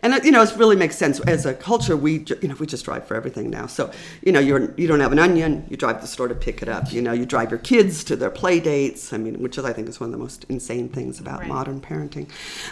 and 0.00 0.14
you 0.24 0.30
know 0.30 0.42
it 0.42 0.56
really 0.56 0.76
makes 0.76 0.96
sense. 0.96 1.20
As 1.20 1.46
a 1.46 1.54
culture 1.54 1.96
we 1.96 2.24
you 2.40 2.48
know 2.48 2.54
we 2.54 2.66
just 2.66 2.84
drive 2.84 3.06
for 3.06 3.14
everything 3.14 3.50
now. 3.50 3.66
So 3.66 3.90
you 4.22 4.32
know 4.32 4.40
you're 4.40 4.72
you 4.76 4.86
don't 4.86 5.00
have 5.00 5.12
an 5.12 5.18
onion 5.18 5.66
you 5.68 5.76
drive 5.76 5.96
to 5.96 6.02
the 6.02 6.06
store 6.06 6.28
to 6.28 6.34
pick 6.34 6.62
it 6.62 6.68
up. 6.68 6.92
You 6.92 7.02
know 7.02 7.12
you 7.12 7.26
drive 7.26 7.50
your 7.50 7.58
kids 7.58 8.04
to 8.04 8.16
their 8.16 8.30
play 8.30 8.60
dates. 8.60 9.12
I 9.12 9.18
mean 9.18 9.40
which 9.40 9.58
is 9.58 9.64
i 9.64 9.72
think 9.72 9.88
is 9.88 10.00
one 10.00 10.08
of 10.08 10.12
the 10.12 10.18
most 10.18 10.44
insane 10.48 10.88
things 10.88 11.20
about 11.20 11.40
right. 11.40 11.48
modern 11.48 11.80
parenting. 11.80 12.28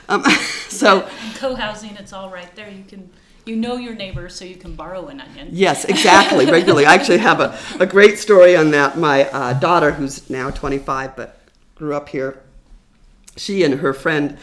Um, 0.09 0.24
so 0.68 0.97
yeah, 1.07 1.33
co-housing 1.37 1.97
it's 1.97 2.12
all 2.12 2.31
right 2.31 2.55
there. 2.55 2.70
You 2.70 2.85
can 2.85 3.11
you 3.45 3.57
know 3.57 3.77
your 3.77 3.95
neighbors 3.95 4.35
so 4.35 4.45
you 4.45 4.57
can 4.57 4.74
borrow 4.74 5.07
an 5.09 5.20
onion. 5.20 5.49
Yes 5.53 5.85
exactly 5.85 6.47
regularly. 6.51 6.87
I 6.87 6.95
actually 6.95 7.18
have 7.18 7.41
a, 7.41 7.59
a 7.81 7.87
great 7.87 8.18
story 8.18 8.57
on 8.57 8.70
that. 8.72 8.99
My 8.99 9.29
uh, 9.31 9.53
daughter 9.55 9.93
who's 9.93 10.29
now 10.31 10.51
25 10.51 11.16
but 11.16 11.41
grew 11.77 11.95
up 11.95 12.09
here 12.09 12.43
she 13.37 13.62
and 13.62 13.81
her 13.81 13.93
friend 13.93 14.39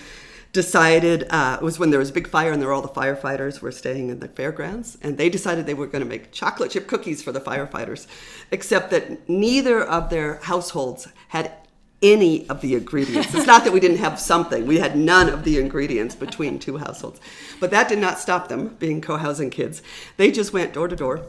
decided 0.53 1.25
uh, 1.31 1.57
it 1.59 1.63
was 1.63 1.79
when 1.79 1.89
there 1.89 1.99
was 1.99 2.11
a 2.11 2.13
big 2.13 2.27
fire 2.27 2.51
and 2.51 2.61
there 2.61 2.69
were 2.69 2.73
all 2.73 2.81
the 2.81 2.87
firefighters 2.87 3.59
were 3.59 3.71
staying 3.71 4.09
in 4.09 4.19
the 4.19 4.27
fairgrounds 4.27 4.99
and 5.01 5.17
they 5.17 5.27
decided 5.27 5.65
they 5.65 5.73
were 5.73 5.87
going 5.87 6.03
to 6.03 6.07
make 6.07 6.31
chocolate 6.31 6.71
chip 6.71 6.87
cookies 6.87 7.23
for 7.23 7.31
the 7.31 7.41
firefighters 7.41 8.05
except 8.51 8.91
that 8.91 9.27
neither 9.27 9.83
of 9.83 10.11
their 10.11 10.35
households 10.43 11.07
had 11.29 11.51
any 12.03 12.47
of 12.49 12.61
the 12.61 12.75
ingredients. 12.75 13.33
It's 13.33 13.47
not 13.47 13.63
that 13.63 13.73
we 13.73 13.79
didn't 13.79 13.97
have 13.97 14.19
something 14.19 14.67
we 14.67 14.77
had 14.77 14.95
none 14.95 15.27
of 15.27 15.43
the 15.43 15.57
ingredients 15.57 16.13
between 16.13 16.59
two 16.59 16.77
households. 16.77 17.19
But 17.59 17.71
that 17.71 17.89
did 17.89 17.97
not 17.97 18.19
stop 18.19 18.47
them 18.47 18.75
being 18.77 19.01
co-housing 19.01 19.49
kids. 19.49 19.81
They 20.17 20.29
just 20.29 20.53
went 20.53 20.73
door 20.73 20.87
to 20.87 20.95
door 20.95 21.25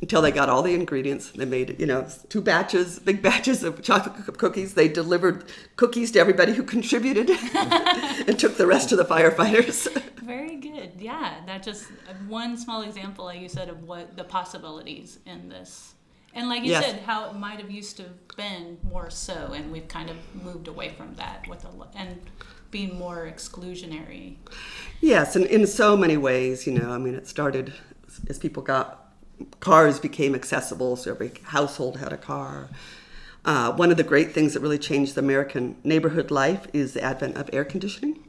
until 0.00 0.22
they 0.22 0.30
got 0.30 0.48
all 0.48 0.62
the 0.62 0.74
ingredients. 0.74 1.30
They 1.30 1.44
made, 1.44 1.78
you 1.78 1.86
know, 1.86 2.08
two 2.28 2.40
batches, 2.40 2.98
big 2.98 3.22
batches 3.28 3.62
of 3.62 3.82
chocolate 3.82 4.38
cookies. 4.38 4.74
They 4.74 4.88
delivered 4.88 5.44
cookies 5.76 6.10
to 6.12 6.18
everybody 6.20 6.52
who 6.52 6.62
contributed 6.62 7.30
and 7.54 8.38
took 8.38 8.56
the 8.56 8.66
rest 8.66 8.88
to 8.90 8.96
the 8.96 9.04
firefighters. 9.04 9.88
Very 10.22 10.56
good. 10.56 10.92
Yeah, 10.98 11.40
that 11.46 11.62
just 11.62 11.86
one 12.28 12.56
small 12.56 12.82
example, 12.82 13.24
like 13.24 13.40
you 13.40 13.48
said, 13.48 13.68
of 13.68 13.82
what 13.84 14.16
the 14.16 14.24
possibilities 14.24 15.18
in 15.26 15.48
this. 15.48 15.94
And 16.32 16.48
like 16.48 16.62
you 16.62 16.70
Yes. 16.70 16.84
said, 16.86 17.00
how 17.00 17.28
it 17.28 17.34
might 17.34 17.58
have 17.58 17.70
used 17.70 17.96
to 17.96 18.04
have 18.04 18.28
been 18.36 18.78
more 18.84 19.10
so, 19.10 19.52
and 19.52 19.72
we've 19.72 19.88
kind 19.88 20.08
of 20.08 20.16
moved 20.34 20.68
away 20.68 20.90
from 20.90 21.14
that 21.16 21.46
with 21.48 21.64
a, 21.64 21.68
and 21.96 22.20
being 22.70 22.96
more 22.96 23.26
exclusionary. 23.28 24.36
Yes, 25.00 25.34
and 25.34 25.44
in 25.46 25.66
so 25.66 25.96
many 25.96 26.16
ways, 26.16 26.68
you 26.68 26.72
know, 26.72 26.90
I 26.92 26.98
mean, 26.98 27.14
it 27.16 27.26
started 27.26 27.72
as 28.28 28.38
people 28.38 28.62
got 28.62 29.09
cars 29.60 29.98
became 29.98 30.34
accessible, 30.34 30.96
so 30.96 31.12
every 31.12 31.32
household 31.44 31.98
had 31.98 32.12
a 32.12 32.16
car. 32.16 32.68
Uh, 33.44 33.72
one 33.72 33.90
of 33.90 33.96
the 33.96 34.04
great 34.04 34.32
things 34.32 34.54
that 34.54 34.60
really 34.60 34.78
changed 34.78 35.14
the 35.14 35.20
American 35.20 35.76
neighborhood 35.82 36.30
life 36.30 36.66
is 36.72 36.92
the 36.92 37.02
advent 37.02 37.36
of 37.36 37.48
air 37.52 37.64
conditioning. 37.64 38.22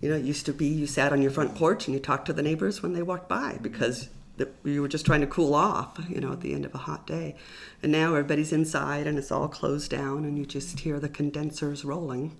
You 0.00 0.10
know, 0.10 0.16
it 0.16 0.24
used 0.24 0.46
to 0.46 0.52
be 0.52 0.66
you 0.66 0.86
sat 0.86 1.12
on 1.12 1.22
your 1.22 1.32
front 1.32 1.56
porch 1.56 1.88
and 1.88 1.94
you 1.94 2.00
talked 2.00 2.26
to 2.26 2.32
the 2.32 2.42
neighbors 2.42 2.82
when 2.82 2.92
they 2.92 3.02
walked 3.02 3.28
by 3.28 3.58
because 3.60 4.08
the, 4.36 4.48
you 4.62 4.80
were 4.80 4.86
just 4.88 5.04
trying 5.04 5.20
to 5.22 5.26
cool 5.26 5.54
off, 5.54 5.98
you 6.08 6.20
know, 6.20 6.32
at 6.32 6.40
the 6.40 6.54
end 6.54 6.64
of 6.64 6.72
a 6.72 6.78
hot 6.78 7.06
day. 7.06 7.34
And 7.82 7.90
now 7.90 8.10
everybody's 8.10 8.52
inside 8.52 9.08
and 9.08 9.18
it's 9.18 9.32
all 9.32 9.48
closed 9.48 9.90
down 9.90 10.24
and 10.24 10.38
you 10.38 10.46
just 10.46 10.78
hear 10.78 11.00
the 11.00 11.08
condensers 11.08 11.84
rolling. 11.84 12.36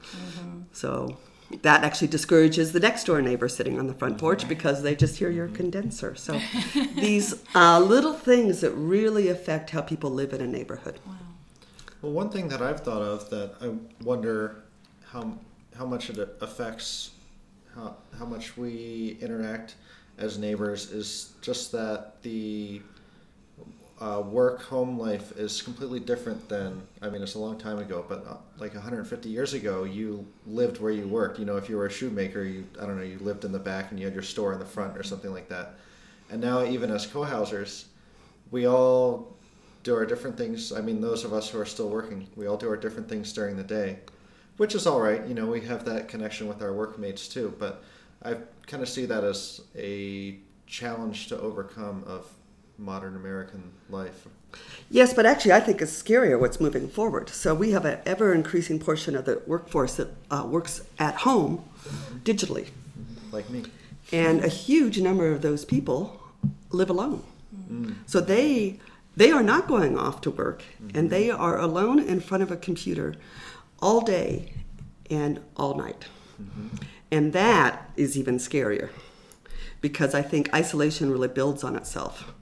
So 0.70 1.18
that 1.62 1.82
actually 1.82 2.08
discourages 2.08 2.72
the 2.72 2.80
next 2.80 3.04
door 3.04 3.22
neighbor 3.22 3.48
sitting 3.48 3.78
on 3.78 3.86
the 3.86 3.94
front 3.94 4.18
porch 4.18 4.46
because 4.48 4.82
they 4.82 4.94
just 4.94 5.16
hear 5.16 5.30
your 5.30 5.48
condenser. 5.48 6.14
So 6.14 6.40
these 6.94 7.42
uh, 7.54 7.80
little 7.80 8.12
things 8.12 8.60
that 8.60 8.72
really 8.72 9.28
affect 9.28 9.70
how 9.70 9.80
people 9.80 10.10
live 10.10 10.32
in 10.32 10.40
a 10.40 10.46
neighborhood. 10.46 11.00
Well, 12.02 12.12
one 12.12 12.30
thing 12.30 12.48
that 12.48 12.62
I've 12.62 12.80
thought 12.80 13.02
of 13.02 13.30
that 13.30 13.54
I 13.60 13.74
wonder 14.04 14.62
how 15.06 15.38
how 15.76 15.86
much 15.86 16.10
it 16.10 16.36
affects 16.40 17.12
how 17.74 17.96
how 18.18 18.24
much 18.24 18.56
we 18.56 19.16
interact 19.20 19.76
as 20.18 20.38
neighbors 20.38 20.90
is 20.90 21.32
just 21.40 21.72
that 21.72 22.22
the 22.22 22.82
uh, 24.00 24.22
work 24.24 24.62
home 24.62 24.98
life 24.98 25.36
is 25.36 25.60
completely 25.60 25.98
different 25.98 26.48
than 26.48 26.82
I 27.02 27.08
mean 27.10 27.22
it's 27.22 27.34
a 27.34 27.38
long 27.38 27.58
time 27.58 27.78
ago, 27.78 28.04
but 28.08 28.24
uh, 28.26 28.36
like 28.58 28.74
150 28.74 29.28
years 29.28 29.54
ago, 29.54 29.84
you 29.84 30.26
lived 30.46 30.80
where 30.80 30.92
you 30.92 31.08
worked. 31.08 31.38
You 31.38 31.44
know, 31.44 31.56
if 31.56 31.68
you 31.68 31.76
were 31.76 31.86
a 31.86 31.90
shoemaker, 31.90 32.42
you 32.42 32.64
I 32.80 32.86
don't 32.86 32.96
know, 32.96 33.02
you 33.02 33.18
lived 33.18 33.44
in 33.44 33.52
the 33.52 33.58
back 33.58 33.90
and 33.90 33.98
you 33.98 34.06
had 34.06 34.14
your 34.14 34.22
store 34.22 34.52
in 34.52 34.60
the 34.60 34.64
front 34.66 34.96
or 34.96 35.02
something 35.02 35.32
like 35.32 35.48
that. 35.48 35.74
And 36.30 36.40
now, 36.40 36.64
even 36.64 36.90
as 36.90 37.06
co-housers, 37.06 37.86
we 38.50 38.66
all 38.66 39.34
do 39.82 39.94
our 39.94 40.06
different 40.06 40.36
things. 40.36 40.72
I 40.72 40.80
mean, 40.80 41.00
those 41.00 41.24
of 41.24 41.32
us 41.32 41.48
who 41.48 41.58
are 41.58 41.64
still 41.64 41.88
working, 41.88 42.28
we 42.36 42.46
all 42.46 42.56
do 42.56 42.68
our 42.68 42.76
different 42.76 43.08
things 43.08 43.32
during 43.32 43.56
the 43.56 43.64
day, 43.64 43.98
which 44.58 44.74
is 44.74 44.86
all 44.86 45.00
right. 45.00 45.26
You 45.26 45.34
know, 45.34 45.46
we 45.46 45.62
have 45.62 45.84
that 45.86 46.08
connection 46.08 46.46
with 46.46 46.62
our 46.62 46.72
workmates 46.72 47.26
too. 47.26 47.54
But 47.58 47.82
I 48.22 48.36
kind 48.66 48.82
of 48.82 48.88
see 48.88 49.06
that 49.06 49.24
as 49.24 49.62
a 49.76 50.38
challenge 50.66 51.28
to 51.28 51.40
overcome 51.40 52.04
of 52.06 52.26
modern 52.78 53.16
American 53.16 53.72
life. 53.90 54.26
Yes, 54.90 55.12
but 55.12 55.26
actually, 55.26 55.52
I 55.52 55.60
think 55.60 55.82
it's 55.82 56.02
scarier 56.02 56.40
what's 56.40 56.60
moving 56.60 56.88
forward. 56.88 57.28
So 57.28 57.54
we 57.54 57.72
have 57.72 57.84
an 57.84 57.98
ever 58.06 58.32
increasing 58.32 58.78
portion 58.78 59.14
of 59.14 59.24
the 59.26 59.42
workforce 59.46 59.96
that 59.96 60.08
uh, 60.30 60.46
works 60.46 60.82
at 60.98 61.16
home 61.16 61.64
digitally, 62.24 62.68
Like 63.30 63.50
me. 63.50 63.64
and 64.12 64.42
a 64.42 64.48
huge 64.48 65.00
number 65.00 65.30
of 65.32 65.42
those 65.42 65.64
people 65.64 66.20
live 66.70 66.88
alone. 66.88 67.22
Mm. 67.70 67.96
So 68.06 68.20
they 68.20 68.78
they 69.16 69.32
are 69.32 69.42
not 69.42 69.66
going 69.66 69.98
off 69.98 70.20
to 70.22 70.30
work, 70.30 70.62
and 70.78 70.92
mm-hmm. 70.92 71.08
they 71.08 71.30
are 71.30 71.58
alone 71.58 71.98
in 71.98 72.20
front 72.20 72.42
of 72.42 72.50
a 72.50 72.56
computer 72.56 73.16
all 73.80 74.00
day 74.00 74.54
and 75.10 75.40
all 75.56 75.74
night, 75.74 76.06
mm-hmm. 76.40 76.68
and 77.10 77.32
that 77.32 77.90
is 77.96 78.16
even 78.16 78.38
scarier 78.38 78.90
because 79.80 80.14
I 80.14 80.22
think 80.22 80.52
isolation 80.54 81.10
really 81.10 81.28
builds 81.28 81.64
on 81.64 81.76
itself. 81.76 82.32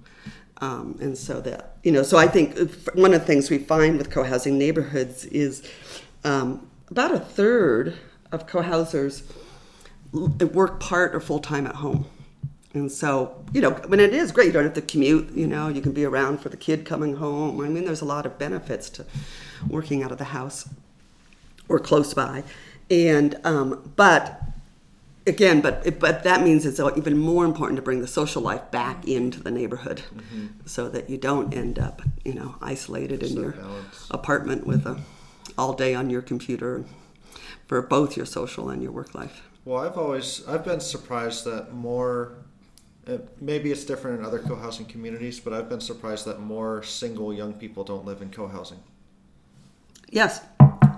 Um, 0.59 0.97
and 1.03 1.19
so 1.19 1.41
that 1.43 1.77
you 1.83 1.93
know, 1.93 2.03
so 2.03 2.17
I 2.17 2.29
think 2.29 2.57
one 2.95 3.13
of 3.13 3.21
the 3.21 3.27
things 3.27 3.51
we 3.51 3.59
find 3.59 3.99
with 3.99 4.11
co-housing 4.11 4.57
neighborhoods 4.57 5.27
is 5.27 5.63
um, 6.25 6.67
about 6.91 7.13
a 7.13 7.21
third 7.21 7.95
of 8.33 8.47
co-housers 8.47 9.23
work 10.13 10.81
part 10.81 11.15
or 11.15 11.21
full 11.21 11.41
time 11.41 11.67
at 11.67 11.77
home. 11.77 12.07
And 12.75 12.93
so, 12.93 13.43
you 13.53 13.61
know, 13.61 13.71
when 13.71 14.01
it 14.01 14.13
is 14.13 14.33
great, 14.33 14.49
you 14.49 14.53
don't 14.53 14.65
have 14.65 14.75
to 14.75 14.83
commute, 14.83 15.33
you 15.33 15.47
know, 15.47 15.69
you 15.69 15.81
can 15.81 15.93
be 15.93 16.05
around 16.05 16.41
for 16.41 16.51
the 16.51 16.59
kid 16.59 16.85
coming 16.85 17.17
home. 17.17 17.61
I 17.61 17.69
mean, 17.69 17.85
there's 17.85 18.03
a 18.03 18.07
lot 18.07 18.27
of 18.27 18.39
benefits 18.39 18.91
to 18.91 19.07
working 19.67 20.03
out 20.03 20.13
of 20.13 20.19
the 20.19 20.25
house 20.25 20.69
or 21.69 21.79
close 21.79 22.13
by. 22.13 22.45
And, 22.91 23.41
um, 23.45 23.93
but 23.97 24.43
again, 25.27 25.61
but, 25.61 25.99
but 25.99 26.23
that 26.23 26.43
means 26.43 26.65
it's 26.65 26.81
uh, 26.81 26.91
even 26.97 27.19
more 27.19 27.45
important 27.45 27.77
to 27.77 27.83
bring 27.83 28.01
the 28.01 28.09
social 28.09 28.43
life 28.43 28.71
back 28.71 29.03
mm-hmm. 29.03 29.17
into 29.17 29.43
the 29.43 29.51
neighborhood 29.51 30.03
mm-hmm. 30.15 30.47
so 30.65 30.89
that 30.89 31.11
you 31.11 31.19
don't 31.19 31.53
end 31.55 31.79
up, 31.79 32.03
you 32.25 32.35
know, 32.35 32.57
isolated 32.61 33.23
in 33.23 33.37
your 33.37 33.53
balance. 33.53 34.09
apartment 34.11 34.67
with 34.67 34.87
a, 34.87 35.01
all 35.59 35.73
day 35.73 35.95
on 35.95 36.11
your 36.11 36.23
computer 36.23 36.85
for 37.67 37.83
both 37.83 38.17
your 38.17 38.27
social 38.27 38.71
and 38.71 38.83
your 38.83 38.93
work 38.93 39.15
life. 39.15 39.43
Well, 39.65 39.85
I've 39.85 39.99
always 39.99 40.47
I've 40.47 40.65
been 40.65 40.81
surprised 40.81 41.45
that 41.45 41.73
more. 41.73 42.35
Uh, 43.09 43.19
maybe 43.41 43.71
it's 43.71 43.85
different 43.85 44.19
in 44.19 44.27
other 44.27 44.41
co-housing 44.41 44.87
communities, 44.87 45.39
but 45.39 45.53
I've 45.53 45.69
been 45.69 45.81
surprised 45.81 46.25
that 46.27 46.41
more 46.41 46.83
single 46.83 47.33
young 47.33 47.53
people 47.53 47.85
don't 47.85 48.05
live 48.05 48.21
in 48.21 48.31
co-housing. 48.31 48.79
Yes, 50.11 50.41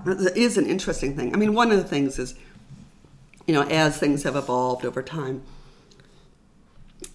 it 0.05 0.35
is 0.37 0.57
an 0.57 0.65
interesting 0.65 1.15
thing. 1.15 1.33
I 1.33 1.37
mean, 1.37 1.53
one 1.53 1.71
of 1.71 1.77
the 1.77 1.83
things 1.83 2.17
is, 2.17 2.35
you 3.49 3.55
know, 3.55 3.63
as 3.63 3.97
things 3.97 4.21
have 4.21 4.35
evolved 4.35 4.85
over 4.85 5.01
time, 5.01 5.41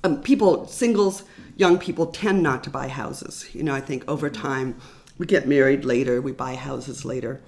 um, 0.02 0.20
people, 0.20 0.66
singles, 0.66 1.22
young 1.54 1.78
people 1.78 2.06
tend 2.06 2.42
not 2.42 2.64
to 2.64 2.70
buy 2.70 2.88
houses. 2.88 3.48
You 3.54 3.62
know, 3.62 3.72
I 3.72 3.80
think 3.80 4.02
over 4.08 4.28
time, 4.28 4.74
we 5.16 5.26
get 5.26 5.46
married 5.46 5.84
later, 5.84 6.20
we 6.20 6.32
buy 6.32 6.56
houses 6.56 7.04
later. 7.04 7.40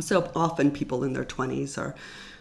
So 0.00 0.30
often 0.36 0.70
people 0.70 1.02
in 1.02 1.14
their 1.14 1.24
20s 1.24 1.78
are, 1.78 1.94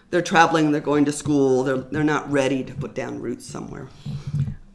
they're 0.10 0.22
traveling, 0.22 0.74
they're 0.74 0.82
going 0.82 1.06
to 1.06 1.14
school, 1.14 1.64
they're, 1.64 1.78
they're 1.78 2.04
not 2.04 2.30
ready 2.30 2.62
to 2.66 2.74
put 2.74 2.94
down 2.94 3.22
roots 3.22 3.46
somewhere. 3.46 3.88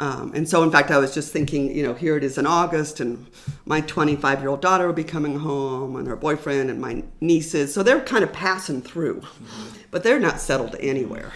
Um, 0.02 0.32
and 0.34 0.48
so, 0.48 0.64
in 0.64 0.72
fact, 0.72 0.90
I 0.90 0.98
was 0.98 1.14
just 1.14 1.32
thinking, 1.32 1.72
you 1.72 1.84
know, 1.84 1.94
here 1.94 2.16
it 2.16 2.24
is 2.24 2.36
in 2.36 2.44
August, 2.44 2.98
and 2.98 3.24
my 3.66 3.82
25 3.82 4.40
year 4.40 4.48
old 4.48 4.60
daughter 4.60 4.84
will 4.84 4.92
be 4.92 5.04
coming 5.04 5.38
home, 5.38 5.94
and 5.94 6.08
her 6.08 6.16
boyfriend, 6.16 6.70
and 6.70 6.80
my 6.80 7.04
nieces. 7.20 7.72
So 7.72 7.84
they're 7.84 8.00
kind 8.00 8.24
of 8.24 8.32
passing 8.32 8.82
through, 8.82 9.22
but 9.92 10.02
they're 10.02 10.18
not 10.18 10.40
settled 10.40 10.74
anywhere. 10.80 11.32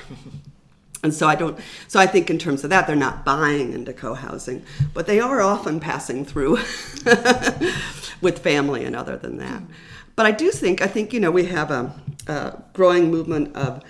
And 1.05 1.14
so 1.14 1.29
I 1.29 1.37
don't. 1.37 1.57
So 1.87 2.01
I 2.01 2.09
think 2.09 2.29
in 2.29 2.39
terms 2.39 2.64
of 2.64 2.71
that, 2.71 2.89
they're 2.89 2.97
not 2.97 3.25
buying 3.25 3.73
into 3.73 3.93
co-housing, 3.93 4.64
but 4.93 5.07
they 5.07 5.21
are 5.21 5.41
often 5.41 5.79
passing 5.79 6.25
through 6.25 6.57
with 8.21 8.41
family 8.41 8.85
and 8.85 8.97
other 8.97 9.17
than 9.17 9.37
that. 9.37 9.62
But 10.17 10.27
I 10.27 10.33
do 10.33 10.51
think 10.51 10.83
I 10.83 10.89
think 10.89 11.12
you 11.12 11.21
know 11.21 11.31
we 11.31 11.47
have 11.47 11.71
a, 11.71 11.95
a 12.27 12.61
growing 12.73 13.12
movement 13.12 13.55
of 13.55 13.85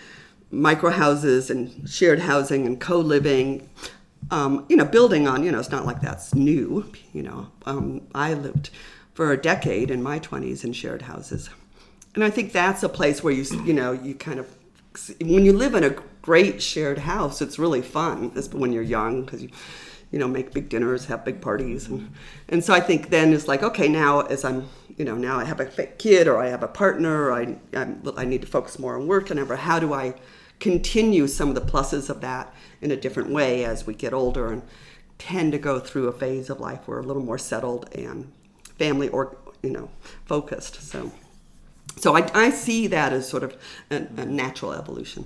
micro 0.51 0.91
houses 0.91 1.49
and 1.49 1.89
shared 1.89 2.21
housing 2.21 2.67
and 2.67 2.79
co-living. 2.79 3.69
Um, 4.31 4.67
you 4.69 4.77
know, 4.77 4.85
building 4.85 5.29
on 5.29 5.45
you 5.45 5.53
know 5.53 5.61
it's 5.61 5.71
not 5.71 5.87
like 5.87 6.01
that's 6.01 6.35
new. 6.35 6.91
You 7.13 7.23
know, 7.23 7.49
um, 7.65 8.03
I 8.15 8.35
lived 8.35 8.71
for 9.15 9.33
a 9.33 9.37
decade 9.37 9.91
in 9.91 10.03
my 10.03 10.19
20s 10.19 10.65
in 10.65 10.73
shared 10.73 11.03
houses, 11.03 11.49
and 12.15 12.25
I 12.25 12.31
think 12.31 12.53
that's 12.53 12.83
a 12.83 12.89
place 12.89 13.23
where 13.23 13.33
you 13.33 13.45
you 13.65 13.73
know 13.73 13.93
you 13.93 14.15
kind 14.15 14.41
of 14.41 14.49
when 15.21 15.45
you 15.45 15.53
live 15.53 15.75
in 15.75 15.85
a 15.85 15.97
great 16.23 16.63
shared 16.63 16.99
house, 16.99 17.41
it's 17.41 17.59
really 17.59 17.83
fun 17.83 18.31
when 18.53 18.73
you're 18.73 18.83
young 18.83 19.25
because 19.25 19.43
you, 19.43 19.51
you 20.11 20.19
know, 20.19 20.29
make 20.29 20.53
big 20.53 20.69
dinners, 20.69 21.07
have 21.07 21.25
big 21.25 21.41
parties, 21.41 21.89
and 21.89 22.13
and 22.49 22.65
so 22.65 22.73
I 22.75 22.81
think 22.81 23.11
then 23.11 23.33
it's 23.33 23.49
like 23.49 23.63
okay, 23.63 23.89
now 23.89 24.21
as 24.21 24.45
I'm, 24.45 24.69
you 24.97 25.05
know, 25.05 25.15
now 25.15 25.39
I 25.39 25.45
have 25.45 25.61
a 25.61 25.67
kid 25.67 26.27
or 26.27 26.39
I 26.39 26.49
have 26.49 26.63
a 26.63 26.69
partner, 26.69 27.25
or 27.25 27.33
I 27.33 27.57
I'm, 27.75 28.03
I 28.17 28.25
need 28.25 28.43
to 28.43 28.47
focus 28.47 28.79
more 28.79 28.97
on 28.97 29.07
work 29.07 29.31
and 29.31 29.39
ever. 29.39 29.57
How 29.57 29.79
do 29.79 29.93
I 29.93 30.15
continue 30.59 31.27
some 31.27 31.51
of 31.51 31.55
the 31.55 31.61
pluses 31.61 32.09
of 32.09 32.21
that 32.23 32.55
in 32.87 32.93
a 32.93 32.97
different 32.97 33.31
way 33.31 33.65
as 33.65 33.85
we 33.85 33.95
get 33.95 34.15
older 34.15 34.53
and 34.53 34.63
tend 35.19 35.51
to 35.51 35.59
go 35.59 35.81
through 35.81 36.07
a 36.07 36.13
phase 36.13 36.49
of 36.49 36.61
life 36.61 36.87
where 36.87 36.99
we're 36.99 37.03
a 37.03 37.07
little 37.07 37.23
more 37.23 37.39
settled 37.39 37.93
and 37.93 38.33
family 38.79 39.09
or 39.09 39.37
you 39.63 39.71
know 39.71 39.91
focused. 40.25 40.81
So 40.83 41.11
So 41.99 42.17
I, 42.17 42.31
I 42.35 42.51
see 42.51 42.87
that 42.89 43.13
as 43.13 43.29
sort 43.29 43.43
of 43.43 43.57
a, 43.91 44.07
a 44.17 44.25
natural 44.25 44.73
evolution. 44.73 45.25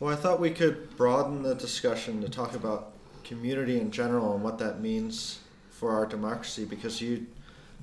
Well, 0.00 0.12
I 0.12 0.16
thought 0.16 0.40
we 0.40 0.50
could 0.50 0.96
broaden 0.96 1.42
the 1.42 1.54
discussion 1.54 2.22
to 2.22 2.28
talk 2.28 2.54
about 2.54 2.92
community 3.24 3.78
in 3.78 3.90
general 3.90 4.34
and 4.34 4.42
what 4.42 4.58
that 4.58 4.80
means 4.80 5.40
for 5.70 5.92
our 5.92 6.06
democracy 6.06 6.64
because 6.64 7.00
you 7.00 7.26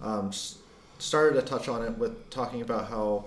um, 0.02 0.32
started 0.98 1.40
to 1.40 1.46
touch 1.46 1.68
on 1.70 1.84
it 1.84 1.98
with 1.98 2.30
talking 2.30 2.62
about 2.62 2.90
how 2.90 3.26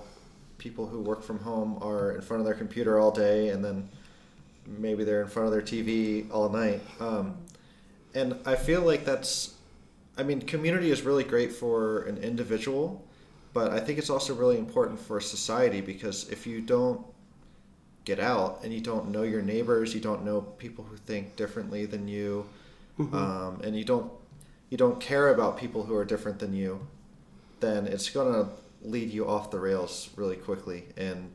people 0.58 0.86
who 0.86 1.00
work 1.00 1.22
from 1.22 1.38
home 1.38 1.78
are 1.80 2.12
in 2.12 2.22
front 2.22 2.40
of 2.40 2.46
their 2.46 2.54
computer 2.54 2.98
all 2.98 3.10
day 3.10 3.48
and 3.48 3.64
then 3.64 3.88
maybe 4.66 5.04
they're 5.04 5.22
in 5.22 5.28
front 5.28 5.46
of 5.46 5.52
their 5.52 5.62
TV 5.62 6.30
all 6.30 6.48
night. 6.48 6.80
Um, 7.00 7.36
and 8.14 8.38
I 8.44 8.56
feel 8.56 8.82
like 8.82 9.04
that's, 9.04 9.54
I 10.16 10.22
mean, 10.22 10.42
community 10.42 10.90
is 10.90 11.02
really 11.02 11.24
great 11.24 11.52
for 11.52 12.02
an 12.02 12.18
individual, 12.18 13.04
but 13.52 13.72
I 13.72 13.80
think 13.80 13.98
it's 13.98 14.10
also 14.10 14.34
really 14.34 14.58
important 14.58 15.00
for 15.00 15.20
society 15.20 15.80
because 15.80 16.28
if 16.30 16.46
you 16.46 16.60
don't 16.60 17.04
get 18.04 18.18
out 18.18 18.60
and 18.62 18.72
you 18.72 18.80
don't 18.80 19.10
know 19.10 19.22
your 19.22 19.42
neighbors, 19.42 19.94
you 19.94 20.00
don't 20.00 20.24
know 20.24 20.40
people 20.40 20.84
who 20.84 20.96
think 20.96 21.36
differently 21.36 21.86
than 21.86 22.08
you, 22.08 22.46
mm-hmm. 22.98 23.14
um, 23.14 23.60
and 23.62 23.76
you 23.76 23.84
don't 23.84 24.10
you 24.70 24.78
don't 24.78 25.00
care 25.00 25.28
about 25.28 25.58
people 25.58 25.84
who 25.84 25.94
are 25.94 26.04
different 26.04 26.38
than 26.38 26.54
you, 26.54 26.86
then 27.60 27.86
it's 27.86 28.08
gonna 28.08 28.48
lead 28.82 29.10
you 29.10 29.28
off 29.28 29.50
the 29.50 29.60
rails 29.60 30.10
really 30.16 30.36
quickly, 30.36 30.84
and 30.96 31.30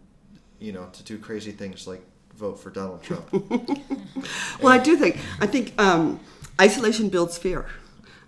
you 0.60 0.72
know 0.72 0.88
to 0.94 1.04
do 1.04 1.18
crazy 1.18 1.52
things 1.52 1.88
like 1.88 2.02
vote 2.38 2.60
for 2.60 2.70
Donald 2.70 3.02
Trump. 3.02 3.32
well, 4.62 4.72
I 4.72 4.78
do 4.78 4.96
think 4.96 5.18
I 5.40 5.48
think 5.48 5.74
um, 5.82 6.20
isolation 6.62 7.10
builds 7.10 7.38
fear. 7.38 7.66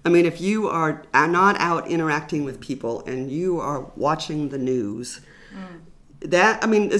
I 0.03 0.09
mean, 0.09 0.25
if 0.25 0.41
you 0.41 0.67
are 0.67 1.03
not 1.13 1.57
out 1.59 1.87
interacting 1.87 2.43
with 2.43 2.59
people 2.59 3.05
and 3.05 3.31
you 3.31 3.59
are 3.59 3.91
watching 3.95 4.49
the 4.49 4.57
news, 4.57 5.21
mm. 5.53 5.81
that 6.21 6.63
I 6.63 6.67
mean, 6.67 6.91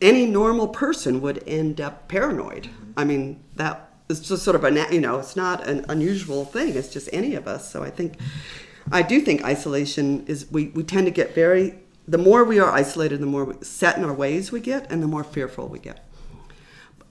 any 0.00 0.26
normal 0.26 0.68
person 0.68 1.20
would 1.20 1.42
end 1.46 1.80
up 1.80 2.08
paranoid. 2.08 2.68
I 2.96 3.04
mean, 3.04 3.42
that 3.56 3.90
is 4.08 4.20
just 4.20 4.42
sort 4.42 4.56
of 4.56 4.64
a 4.64 4.92
you 4.92 5.00
know, 5.00 5.18
it's 5.18 5.36
not 5.36 5.66
an 5.66 5.84
unusual 5.88 6.44
thing. 6.44 6.74
It's 6.74 6.88
just 6.88 7.08
any 7.12 7.34
of 7.34 7.46
us. 7.46 7.70
So 7.70 7.82
I 7.82 7.90
think, 7.90 8.16
I 8.90 9.02
do 9.02 9.20
think 9.20 9.44
isolation 9.44 10.26
is 10.26 10.50
we 10.50 10.68
we 10.68 10.82
tend 10.82 11.06
to 11.06 11.12
get 11.12 11.34
very. 11.34 11.78
The 12.08 12.18
more 12.18 12.42
we 12.42 12.58
are 12.58 12.72
isolated, 12.72 13.20
the 13.20 13.26
more 13.26 13.56
set 13.62 13.96
in 13.96 14.04
our 14.04 14.12
ways 14.12 14.50
we 14.50 14.58
get, 14.58 14.90
and 14.90 15.00
the 15.00 15.06
more 15.06 15.22
fearful 15.22 15.68
we 15.68 15.78
get. 15.78 16.04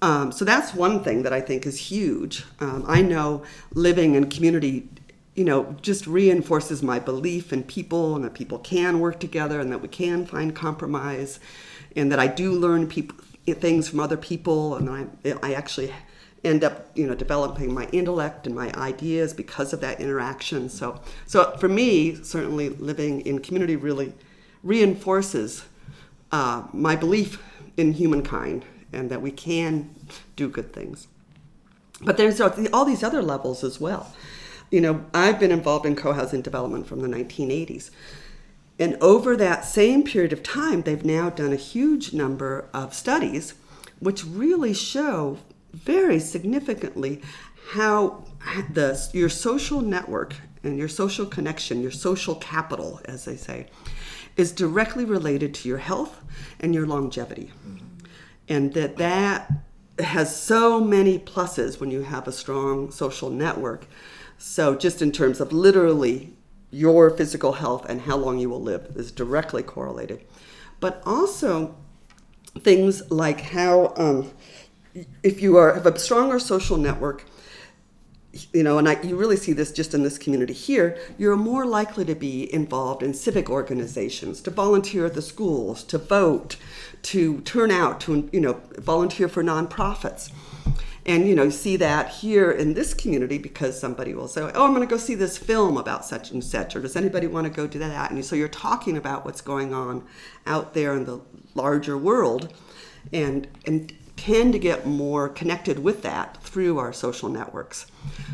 Um, 0.02 0.32
so 0.32 0.46
that's 0.46 0.74
one 0.74 1.04
thing 1.04 1.24
that 1.24 1.34
I 1.34 1.42
think 1.42 1.66
is 1.66 1.78
huge. 1.78 2.44
Um, 2.60 2.84
I 2.88 3.02
know 3.02 3.44
living 3.74 4.16
in 4.16 4.30
community, 4.30 4.90
you 5.36 5.44
know, 5.44 5.76
just 5.82 6.08
reinforces 6.08 6.82
my 6.82 6.98
belief 7.00 7.54
in 7.54 7.64
people 7.64 8.16
and 8.16 8.26
that 8.26 8.34
people 8.34 8.58
can 8.60 9.00
work 9.00 9.20
together 9.20 9.60
and 9.60 9.72
that 9.72 9.82
we 9.82 9.88
can 9.88 10.26
find 10.26 10.56
compromise 10.56 11.40
and 11.96 12.12
that 12.12 12.20
I 12.20 12.28
do 12.28 12.54
learn 12.54 12.88
people 12.88 13.16
things 13.48 13.90
from 13.90 14.00
other 14.00 14.18
people, 14.18 14.76
and 14.76 14.90
I 14.90 15.06
I 15.42 15.54
actually 15.54 15.94
end 16.44 16.64
up 16.64 16.88
you 16.96 17.06
know 17.06 17.16
developing 17.16 17.74
my 17.74 17.88
intellect 17.92 18.48
and 18.48 18.56
my 18.56 18.72
ideas 18.74 19.34
because 19.34 19.74
of 19.74 19.82
that 19.82 20.00
interaction. 20.00 20.70
So 20.70 21.02
so 21.26 21.56
for 21.58 21.68
me, 21.68 22.16
certainly 22.24 22.70
living 22.70 23.22
in 23.22 23.40
community 23.40 23.76
really 23.76 24.14
reinforces 24.64 25.66
uh, 26.32 26.64
my 26.72 26.96
belief 26.96 27.42
in 27.78 27.94
humankind 27.94 28.64
and 28.94 29.10
that 29.10 29.22
we 29.22 29.32
can 29.32 29.94
do 30.36 30.50
good 30.50 30.74
things. 30.74 31.08
But 32.02 32.18
there's 32.18 32.42
all 32.42 32.86
these 32.86 33.04
other 33.04 33.22
levels 33.22 33.64
as 33.64 33.80
well. 33.80 34.12
You 34.72 34.82
know, 34.82 35.06
I've 35.14 35.40
been 35.40 35.52
involved 35.52 35.86
in 35.86 35.96
co-housing 35.96 36.42
development 36.42 36.88
from 36.88 37.02
the 37.02 37.08
1980s. 37.08 37.92
And 38.80 38.96
over 39.02 39.38
that 39.38 39.66
same 39.66 40.04
period 40.04 40.34
of 40.34 40.42
time, 40.42 40.82
they've 40.82 41.06
now 41.06 41.30
done 41.30 41.54
a 41.54 41.58
huge 41.58 42.14
number 42.14 42.68
of 42.74 42.94
studies 42.94 43.54
which 44.00 44.26
really 44.26 44.74
show 44.74 45.38
very 45.74 46.20
significantly 46.20 47.22
how 47.74 48.26
the, 48.74 49.10
your 49.14 49.30
social 49.30 49.82
network 49.82 50.36
and 50.64 50.78
your 50.78 50.88
social 50.88 51.26
connection, 51.26 51.82
your 51.82 51.92
social 51.92 52.36
capital, 52.36 53.00
as 53.06 53.26
they 53.26 53.36
say, 53.36 53.68
is 54.36 54.52
directly 54.52 55.06
related 55.06 55.54
to 55.54 55.70
your 55.70 55.78
health 55.78 56.24
and 56.60 56.74
your 56.74 56.88
longevity. 56.88 57.52
Mm-hmm. 57.68 57.81
And 58.52 58.74
that 58.74 58.98
that 58.98 59.50
has 59.98 60.36
so 60.36 60.82
many 60.82 61.18
pluses 61.18 61.80
when 61.80 61.90
you 61.90 62.02
have 62.02 62.28
a 62.28 62.34
strong 62.34 62.92
social 62.92 63.30
network. 63.30 63.88
So, 64.38 64.76
just 64.76 65.02
in 65.02 65.14
terms 65.14 65.40
of 65.40 65.54
literally 65.54 66.34
your 66.70 67.10
physical 67.12 67.54
health 67.54 67.86
and 67.88 68.02
how 68.02 68.18
long 68.18 68.40
you 68.40 68.50
will 68.50 68.62
live 68.62 68.92
is 68.98 69.10
directly 69.10 69.64
correlated. 69.64 70.26
But 70.82 71.02
also 71.06 71.78
things 72.60 73.10
like 73.10 73.40
how, 73.40 73.94
um, 73.96 74.32
if 75.24 75.42
you 75.42 75.56
are, 75.56 75.74
have 75.74 75.86
a 75.86 75.98
stronger 75.98 76.38
social 76.38 76.76
network, 76.76 77.26
you 78.52 78.64
know, 78.64 78.78
and 78.78 78.88
I, 78.90 79.02
you 79.02 79.16
really 79.16 79.38
see 79.38 79.54
this 79.54 79.72
just 79.72 79.94
in 79.94 80.04
this 80.04 80.18
community 80.18 80.54
here, 80.54 80.98
you're 81.18 81.38
more 81.38 81.66
likely 81.66 82.04
to 82.06 82.16
be 82.16 82.54
involved 82.54 83.02
in 83.02 83.14
civic 83.14 83.50
organizations, 83.50 84.42
to 84.42 84.52
volunteer 84.52 85.06
at 85.06 85.14
the 85.14 85.22
schools, 85.22 85.84
to 85.86 85.98
vote, 85.98 86.58
to 87.04 87.42
turn 87.42 87.72
out, 87.72 88.00
to, 88.02 88.30
you 88.32 88.40
know, 88.40 88.62
volunteer 88.78 89.28
for 89.28 89.44
nonprofits. 89.44 90.32
And 91.04 91.28
you 91.28 91.36
know, 91.36 91.50
see 91.50 91.78
that 91.78 92.10
here 92.10 92.52
in 92.52 92.76
this 92.76 92.94
community 92.94 93.40
because 93.40 93.80
somebody 93.80 94.14
will 94.14 94.28
say, 94.28 94.42
"Oh, 94.54 94.66
I'm 94.66 94.74
going 94.74 94.88
to 94.88 94.92
go 94.92 94.98
see 94.98 95.16
this 95.16 95.36
film 95.36 95.76
about 95.76 96.06
such 96.06 96.30
and 96.30 96.44
such," 96.44 96.76
or 96.76 96.80
"Does 96.80 96.96
anybody 96.96 97.26
want 97.26 97.48
to 97.48 97.50
go 97.52 97.66
do 97.66 97.80
that?" 97.80 98.12
And 98.12 98.24
so 98.24 98.36
you're 98.36 98.48
talking 98.48 98.96
about 98.96 99.26
what's 99.26 99.42
going 99.42 99.74
on 99.74 100.04
out 100.46 100.76
there 100.76 100.94
in 100.94 101.06
the 101.06 101.20
larger 101.56 101.98
world, 101.98 102.54
and 103.12 103.48
and 103.66 103.92
tend 104.16 104.54
to 104.54 104.60
get 104.60 104.86
more 104.86 105.28
connected 105.28 105.80
with 105.80 106.04
that 106.04 106.38
through 106.44 106.78
our 106.78 106.94
social 106.94 107.30
networks. 107.30 107.88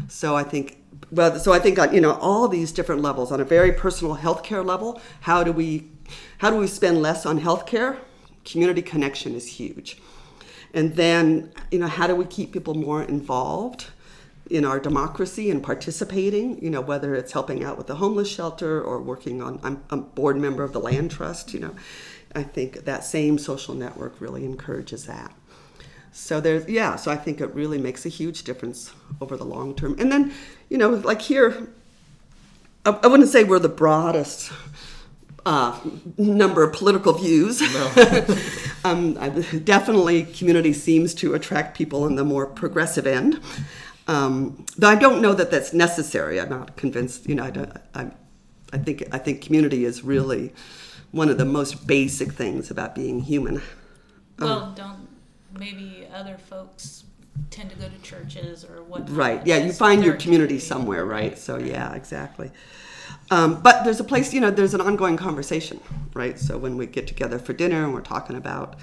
So 0.10 0.36
I 0.36 0.44
think, 0.44 0.84
well, 1.10 1.40
so 1.40 1.54
I 1.54 1.60
think 1.60 1.80
on 1.80 1.94
you 1.94 2.02
know 2.02 2.16
all 2.16 2.50
these 2.50 2.74
different 2.74 3.02
levels 3.02 3.32
on 3.32 3.40
a 3.40 3.46
very 3.46 3.72
personal 3.72 4.18
healthcare 4.18 4.66
level, 4.66 5.02
how 5.22 5.46
do 5.46 5.54
we 5.54 5.90
how 6.40 6.50
do 6.50 6.58
we 6.58 6.68
spend 6.68 7.02
less 7.02 7.26
on 7.26 7.40
healthcare? 7.40 7.98
Community 8.50 8.82
connection 8.82 9.36
is 9.36 9.48
huge 9.48 9.98
and 10.74 10.96
then, 10.96 11.52
you 11.72 11.80
know, 11.80 11.88
how 11.88 12.08
do 12.08 12.16
we 12.16 12.26
keep 12.26 12.52
people 12.52 12.74
more 12.74 13.04
involved 13.04 13.88
in 14.50 14.66
our 14.66 14.80
democracy 14.80 15.50
and 15.50 15.64
participating? 15.64 16.62
You 16.64 16.70
know, 16.70 16.82
whether 16.82 17.16
it's 17.16 17.32
helping 17.32 17.64
out 17.64 17.78
with 17.78 17.88
the 17.88 17.96
homeless 17.96 18.30
shelter 18.30 18.82
or 18.82 19.02
working 19.02 19.42
on, 19.42 19.60
I'm 19.64 19.84
a 19.90 19.98
board 19.98 20.38
member 20.38 20.64
of 20.64 20.74
the 20.74 20.80
land 20.80 21.12
trust, 21.12 21.54
you 21.54 21.60
know. 21.60 21.76
I 22.36 22.44
think 22.44 22.86
that 22.86 23.04
same 23.04 23.38
social 23.38 23.74
network 23.74 24.20
really 24.20 24.44
encourages 24.44 25.06
that. 25.06 25.34
So 26.12 26.42
there's, 26.42 26.68
yeah, 26.68 26.96
so 26.96 27.12
I 27.12 27.16
think 27.16 27.42
it 27.42 27.54
really 27.54 27.78
makes 27.78 28.06
a 28.06 28.10
huge 28.10 28.44
difference 28.44 28.94
over 29.22 29.38
the 29.38 29.46
long 29.46 29.74
term. 29.74 29.96
And 30.00 30.12
then, 30.12 30.34
you 30.70 30.78
know, 30.78 30.90
like 30.90 31.22
here, 31.22 31.70
I, 32.86 33.00
I 33.04 33.08
wouldn't 33.08 33.30
say 33.30 33.44
we're 33.44 33.60
the 33.60 33.70
broadest 33.70 34.52
uh, 35.48 35.80
number 36.18 36.62
of 36.62 36.74
political 36.74 37.14
views. 37.14 37.62
No. 37.62 38.38
um, 38.84 39.14
definitely, 39.64 40.24
community 40.24 40.74
seems 40.74 41.14
to 41.16 41.34
attract 41.34 41.78
people 41.78 42.04
on 42.04 42.16
the 42.16 42.26
more 42.26 42.46
progressive 42.46 43.08
end. 43.08 43.40
Um, 44.10 44.66
though 44.78 44.90
I 44.90 44.96
don't 44.96 45.22
know 45.22 45.34
that 45.34 45.50
that's 45.50 45.72
necessary. 45.72 46.42
I'm 46.42 46.50
not 46.50 46.76
convinced. 46.76 47.30
You 47.30 47.36
know, 47.36 47.46
I, 47.46 48.02
I, 48.02 48.12
I, 48.74 48.78
think 48.78 49.04
I 49.14 49.18
think 49.18 49.42
community 49.42 49.86
is 49.86 50.04
really 50.04 50.54
one 51.12 51.30
of 51.30 51.38
the 51.38 51.46
most 51.46 51.88
basic 51.88 52.34
things 52.34 52.70
about 52.70 52.94
being 52.94 53.22
human. 53.22 53.62
Well, 54.40 54.64
um, 54.64 54.76
don't 54.76 55.08
maybe 55.58 56.10
other 56.14 56.38
folks 56.38 57.06
tend 57.52 57.70
to 57.70 57.78
go 57.78 57.88
to 57.88 58.02
churches 58.02 58.66
or 58.66 58.84
what? 58.84 59.10
Right. 59.10 59.46
Yeah, 59.48 59.58
you 59.58 59.72
find 59.72 60.04
your 60.04 60.16
community 60.16 60.60
somewhere, 60.60 61.06
right? 61.06 61.38
So 61.38 61.58
yeah, 61.58 61.94
exactly. 61.94 62.52
Um, 63.30 63.62
but 63.62 63.84
there's 63.84 64.00
a 64.00 64.04
place, 64.04 64.34
you 64.34 64.42
know, 64.42 64.52
there's 64.52 64.74
an 64.74 64.82
ongoing 64.82 65.18
conversation, 65.18 65.80
right? 66.14 66.40
So 66.40 66.58
when 66.58 66.78
we 66.78 66.86
get 66.86 67.08
together 67.08 67.40
for 67.40 67.54
dinner 67.54 67.84
and 67.84 67.94
we're 67.94 68.02
talking 68.02 68.36
about 68.36 68.76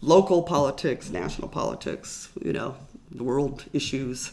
local 0.00 0.42
politics, 0.42 1.10
national 1.10 1.48
politics, 1.48 2.28
you 2.42 2.52
know, 2.52 2.76
world 3.16 3.64
issues, 3.72 4.32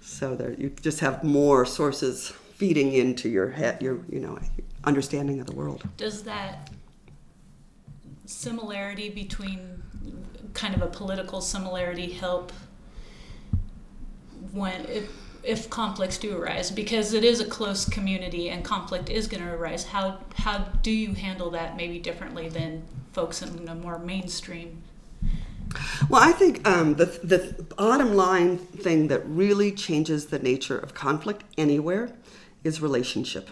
so 0.00 0.34
there 0.34 0.52
you 0.52 0.70
just 0.80 1.00
have 1.00 1.24
more 1.24 1.64
sources 1.64 2.32
feeding 2.56 2.92
into 2.92 3.28
your 3.28 3.50
head, 3.50 3.80
your 3.82 4.00
you 4.10 4.20
know, 4.20 4.38
understanding 4.84 5.40
of 5.40 5.46
the 5.46 5.54
world. 5.54 5.84
Does 5.96 6.22
that 6.24 6.70
similarity 8.26 9.08
between 9.08 9.82
kind 10.54 10.74
of 10.74 10.82
a 10.82 10.86
political 10.86 11.40
similarity 11.40 12.10
help 12.10 12.52
when 14.52 14.84
if 14.86 15.10
if 15.48 15.70
conflicts 15.70 16.18
do 16.18 16.36
arise 16.36 16.70
because 16.70 17.14
it 17.14 17.24
is 17.24 17.40
a 17.40 17.44
close 17.46 17.88
community 17.88 18.50
and 18.50 18.64
conflict 18.64 19.08
is 19.08 19.26
going 19.26 19.42
to 19.42 19.50
arise 19.50 19.84
how 19.84 20.18
how 20.36 20.58
do 20.82 20.90
you 20.90 21.14
handle 21.14 21.50
that 21.50 21.76
maybe 21.76 21.98
differently 21.98 22.48
than 22.48 22.82
folks 23.12 23.40
in 23.40 23.68
a 23.68 23.74
more 23.74 23.98
mainstream? 23.98 24.82
Well 26.08 26.22
i 26.22 26.32
think 26.32 26.66
um, 26.68 26.94
the, 26.94 27.06
the 27.06 27.64
bottom 27.76 28.14
line 28.14 28.58
thing 28.58 29.08
that 29.08 29.22
really 29.26 29.72
changes 29.72 30.26
the 30.26 30.38
nature 30.38 30.78
of 30.78 30.94
conflict 30.94 31.44
anywhere 31.56 32.10
is 32.64 32.80
relationship. 32.80 33.48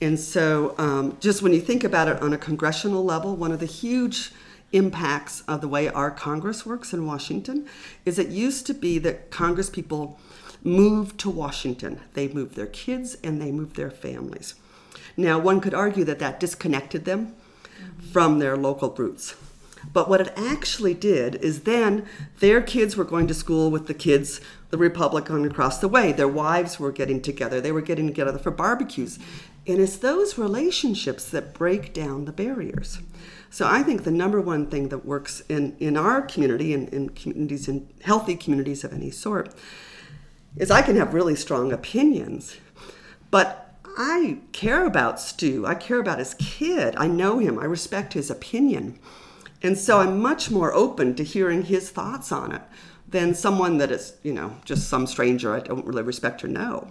And 0.00 0.18
so, 0.18 0.74
um, 0.78 1.16
just 1.20 1.42
when 1.42 1.52
you 1.52 1.60
think 1.60 1.84
about 1.84 2.08
it 2.08 2.20
on 2.20 2.32
a 2.32 2.38
congressional 2.38 3.04
level, 3.04 3.36
one 3.36 3.52
of 3.52 3.60
the 3.60 3.66
huge 3.66 4.32
impacts 4.72 5.42
of 5.42 5.60
the 5.60 5.68
way 5.68 5.88
our 5.88 6.10
Congress 6.10 6.66
works 6.66 6.92
in 6.92 7.06
Washington 7.06 7.68
is 8.04 8.18
it 8.18 8.28
used 8.28 8.66
to 8.66 8.74
be 8.74 8.98
that 8.98 9.30
Congress 9.30 9.70
people 9.70 10.18
moved 10.64 11.18
to 11.20 11.30
Washington. 11.30 12.00
They 12.14 12.28
moved 12.28 12.54
their 12.54 12.66
kids 12.66 13.16
and 13.22 13.40
they 13.40 13.50
moved 13.50 13.76
their 13.76 13.90
families. 13.90 14.54
Now, 15.16 15.38
one 15.38 15.60
could 15.60 15.74
argue 15.74 16.04
that 16.04 16.18
that 16.20 16.40
disconnected 16.40 17.04
them 17.04 17.34
from 18.12 18.38
their 18.38 18.56
local 18.56 18.90
roots. 18.90 19.34
But 19.92 20.08
what 20.08 20.20
it 20.20 20.32
actually 20.36 20.94
did 20.94 21.36
is 21.36 21.62
then 21.62 22.06
their 22.38 22.62
kids 22.62 22.96
were 22.96 23.04
going 23.04 23.26
to 23.26 23.34
school 23.34 23.70
with 23.70 23.88
the 23.88 23.94
kids, 23.94 24.40
the 24.70 24.78
Republican 24.78 25.44
across 25.44 25.78
the 25.78 25.88
way. 25.88 26.12
Their 26.12 26.28
wives 26.28 26.78
were 26.78 26.92
getting 26.92 27.20
together. 27.20 27.60
They 27.60 27.72
were 27.72 27.80
getting 27.80 28.06
together 28.06 28.38
for 28.38 28.50
barbecues. 28.50 29.18
And 29.66 29.80
it's 29.80 29.96
those 29.96 30.38
relationships 30.38 31.28
that 31.30 31.54
break 31.54 31.92
down 31.92 32.24
the 32.24 32.32
barriers. 32.32 33.00
So 33.50 33.66
I 33.68 33.82
think 33.82 34.04
the 34.04 34.10
number 34.10 34.40
one 34.40 34.66
thing 34.66 34.88
that 34.88 35.04
works 35.04 35.42
in, 35.48 35.76
in 35.78 35.96
our 35.96 36.22
community 36.22 36.72
and 36.72 36.88
in 36.88 37.10
communities, 37.10 37.68
in 37.68 37.88
healthy 38.02 38.34
communities 38.34 38.82
of 38.82 38.92
any 38.92 39.10
sort, 39.10 39.54
is 40.56 40.70
I 40.70 40.82
can 40.82 40.96
have 40.96 41.14
really 41.14 41.36
strong 41.36 41.72
opinions, 41.72 42.56
but 43.30 43.76
I 43.96 44.38
care 44.52 44.86
about 44.86 45.20
Stu. 45.20 45.66
I 45.66 45.74
care 45.74 45.98
about 45.98 46.18
his 46.18 46.34
kid. 46.34 46.94
I 46.96 47.08
know 47.08 47.38
him. 47.38 47.58
I 47.58 47.64
respect 47.64 48.14
his 48.14 48.30
opinion. 48.30 48.98
And 49.62 49.78
so 49.78 50.00
I'm 50.00 50.20
much 50.20 50.50
more 50.50 50.72
open 50.74 51.14
to 51.14 51.24
hearing 51.24 51.62
his 51.62 51.90
thoughts 51.90 52.32
on 52.32 52.52
it 52.52 52.62
than 53.08 53.34
someone 53.34 53.78
that 53.78 53.90
is, 53.90 54.14
you 54.22 54.32
know, 54.32 54.56
just 54.64 54.88
some 54.88 55.06
stranger 55.06 55.54
I 55.54 55.60
don't 55.60 55.86
really 55.86 56.02
respect 56.02 56.42
or 56.42 56.48
know. 56.48 56.88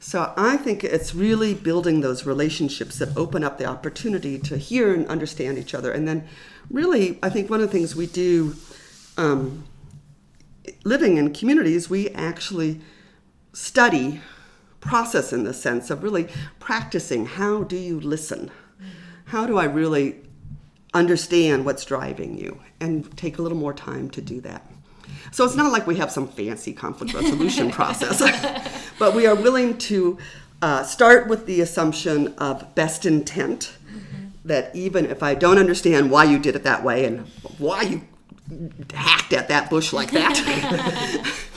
So 0.00 0.32
I 0.36 0.56
think 0.56 0.84
it's 0.84 1.14
really 1.14 1.54
building 1.54 2.00
those 2.00 2.24
relationships 2.24 2.98
that 2.98 3.16
open 3.16 3.42
up 3.42 3.58
the 3.58 3.66
opportunity 3.66 4.38
to 4.38 4.56
hear 4.56 4.94
and 4.94 5.06
understand 5.08 5.58
each 5.58 5.74
other. 5.74 5.92
And 5.92 6.06
then, 6.06 6.26
really, 6.70 7.18
I 7.22 7.30
think 7.30 7.50
one 7.50 7.60
of 7.60 7.66
the 7.66 7.72
things 7.72 7.96
we 7.96 8.06
do 8.06 8.54
um, 9.16 9.64
living 10.84 11.16
in 11.16 11.34
communities, 11.34 11.90
we 11.90 12.10
actually 12.10 12.80
study 13.58 14.20
process 14.80 15.32
in 15.32 15.42
the 15.42 15.52
sense 15.52 15.90
of 15.90 16.04
really 16.04 16.28
practicing 16.60 17.26
how 17.26 17.64
do 17.64 17.76
you 17.76 17.98
listen? 17.98 18.50
How 19.26 19.46
do 19.46 19.58
I 19.58 19.64
really 19.64 20.16
understand 20.94 21.64
what's 21.64 21.84
driving 21.84 22.38
you 22.38 22.60
and 22.80 23.14
take 23.16 23.38
a 23.38 23.42
little 23.42 23.58
more 23.58 23.74
time 23.74 24.10
to 24.10 24.22
do 24.22 24.40
that? 24.42 24.64
So 25.32 25.44
it's 25.44 25.56
not 25.56 25.72
like 25.72 25.86
we 25.88 25.96
have 25.96 26.12
some 26.12 26.28
fancy 26.28 26.72
conflict 26.72 27.12
resolution 27.14 27.70
process, 27.78 28.22
but 28.98 29.14
we 29.14 29.26
are 29.26 29.34
willing 29.34 29.76
to 29.78 30.18
uh, 30.62 30.84
start 30.84 31.26
with 31.26 31.46
the 31.46 31.60
assumption 31.60 32.34
of 32.34 32.74
best 32.76 33.04
intent. 33.04 33.74
That 34.44 34.74
even 34.74 35.04
if 35.04 35.22
I 35.22 35.34
don't 35.34 35.58
understand 35.58 36.10
why 36.10 36.24
you 36.24 36.38
did 36.38 36.56
it 36.56 36.62
that 36.62 36.82
way 36.82 37.04
and 37.04 37.26
why 37.58 37.82
you 37.82 38.02
hacked 38.94 39.34
at 39.34 39.48
that 39.48 39.68
bush 39.68 39.92
like 39.92 40.10
that, 40.12 41.34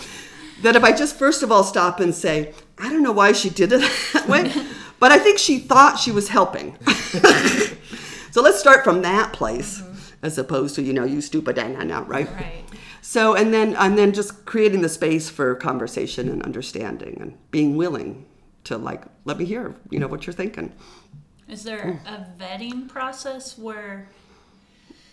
that 0.61 0.75
if 0.75 0.83
I 0.83 0.91
just 0.91 1.15
first 1.17 1.43
of 1.43 1.51
all 1.51 1.63
stop 1.63 1.99
and 1.99 2.13
say, 2.13 2.53
I 2.77 2.89
don't 2.89 3.03
know 3.03 3.11
why 3.11 3.31
she 3.31 3.49
did 3.49 3.71
it 3.71 3.81
that 4.13 4.27
way, 4.27 4.51
but 4.99 5.11
I 5.11 5.19
think 5.19 5.37
she 5.37 5.59
thought 5.59 5.99
she 5.99 6.11
was 6.11 6.29
helping. 6.29 6.77
so 8.31 8.41
let's 8.41 8.59
start 8.59 8.83
from 8.83 9.01
that 9.01 9.33
place 9.33 9.81
mm-hmm. 9.81 10.25
as 10.25 10.37
opposed 10.37 10.75
to, 10.75 10.81
you 10.81 10.93
know, 10.93 11.03
you 11.03 11.21
stupid, 11.21 11.57
nah, 11.57 11.67
nah, 11.67 11.83
nah, 11.83 12.03
right? 12.07 12.29
Right. 12.31 12.63
So 13.01 13.35
and 13.35 13.53
then 13.53 13.75
and 13.75 13.97
then 13.97 14.13
just 14.13 14.45
creating 14.45 14.81
the 14.81 14.89
space 14.89 15.29
for 15.29 15.53
conversation 15.55 16.29
and 16.29 16.41
understanding 16.43 17.17
and 17.19 17.37
being 17.51 17.75
willing 17.75 18.25
to 18.63 18.77
like 18.77 19.03
let 19.25 19.37
me 19.37 19.45
hear 19.45 19.75
you 19.89 19.99
know 19.99 20.07
what 20.07 20.25
you're 20.25 20.33
thinking. 20.33 20.71
Is 21.49 21.63
there 21.63 21.99
a 22.05 22.25
vetting 22.41 22.87
process 22.87 23.57
where 23.57 24.07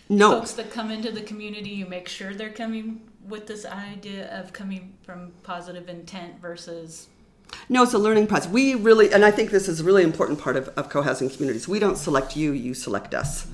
No, 0.07 0.31
folks 0.31 0.53
that 0.53 0.71
come 0.71 0.91
into 0.91 1.11
the 1.11 1.21
community, 1.21 1.71
you 1.71 1.87
make 1.87 2.07
sure 2.07 2.33
they're 2.33 2.51
coming 2.51 3.08
with 3.29 3.47
this 3.47 3.65
idea 3.65 4.27
of 4.37 4.53
coming 4.53 4.93
from 5.03 5.31
positive 5.43 5.89
intent 5.89 6.41
versus 6.41 7.07
no, 7.67 7.81
it's 7.83 7.93
a 7.93 7.97
learning 7.97 8.27
process. 8.27 8.51
We 8.51 8.75
really, 8.75 9.11
and 9.11 9.25
I 9.25 9.31
think 9.31 9.49
this 9.49 9.67
is 9.67 9.79
a 9.79 9.83
really 9.83 10.03
important 10.03 10.39
part 10.39 10.55
of, 10.55 10.67
of 10.69 10.89
co-housing 10.89 11.31
communities. 11.31 11.67
We 11.67 11.79
don't 11.79 11.97
select 11.97 12.35
you; 12.35 12.51
you 12.51 12.73
select 12.73 13.13
us. 13.13 13.47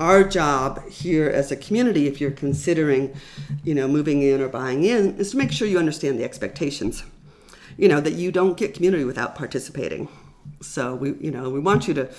Our 0.00 0.24
job 0.24 0.88
here 0.88 1.28
as 1.28 1.52
a 1.52 1.56
community 1.56 2.06
if 2.06 2.20
you're 2.20 2.30
considering 2.30 3.14
you 3.62 3.74
know 3.74 3.86
moving 3.86 4.22
in 4.22 4.40
or 4.40 4.48
buying 4.48 4.84
in 4.84 5.16
is 5.16 5.30
to 5.32 5.36
make 5.36 5.52
sure 5.52 5.68
you 5.68 5.78
understand 5.78 6.18
the 6.18 6.24
expectations 6.24 7.04
you 7.80 7.88
know 7.88 8.00
that 8.00 8.12
you 8.12 8.30
don't 8.30 8.58
get 8.58 8.74
community 8.74 9.04
without 9.04 9.34
participating. 9.34 10.08
So 10.60 10.94
we 10.94 11.14
you 11.14 11.30
know 11.30 11.48
we 11.48 11.60
want 11.60 11.88
you 11.88 11.94
to 11.94 12.10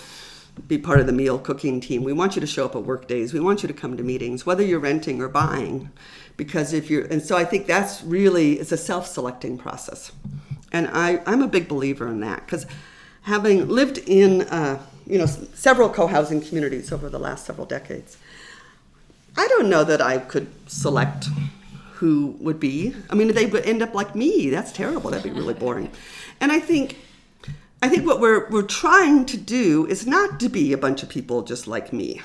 be 0.68 0.78
part 0.78 1.00
of 1.00 1.06
the 1.06 1.14
meal 1.14 1.38
cooking 1.38 1.80
team. 1.80 2.04
We 2.04 2.14
want 2.14 2.36
you 2.36 2.42
to 2.42 2.48
show 2.48 2.66
up 2.66 2.76
at 2.76 2.84
work 2.84 3.08
days. 3.08 3.32
We 3.32 3.40
want 3.40 3.62
you 3.62 3.68
to 3.68 3.74
come 3.74 3.96
to 3.96 4.04
meetings 4.04 4.46
whether 4.46 4.64
you're 4.64 4.80
renting 4.80 5.22
or 5.22 5.30
buying 5.30 5.92
because 6.38 6.74
if 6.74 6.90
you're 6.90 7.06
and 7.06 7.22
so 7.22 7.38
i 7.38 7.46
think 7.46 7.68
that's 7.68 8.04
really 8.04 8.54
it's 8.54 8.72
a 8.72 8.78
self-selecting 8.78 9.58
process 9.58 10.12
and 10.72 10.88
i 10.94 11.22
i'm 11.26 11.42
a 11.42 11.48
big 11.48 11.68
believer 11.68 12.08
in 12.08 12.20
that 12.20 12.46
because 12.46 12.66
having 13.24 13.68
lived 13.68 13.98
in 14.00 14.42
uh, 14.44 14.82
you 15.12 15.18
know, 15.18 15.26
several 15.26 15.90
co-housing 15.90 16.42
communities 16.42 16.92
over 16.92 17.10
the 17.10 17.20
last 17.20 17.46
several 17.46 17.66
decades. 17.66 18.18
I 19.36 19.48
don't 19.48 19.70
know 19.70 19.84
that 19.84 20.02
I 20.02 20.20
could 20.20 20.50
select 20.70 21.28
who 21.96 22.38
would 22.40 22.60
be. 22.60 22.96
I 23.10 23.16
mean, 23.16 23.28
they 23.34 23.46
would 23.46 23.66
end 23.66 23.82
up 23.82 23.94
like 23.94 24.16
me. 24.16 24.50
That's 24.50 24.72
terrible. 24.72 25.12
That'd 25.12 25.32
be 25.32 25.38
really 25.38 25.54
boring. 25.54 25.92
And 26.40 26.52
I 26.52 26.60
think, 26.60 26.98
I 27.82 27.90
think 27.90 28.06
what 28.06 28.22
we're 28.22 28.50
we're 28.50 28.62
trying 28.64 29.26
to 29.28 29.38
do 29.38 29.86
is 29.88 30.08
not 30.08 30.40
to 30.40 30.50
be 30.50 30.74
a 30.74 30.78
bunch 30.78 31.04
of 31.04 31.10
people 31.10 31.44
just 31.44 31.68
like 31.68 31.92
me. 31.92 32.22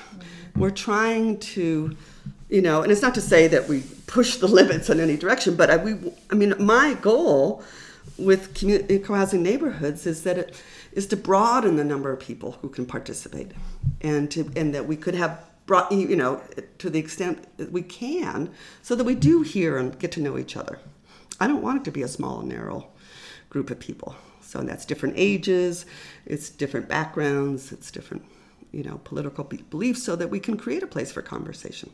We're 0.55 0.71
trying 0.71 1.39
to, 1.39 1.95
you 2.49 2.61
know, 2.61 2.81
and 2.81 2.91
it's 2.91 3.01
not 3.01 3.15
to 3.15 3.21
say 3.21 3.47
that 3.47 3.67
we 3.67 3.83
push 4.07 4.37
the 4.37 4.47
limits 4.59 4.89
in 4.89 4.99
any 4.99 5.17
direction, 5.17 5.55
but 5.55 5.69
I, 5.69 5.77
we, 5.77 5.95
I 6.29 6.35
mean, 6.35 6.53
my 6.59 6.93
goal 6.95 7.63
with 8.17 8.53
community 8.53 8.99
co-housing 8.99 9.43
neighborhoods 9.43 10.05
is 10.05 10.23
that 10.23 10.37
it 10.37 10.61
is 10.93 11.05
to 11.07 11.15
broaden 11.15 11.75
the 11.75 11.83
number 11.83 12.11
of 12.11 12.19
people 12.19 12.53
who 12.61 12.69
can 12.69 12.85
participate 12.85 13.51
and 14.01 14.31
to 14.31 14.51
and 14.55 14.73
that 14.73 14.87
we 14.87 14.95
could 14.95 15.13
have 15.13 15.43
brought 15.67 15.91
you 15.91 16.15
know 16.15 16.41
to 16.79 16.89
the 16.89 16.97
extent 16.97 17.45
that 17.57 17.71
we 17.71 17.83
can 17.83 18.49
so 18.81 18.95
that 18.95 19.03
we 19.03 19.13
do 19.13 19.43
hear 19.43 19.77
and 19.77 19.99
get 19.99 20.11
to 20.13 20.21
know 20.21 20.37
each 20.37 20.57
other. 20.57 20.79
I 21.39 21.45
don't 21.45 21.61
want 21.61 21.81
it 21.81 21.83
to 21.85 21.91
be 21.91 22.01
a 22.01 22.07
small 22.07 22.39
and 22.39 22.49
narrow 22.49 22.87
group 23.49 23.69
of 23.69 23.79
people. 23.79 24.15
So 24.41 24.61
that's 24.61 24.85
different 24.85 25.15
ages 25.17 25.85
it's 26.25 26.49
different 26.49 26.87
backgrounds 26.87 27.71
it's 27.71 27.91
different 27.91 28.23
you 28.71 28.83
know 28.83 28.99
political 29.03 29.43
beliefs 29.43 30.01
so 30.03 30.15
that 30.15 30.29
we 30.29 30.39
can 30.39 30.57
create 30.57 30.83
a 30.83 30.87
place 30.87 31.11
for 31.11 31.21
conversation 31.21 31.91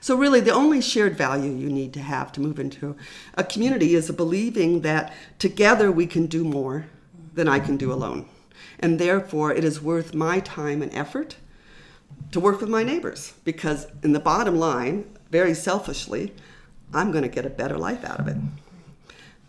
so 0.00 0.16
really 0.16 0.40
the 0.40 0.52
only 0.52 0.80
shared 0.80 1.16
value 1.16 1.50
you 1.50 1.68
need 1.68 1.92
to 1.94 2.00
have 2.00 2.32
to 2.32 2.40
move 2.40 2.58
into 2.58 2.96
a 3.34 3.44
community 3.44 3.94
is 3.94 4.08
a 4.08 4.12
believing 4.12 4.82
that 4.82 5.12
together 5.38 5.90
we 5.90 6.06
can 6.06 6.26
do 6.26 6.44
more 6.44 6.86
than 7.34 7.48
I 7.48 7.60
can 7.60 7.76
do 7.76 7.92
alone. 7.92 8.28
And 8.80 8.98
therefore, 8.98 9.52
it 9.52 9.64
is 9.64 9.80
worth 9.80 10.14
my 10.14 10.40
time 10.40 10.82
and 10.82 10.92
effort 10.94 11.36
to 12.32 12.40
work 12.40 12.60
with 12.60 12.68
my 12.68 12.82
neighbors 12.82 13.34
because, 13.44 13.86
in 14.02 14.12
the 14.12 14.20
bottom 14.20 14.56
line, 14.56 15.06
very 15.30 15.54
selfishly, 15.54 16.34
I'm 16.92 17.10
going 17.10 17.22
to 17.22 17.28
get 17.28 17.46
a 17.46 17.50
better 17.50 17.78
life 17.78 18.04
out 18.04 18.20
of 18.20 18.28
it. 18.28 18.36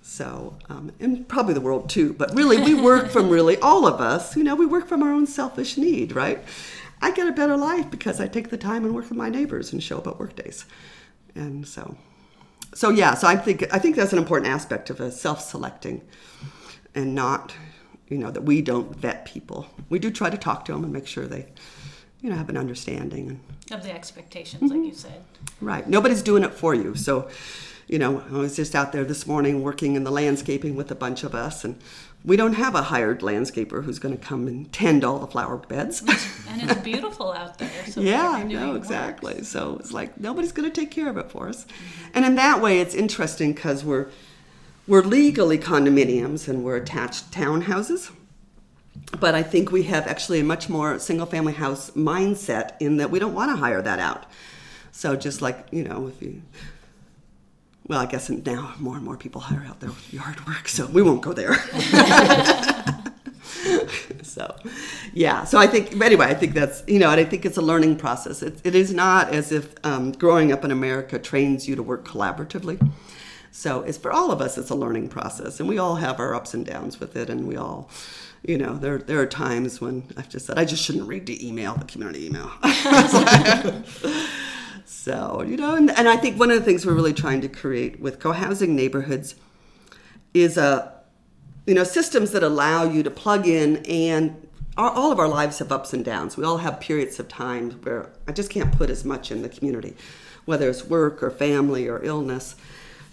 So, 0.01 0.55
um, 0.69 0.91
and 0.99 1.27
probably 1.27 1.53
the 1.53 1.61
world 1.61 1.89
too, 1.89 2.13
but 2.13 2.33
really, 2.33 2.61
we 2.61 2.73
work 2.73 3.09
from 3.09 3.29
really 3.29 3.57
all 3.57 3.85
of 3.85 3.99
us, 3.99 4.37
you 4.37 4.43
know, 4.43 4.55
we 4.55 4.65
work 4.65 4.87
from 4.87 5.03
our 5.03 5.11
own 5.11 5.27
selfish 5.27 5.77
need, 5.77 6.15
right? 6.15 6.41
I 7.01 7.11
get 7.11 7.27
a 7.27 7.31
better 7.31 7.57
life 7.57 7.89
because 7.91 8.19
I 8.19 8.27
take 8.27 8.49
the 8.49 8.57
time 8.57 8.85
and 8.85 8.93
work 8.93 9.09
with 9.09 9.17
my 9.17 9.29
neighbors 9.29 9.71
and 9.71 9.81
show 9.81 9.97
up 9.97 10.07
at 10.07 10.19
work 10.19 10.35
days. 10.35 10.65
And 11.35 11.67
so, 11.67 11.95
so 12.73 12.89
yeah, 12.89 13.13
so 13.13 13.27
I 13.27 13.35
think, 13.35 13.65
I 13.73 13.79
think 13.79 13.95
that's 13.95 14.13
an 14.13 14.19
important 14.19 14.51
aspect 14.51 14.89
of 14.89 14.99
a 14.99 15.11
self 15.11 15.41
selecting 15.41 16.01
and 16.95 17.13
not 17.13 17.53
you 18.09 18.17
know 18.17 18.31
that 18.31 18.43
we 18.43 18.61
don't 18.61 18.95
vet 18.95 19.25
people. 19.25 19.67
We 19.89 19.99
do 19.99 20.09
try 20.11 20.29
to 20.29 20.37
talk 20.37 20.65
to 20.65 20.71
them 20.71 20.83
and 20.83 20.93
make 20.93 21.07
sure 21.07 21.25
they, 21.25 21.47
you 22.21 22.29
know, 22.29 22.35
have 22.35 22.49
an 22.49 22.57
understanding 22.57 23.41
of 23.71 23.83
the 23.83 23.93
expectations, 23.93 24.63
mm-hmm. 24.63 24.81
like 24.81 24.91
you 24.91 24.93
said. 24.93 25.23
Right. 25.59 25.87
Nobody's 25.87 26.21
doing 26.21 26.43
it 26.43 26.53
for 26.53 26.73
you. 26.73 26.95
So, 26.95 27.29
you 27.87 27.99
know, 27.99 28.23
I 28.31 28.37
was 28.37 28.55
just 28.55 28.75
out 28.75 28.91
there 28.91 29.03
this 29.03 29.27
morning 29.27 29.61
working 29.61 29.95
in 29.95 30.03
the 30.03 30.11
landscaping 30.11 30.75
with 30.75 30.89
a 30.91 30.95
bunch 30.95 31.23
of 31.23 31.35
us, 31.35 31.63
and 31.63 31.79
we 32.27 32.35
don't 32.35 32.53
have 32.53 32.75
a 32.75 32.81
hired 32.81 33.21
landscaper 33.21 33.85
who's 33.85 33.99
going 33.99 34.15
to 34.15 34.23
come 34.23 34.47
and 34.47 34.71
tend 34.73 35.05
all 35.05 35.17
the 35.17 35.27
flower 35.27 35.55
beds. 35.55 36.01
and 36.49 36.61
it's 36.61 36.81
beautiful 36.81 37.31
out 37.31 37.57
there. 37.57 37.85
So 37.87 38.01
yeah, 38.01 38.43
no, 38.45 38.75
exactly. 38.75 39.35
Works. 39.35 39.47
So 39.47 39.77
it's 39.79 39.93
like 39.93 40.19
nobody's 40.19 40.51
going 40.51 40.69
to 40.69 40.81
take 40.81 40.91
care 40.91 41.09
of 41.09 41.17
it 41.17 41.31
for 41.31 41.47
us. 41.47 41.63
Mm-hmm. 41.63 42.11
And 42.15 42.25
in 42.25 42.35
that 42.35 42.61
way, 42.61 42.81
it's 42.81 42.93
interesting 42.93 43.53
because 43.53 43.85
we're 43.85 44.09
we're 44.87 45.03
legally 45.03 45.57
condominiums 45.57 46.49
and 46.49 46.65
we're 46.65 46.75
attached 46.75 47.31
townhouses. 47.31 48.11
But 49.17 49.33
I 49.33 49.41
think 49.41 49.71
we 49.71 49.83
have 49.83 50.05
actually 50.05 50.41
a 50.41 50.43
much 50.43 50.67
more 50.67 50.99
single 50.99 51.27
family 51.27 51.53
house 51.53 51.91
mindset 51.91 52.71
in 52.81 52.97
that 52.97 53.09
we 53.09 53.19
don't 53.19 53.33
want 53.33 53.51
to 53.51 53.55
hire 53.55 53.81
that 53.81 53.99
out. 53.99 54.25
So 54.91 55.15
just 55.15 55.41
like, 55.41 55.67
you 55.71 55.83
know, 55.83 56.07
if 56.07 56.21
you 56.21 56.41
well, 57.87 57.99
I 57.99 58.05
guess 58.05 58.29
now 58.29 58.73
more 58.79 58.95
and 58.95 59.05
more 59.05 59.17
people 59.17 59.41
hire 59.41 59.65
out 59.67 59.79
their 59.79 59.91
yard 60.11 60.45
work, 60.45 60.67
so 60.67 60.87
we 60.87 61.01
won't 61.01 61.21
go 61.21 61.33
there. 61.33 61.53
so, 64.23 64.55
yeah. 65.13 65.45
So 65.45 65.57
I 65.57 65.67
think, 65.67 65.99
anyway, 66.01 66.25
I 66.25 66.33
think 66.33 66.53
that's, 66.53 66.83
you 66.87 66.99
know, 66.99 67.09
and 67.09 67.19
I 67.19 67.23
think 67.23 67.45
it's 67.45 67.57
a 67.57 67.61
learning 67.61 67.95
process. 67.95 68.43
It, 68.43 68.59
it 68.63 68.75
is 68.75 68.93
not 68.93 69.33
as 69.33 69.51
if 69.51 69.73
um, 69.85 70.11
growing 70.11 70.51
up 70.51 70.65
in 70.65 70.71
America 70.71 71.17
trains 71.17 71.67
you 71.67 71.75
to 71.75 71.83
work 71.83 72.05
collaboratively. 72.05 72.91
So 73.51 73.81
it's 73.81 73.97
for 73.97 74.11
all 74.11 74.31
of 74.31 74.41
us, 74.41 74.57
it's 74.57 74.69
a 74.69 74.75
learning 74.75 75.09
process. 75.09 75.59
And 75.59 75.67
we 75.67 75.77
all 75.77 75.95
have 75.95 76.19
our 76.19 76.35
ups 76.35 76.53
and 76.53 76.65
downs 76.65 76.99
with 76.99 77.15
it. 77.15 77.29
And 77.29 77.47
we 77.47 77.55
all, 77.55 77.89
you 78.43 78.57
know, 78.57 78.75
there, 78.75 78.97
there 78.97 79.19
are 79.19 79.25
times 79.25 79.81
when 79.81 80.03
I've 80.17 80.29
just 80.29 80.45
said, 80.45 80.59
I 80.59 80.65
just 80.65 80.83
shouldn't 80.83 81.07
read 81.07 81.25
the 81.25 81.47
email, 81.47 81.75
the 81.75 81.85
community 81.85 82.27
email. 82.27 82.51
so, 84.89 85.43
you 85.45 85.57
know, 85.57 85.75
and, 85.75 85.91
and 85.91 86.07
I 86.07 86.15
think 86.15 86.39
one 86.39 86.49
of 86.49 86.57
the 86.57 86.63
things 86.63 86.85
we're 86.85 86.93
really 86.93 87.13
trying 87.13 87.41
to 87.41 87.49
create 87.49 87.99
with 87.99 88.21
co 88.21 88.31
housing 88.31 88.73
neighborhoods 88.73 89.35
is 90.33 90.57
a, 90.57 90.93
you 91.65 91.73
know, 91.73 91.83
systems 91.83 92.31
that 92.31 92.41
allow 92.41 92.85
you 92.85 93.03
to 93.03 93.11
plug 93.11 93.45
in 93.47 93.85
and 93.85 94.47
our, 94.77 94.89
all 94.89 95.11
of 95.11 95.19
our 95.19 95.27
lives 95.27 95.59
have 95.59 95.73
ups 95.73 95.91
and 95.91 96.05
downs. 96.05 96.37
We 96.37 96.45
all 96.45 96.59
have 96.59 96.79
periods 96.79 97.19
of 97.19 97.27
time 97.27 97.71
where 97.83 98.13
I 98.29 98.31
just 98.31 98.49
can't 98.49 98.71
put 98.71 98.89
as 98.89 99.03
much 99.03 99.29
in 99.29 99.41
the 99.41 99.49
community, 99.49 99.93
whether 100.45 100.69
it's 100.69 100.85
work 100.85 101.21
or 101.21 101.31
family 101.31 101.89
or 101.89 102.01
illness. 102.01 102.55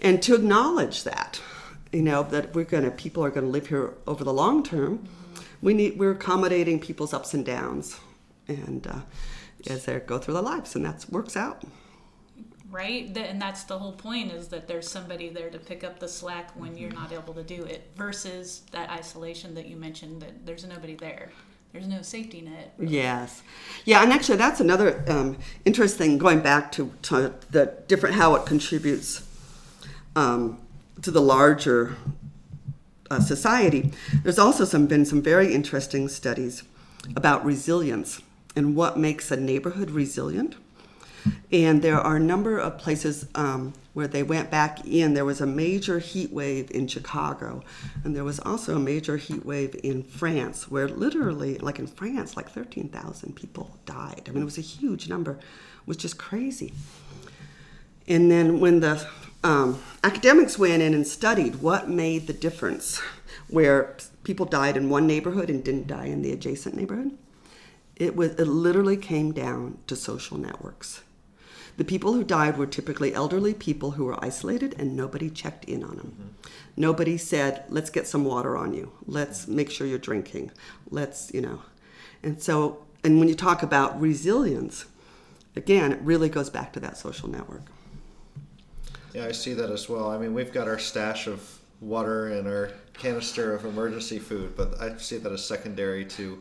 And 0.00 0.22
to 0.22 0.36
acknowledge 0.36 1.02
that, 1.02 1.40
you 1.92 2.02
know, 2.02 2.22
that 2.22 2.54
we're 2.54 2.66
going 2.66 2.84
to, 2.84 2.92
people 2.92 3.24
are 3.24 3.30
going 3.30 3.46
to 3.46 3.50
live 3.50 3.66
here 3.66 3.94
over 4.06 4.22
the 4.22 4.32
long 4.32 4.62
term. 4.62 5.08
We 5.60 5.74
need, 5.74 5.98
we're 5.98 6.12
accommodating 6.12 6.78
people's 6.78 7.12
ups 7.12 7.34
and 7.34 7.44
downs 7.44 7.98
and 8.46 8.86
uh, 8.86 8.98
as 9.68 9.84
they 9.84 9.98
go 10.00 10.18
through 10.18 10.34
their 10.34 10.42
lives, 10.42 10.74
and 10.74 10.84
that 10.84 11.04
works 11.10 11.36
out. 11.36 11.62
Right? 12.70 13.16
And 13.16 13.40
that's 13.40 13.62
the 13.64 13.78
whole 13.78 13.92
point 13.92 14.32
is 14.32 14.48
that 14.48 14.66
there's 14.66 14.90
somebody 14.90 15.28
there 15.28 15.48
to 15.48 15.58
pick 15.58 15.84
up 15.84 16.00
the 16.00 16.08
slack 16.08 16.50
when 16.56 16.76
you're 16.76 16.90
not 16.90 17.12
able 17.12 17.32
to 17.34 17.42
do 17.44 17.62
it 17.64 17.90
versus 17.96 18.62
that 18.72 18.90
isolation 18.90 19.54
that 19.54 19.66
you 19.66 19.76
mentioned 19.76 20.22
that 20.22 20.44
there's 20.44 20.66
nobody 20.66 20.96
there. 20.96 21.30
There's 21.72 21.86
no 21.86 22.02
safety 22.02 22.40
net. 22.40 22.72
Yes. 22.78 23.42
Yeah 23.84 24.02
and 24.02 24.12
actually 24.12 24.36
that's 24.38 24.60
another 24.60 25.04
um, 25.08 25.36
interesting 25.64 26.18
going 26.18 26.38
back 26.40 26.70
to, 26.72 26.92
to 27.02 27.34
the 27.50 27.74
different 27.88 28.14
how 28.14 28.36
it 28.36 28.46
contributes 28.46 29.26
um, 30.14 30.60
to 31.02 31.10
the 31.10 31.20
larger 31.20 31.96
uh, 33.10 33.20
society. 33.20 33.92
There's 34.22 34.38
also 34.38 34.64
some 34.64 34.86
been 34.86 35.04
some 35.04 35.20
very 35.20 35.52
interesting 35.52 36.08
studies 36.08 36.62
about 37.16 37.44
resilience 37.44 38.22
and 38.56 38.76
what 38.76 38.98
makes 38.98 39.30
a 39.30 39.36
neighborhood 39.36 39.90
resilient 39.90 40.56
and 41.52 41.82
there 41.82 42.00
are 42.00 42.16
a 42.16 42.20
number 42.20 42.58
of 42.58 42.78
places 42.78 43.26
um, 43.34 43.72
where 43.92 44.08
they 44.08 44.22
went 44.22 44.50
back 44.50 44.86
in. 44.86 45.14
There 45.14 45.24
was 45.24 45.40
a 45.40 45.46
major 45.46 45.98
heat 45.98 46.32
wave 46.32 46.70
in 46.70 46.86
Chicago, 46.86 47.62
and 48.02 48.14
there 48.14 48.24
was 48.24 48.40
also 48.40 48.76
a 48.76 48.80
major 48.80 49.16
heat 49.16 49.44
wave 49.44 49.78
in 49.82 50.02
France, 50.02 50.70
where 50.70 50.88
literally, 50.88 51.58
like 51.58 51.78
in 51.78 51.86
France, 51.86 52.36
like 52.36 52.50
13,000 52.50 53.34
people 53.36 53.78
died. 53.86 54.22
I 54.26 54.30
mean, 54.30 54.42
it 54.42 54.46
was 54.46 54.58
a 54.58 54.62
huge 54.62 55.08
number, 55.08 55.32
it 55.32 55.86
was 55.86 55.96
just 55.96 56.18
crazy. 56.18 56.72
And 58.06 58.30
then 58.30 58.60
when 58.60 58.80
the 58.80 59.06
um, 59.42 59.80
academics 60.02 60.58
went 60.58 60.82
in 60.82 60.92
and 60.92 61.06
studied 61.06 61.56
what 61.56 61.88
made 61.88 62.26
the 62.26 62.34
difference, 62.34 63.00
where 63.48 63.96
people 64.24 64.44
died 64.44 64.76
in 64.76 64.90
one 64.90 65.06
neighborhood 65.06 65.48
and 65.48 65.64
didn't 65.64 65.86
die 65.86 66.06
in 66.06 66.20
the 66.20 66.32
adjacent 66.32 66.74
neighborhood, 66.74 67.16
it 67.96 68.16
was 68.16 68.32
it 68.32 68.46
literally 68.46 68.96
came 68.96 69.32
down 69.32 69.78
to 69.86 69.96
social 69.96 70.38
networks. 70.38 71.02
The 71.76 71.84
people 71.84 72.12
who 72.12 72.22
died 72.22 72.56
were 72.56 72.66
typically 72.66 73.14
elderly 73.14 73.52
people 73.52 73.92
who 73.92 74.04
were 74.04 74.24
isolated 74.24 74.76
and 74.78 74.96
nobody 74.96 75.28
checked 75.28 75.64
in 75.64 75.82
on 75.82 75.96
them. 75.96 76.12
Mm-hmm. 76.12 76.50
Nobody 76.76 77.16
said, 77.16 77.64
let's 77.68 77.90
get 77.90 78.06
some 78.06 78.24
water 78.24 78.56
on 78.56 78.74
you. 78.74 78.92
Let's 79.06 79.48
make 79.48 79.70
sure 79.70 79.86
you're 79.86 79.98
drinking. 79.98 80.52
Let's, 80.90 81.32
you 81.34 81.40
know. 81.40 81.62
And 82.22 82.40
so, 82.40 82.84
and 83.02 83.18
when 83.18 83.28
you 83.28 83.34
talk 83.34 83.64
about 83.64 84.00
resilience, 84.00 84.86
again, 85.56 85.92
it 85.92 86.00
really 86.00 86.28
goes 86.28 86.48
back 86.48 86.72
to 86.74 86.80
that 86.80 86.96
social 86.96 87.28
network. 87.28 87.62
Yeah, 89.12 89.26
I 89.26 89.32
see 89.32 89.54
that 89.54 89.70
as 89.70 89.88
well. 89.88 90.10
I 90.10 90.18
mean, 90.18 90.32
we've 90.32 90.52
got 90.52 90.68
our 90.68 90.78
stash 90.78 91.26
of 91.26 91.58
water 91.80 92.28
and 92.28 92.46
our 92.46 92.70
canister 92.94 93.52
of 93.52 93.64
emergency 93.64 94.20
food, 94.20 94.56
but 94.56 94.80
I 94.80 94.96
see 94.96 95.18
that 95.18 95.32
as 95.32 95.44
secondary 95.44 96.04
to 96.04 96.40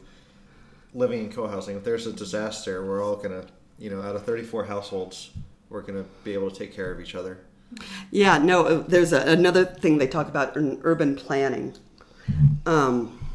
living 0.94 1.26
in 1.26 1.32
co-housing. 1.32 1.78
If 1.78 1.84
there's 1.84 2.08
a 2.08 2.14
disaster, 2.14 2.86
we're 2.86 3.04
all 3.04 3.16
gonna 3.16 3.46
you 3.78 3.90
know, 3.90 4.02
out 4.02 4.16
of 4.16 4.24
34 4.26 4.66
households, 4.66 5.32
we're 5.70 5.82
to 5.82 6.06
be 6.24 6.34
able 6.34 6.50
to 6.50 6.58
take 6.58 6.74
care 6.74 6.92
of 6.92 7.02
each 7.02 7.16
other. 7.16 7.40
Yeah, 8.12 8.38
no, 8.38 8.66
uh, 8.66 8.84
there's 8.88 9.12
a, 9.14 9.22
another 9.22 9.66
thing 9.66 9.98
they 9.98 10.08
talk 10.08 10.28
about 10.28 10.56
in 10.56 10.80
urban 10.84 11.16
planning. 11.16 11.74
Um, 12.66 13.28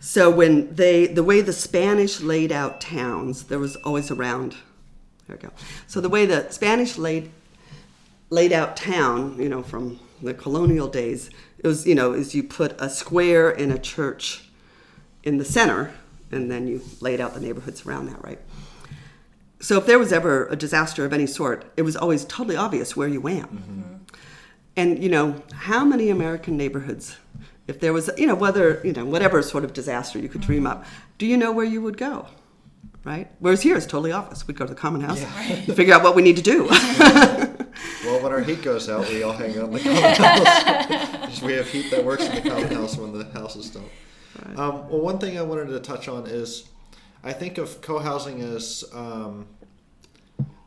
so 0.00 0.30
when 0.30 0.74
they, 0.74 1.06
the 1.06 1.22
way 1.22 1.40
the 1.40 1.52
Spanish 1.52 2.20
laid 2.20 2.50
out 2.50 2.80
towns, 2.80 3.44
there 3.44 3.58
was 3.58 3.76
always 3.76 4.10
around. 4.10 4.56
There 5.26 5.36
we 5.36 5.42
go. 5.42 5.52
So 5.86 6.00
the 6.00 6.08
way 6.08 6.26
the 6.26 6.50
Spanish 6.50 6.96
laid 6.98 7.30
laid 8.28 8.52
out 8.52 8.76
town, 8.76 9.40
you 9.40 9.48
know, 9.48 9.62
from 9.62 10.00
the 10.20 10.34
colonial 10.34 10.88
days, 10.88 11.30
it 11.58 11.66
was, 11.66 11.86
you 11.86 11.94
know, 11.94 12.12
is 12.12 12.34
you 12.34 12.42
put 12.42 12.74
a 12.80 12.90
square 12.90 13.50
and 13.50 13.70
a 13.70 13.78
church 13.78 14.48
in 15.22 15.38
the 15.38 15.44
center, 15.44 15.94
and 16.36 16.50
then 16.50 16.68
you 16.68 16.80
laid 17.00 17.20
out 17.20 17.34
the 17.34 17.40
neighborhoods 17.40 17.84
around 17.84 18.06
that, 18.06 18.22
right? 18.22 18.38
So 19.60 19.78
if 19.78 19.86
there 19.86 19.98
was 19.98 20.12
ever 20.12 20.46
a 20.46 20.56
disaster 20.56 21.04
of 21.04 21.12
any 21.12 21.26
sort, 21.26 21.64
it 21.76 21.82
was 21.82 21.96
always 21.96 22.24
totally 22.24 22.56
obvious 22.56 22.96
where 22.96 23.08
you 23.08 23.20
went. 23.20 23.52
Mm-hmm. 23.52 23.94
And 24.76 25.02
you 25.02 25.08
know, 25.08 25.42
how 25.52 25.84
many 25.84 26.10
American 26.10 26.56
neighborhoods, 26.56 27.16
if 27.66 27.80
there 27.80 27.92
was, 27.92 28.10
you 28.18 28.26
know, 28.26 28.34
whether 28.34 28.80
you 28.84 28.92
know 28.92 29.06
whatever 29.06 29.42
sort 29.42 29.64
of 29.64 29.72
disaster 29.72 30.18
you 30.18 30.28
could 30.28 30.42
dream 30.42 30.64
mm-hmm. 30.64 30.80
up, 30.80 30.84
do 31.18 31.26
you 31.26 31.36
know 31.36 31.50
where 31.50 31.64
you 31.64 31.80
would 31.80 31.96
go? 31.96 32.26
Right. 33.06 33.30
Whereas 33.38 33.62
here 33.62 33.76
it's 33.76 33.86
totally 33.86 34.10
obvious. 34.10 34.46
We'd 34.48 34.56
go 34.56 34.66
to 34.66 34.74
the 34.74 34.78
common 34.78 35.00
house, 35.00 35.20
yeah. 35.20 35.36
right. 35.36 35.76
figure 35.76 35.94
out 35.94 36.02
what 36.02 36.16
we 36.16 36.22
need 36.22 36.36
to 36.38 36.42
do. 36.42 36.64
well, 38.04 38.20
when 38.20 38.32
our 38.32 38.40
heat 38.40 38.62
goes 38.62 38.88
out, 38.88 39.08
we 39.08 39.22
all 39.22 39.32
hang 39.32 39.56
out 39.56 39.66
in 39.66 39.72
the 39.74 39.80
common 39.80 40.02
house. 41.22 41.40
we 41.42 41.52
have 41.52 41.68
heat 41.68 41.88
that 41.92 42.04
works 42.04 42.24
in 42.24 42.34
the 42.34 42.50
common 42.50 42.74
house 42.74 42.96
when 42.96 43.16
the 43.16 43.24
houses 43.26 43.70
don't. 43.70 43.88
Um, 44.56 44.88
well, 44.88 45.00
one 45.00 45.18
thing 45.18 45.38
I 45.38 45.42
wanted 45.42 45.68
to 45.68 45.80
touch 45.80 46.08
on 46.08 46.26
is 46.26 46.68
I 47.24 47.32
think 47.32 47.58
of 47.58 47.80
co-housing 47.80 48.40
as 48.42 48.84
um, 48.94 49.46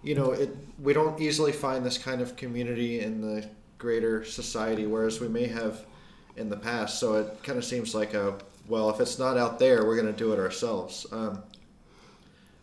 you 0.03 0.15
know 0.15 0.32
it. 0.32 0.55
We 0.82 0.93
don't 0.93 1.20
easily 1.22 1.51
find 1.51 1.86
this 1.86 1.97
kind 1.97 2.22
of 2.22 2.36
community 2.36 3.01
in 3.01 3.22
the 3.22 3.47
greater 3.78 4.24
society, 4.24 4.86
whereas 4.86 5.20
we 5.20 5.28
may 5.28 5.47
have 5.47 5.86
in 6.36 6.49
the 6.49 6.57
past. 6.57 6.99
So 6.99 7.15
it 7.15 7.43
kind 7.43 7.57
of 7.57 7.65
seems 7.65 7.95
like 7.95 8.13
a 8.13 8.38
well, 8.67 8.89
if 8.89 8.99
it's 8.99 9.17
not 9.17 9.38
out 9.38 9.57
there, 9.57 9.86
we're 9.86 9.95
going 9.95 10.13
to 10.13 10.17
do 10.17 10.32
it 10.32 10.39
ourselves. 10.39 11.05
Um, 11.11 11.41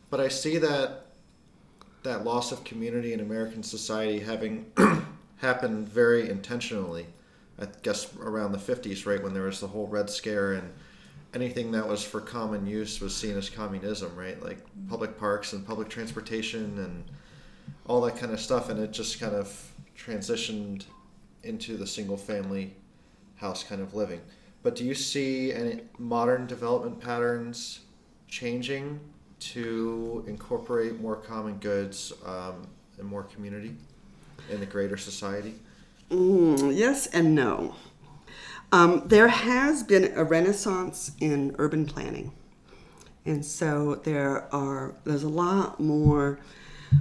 but 0.09 0.21
I 0.21 0.29
see 0.29 0.59
that 0.59 1.07
that 2.05 2.25
loss 2.25 2.53
of 2.53 2.63
community 2.63 3.13
in 3.13 3.21
American 3.21 3.63
society 3.63 4.21
having 4.21 4.71
happened 5.39 5.89
very 5.89 6.31
intentionally. 6.31 7.07
I 7.59 7.67
guess 7.83 8.15
around 8.19 8.53
the 8.53 8.59
50s, 8.59 9.07
right 9.07 9.23
when 9.23 9.35
there 9.35 9.45
was 9.45 9.61
the 9.61 9.67
whole 9.67 9.89
Red 9.89 10.09
Scare 10.11 10.53
and 10.53 10.73
anything 11.37 11.71
that 11.71 11.87
was 11.87 12.03
for 12.03 12.19
common 12.19 12.67
use 12.67 12.99
was 12.99 13.15
seen 13.15 13.37
as 13.37 13.51
communism, 13.51 14.17
right? 14.17 14.43
Like 14.43 14.59
public 14.89 15.19
parks 15.19 15.53
and 15.53 15.67
public 15.67 15.91
transportation 15.91 16.79
and 16.79 17.05
all 17.87 18.01
that 18.01 18.17
kind 18.17 18.33
of 18.33 18.41
stuff, 18.41 18.71
and 18.71 18.81
it 18.81 18.91
just 18.91 19.21
kind 19.21 19.35
of 19.35 19.71
transitioned 19.97 20.87
into 21.43 21.77
the 21.77 21.87
single 21.87 22.17
family 22.17 22.75
house 23.37 23.63
kind 23.63 23.83
of 23.83 23.93
living. 23.93 24.23
But 24.63 24.77
do 24.77 24.85
you 24.85 24.95
see 24.95 25.53
any 25.53 25.83
modern 25.99 26.47
development 26.47 27.01
patterns 27.01 27.81
changing 28.29 28.99
to 29.39 30.25
incorporate 30.27 30.99
more 31.03 31.17
common 31.17 31.59
goods 31.59 32.15
um, 32.25 32.67
and 32.99 33.07
more 33.07 33.25
community 33.25 33.77
in 34.51 34.59
the 34.59 34.67
greater 34.67 34.97
society? 34.97 35.55
Mm, 36.11 36.75
yes 36.75 37.09
and 37.09 37.35
no. 37.35 37.75
Um, 38.73 39.03
there 39.07 39.29
has 39.29 39.83
been 39.83 40.13
a 40.17 40.25
renaissance 40.25 41.13
in 41.21 41.55
urban 41.59 41.87
planning. 41.87 42.33
And 43.25 43.45
so 43.45 43.97
there 43.97 44.53
are 44.55 44.95
there's 45.05 45.25
a 45.25 45.29
lot 45.29 45.81
more 45.81 46.39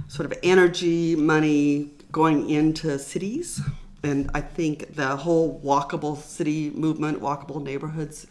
sort 0.08 0.30
of 0.30 0.38
energy, 0.42 1.14
money 1.14 1.92
going 2.10 2.50
into 2.50 2.98
cities. 2.98 3.60
And 4.02 4.30
I 4.34 4.40
think 4.40 4.94
the 4.94 5.16
whole 5.16 5.60
walkable 5.60 6.16
city 6.16 6.70
movement, 6.70 7.20
walkable 7.20 7.62
neighborhoods, 7.62 8.26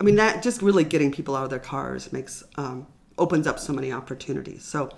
I 0.00 0.04
mean 0.04 0.16
that 0.16 0.42
just 0.42 0.62
really 0.62 0.84
getting 0.84 1.12
people 1.12 1.36
out 1.36 1.44
of 1.44 1.50
their 1.50 1.58
cars 1.58 2.12
makes 2.12 2.42
um, 2.56 2.86
opens 3.18 3.46
up 3.46 3.58
so 3.58 3.72
many 3.72 3.92
opportunities. 3.92 4.64
So 4.64 4.90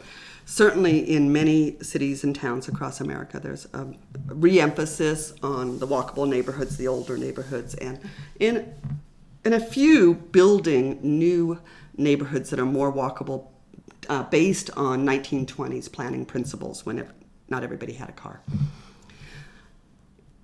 certainly 0.46 0.98
in 0.98 1.32
many 1.32 1.76
cities 1.82 2.24
and 2.24 2.34
towns 2.34 2.68
across 2.68 3.00
America, 3.00 3.40
there's 3.40 3.66
a 3.72 3.86
re-emphasis 4.26 5.34
on 5.42 5.78
the 5.78 5.86
walkable 5.86 6.28
neighborhoods, 6.28 6.76
the 6.76 6.88
older 6.88 7.16
neighborhoods, 7.16 7.74
and 7.74 7.98
in 8.38 8.74
in 9.44 9.52
a 9.52 9.60
few 9.60 10.14
building 10.14 10.98
new 11.02 11.60
neighborhoods 11.96 12.50
that 12.50 12.58
are 12.58 12.64
more 12.64 12.92
walkable, 12.92 13.48
uh, 14.08 14.22
based 14.24 14.70
on 14.76 15.04
1920s 15.04 15.90
planning 15.92 16.24
principles 16.24 16.86
when 16.86 16.98
it, 16.98 17.08
not 17.48 17.62
everybody 17.62 17.92
had 17.92 18.08
a 18.08 18.12
car. 18.12 18.40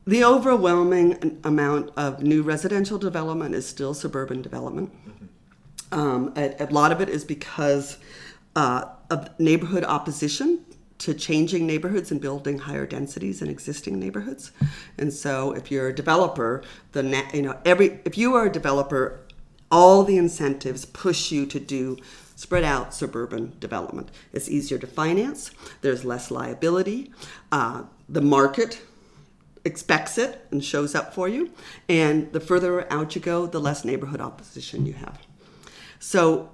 The 0.06 0.24
overwhelming 0.24 1.40
amount 1.44 1.92
of 1.96 2.22
new 2.22 2.42
residential 2.42 2.98
development 2.98 3.54
is 3.54 3.66
still 3.66 3.94
suburban 3.94 4.42
development. 4.42 4.92
Mm-hmm. 4.92 5.98
Um, 5.98 6.32
a, 6.36 6.64
a 6.64 6.66
lot 6.66 6.92
of 6.92 7.00
it 7.00 7.08
is 7.08 7.24
because 7.24 7.98
uh, 8.54 8.84
of 9.10 9.28
neighborhood 9.38 9.84
opposition 9.84 10.64
to 10.98 11.14
changing 11.14 11.66
neighborhoods 11.66 12.10
and 12.10 12.20
building 12.20 12.58
higher 12.58 12.86
densities 12.86 13.40
in 13.40 13.48
existing 13.48 13.98
neighborhoods. 13.98 14.52
And 14.98 15.12
so, 15.12 15.52
if 15.52 15.70
you're 15.70 15.88
a 15.88 15.94
developer, 15.94 16.62
the 16.92 17.02
na- 17.02 17.30
you 17.32 17.42
know 17.42 17.58
every 17.64 18.00
if 18.04 18.16
you 18.16 18.34
are 18.34 18.46
a 18.46 18.52
developer, 18.52 19.20
all 19.70 20.04
the 20.04 20.16
incentives 20.16 20.84
push 20.84 21.30
you 21.30 21.46
to 21.46 21.60
do 21.60 21.96
spread 22.36 22.64
out 22.64 22.94
suburban 22.94 23.52
development. 23.60 24.10
It's 24.32 24.48
easier 24.48 24.78
to 24.78 24.86
finance. 24.86 25.50
There's 25.82 26.06
less 26.06 26.30
liability. 26.30 27.12
Uh, 27.52 27.82
the 28.08 28.22
market 28.22 28.80
expects 29.64 30.16
it 30.16 30.46
and 30.50 30.64
shows 30.64 30.94
up 30.94 31.14
for 31.14 31.28
you. 31.28 31.50
And 31.86 32.32
the 32.32 32.40
further 32.40 32.90
out 32.90 33.14
you 33.14 33.20
go, 33.20 33.46
the 33.46 33.60
less 33.60 33.84
neighborhood 33.84 34.22
opposition 34.22 34.86
you 34.86 34.94
have. 34.94 35.18
So 35.98 36.50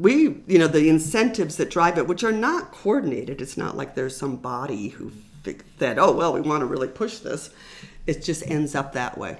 we, 0.00 0.42
you 0.46 0.58
know, 0.58 0.66
the 0.66 0.88
incentives 0.88 1.56
that 1.56 1.70
drive 1.70 1.96
it, 1.96 2.06
which 2.06 2.22
are 2.22 2.32
not 2.32 2.72
coordinated, 2.72 3.40
it's 3.40 3.56
not 3.56 3.76
like 3.76 3.94
there's 3.94 4.16
some 4.16 4.36
body 4.36 4.88
who 4.88 5.12
said, 5.78 5.98
oh, 5.98 6.12
well, 6.12 6.34
we 6.34 6.40
want 6.40 6.60
to 6.60 6.66
really 6.66 6.88
push 6.88 7.18
this. 7.18 7.50
It 8.06 8.22
just 8.22 8.48
ends 8.48 8.74
up 8.74 8.92
that 8.92 9.16
way. 9.16 9.38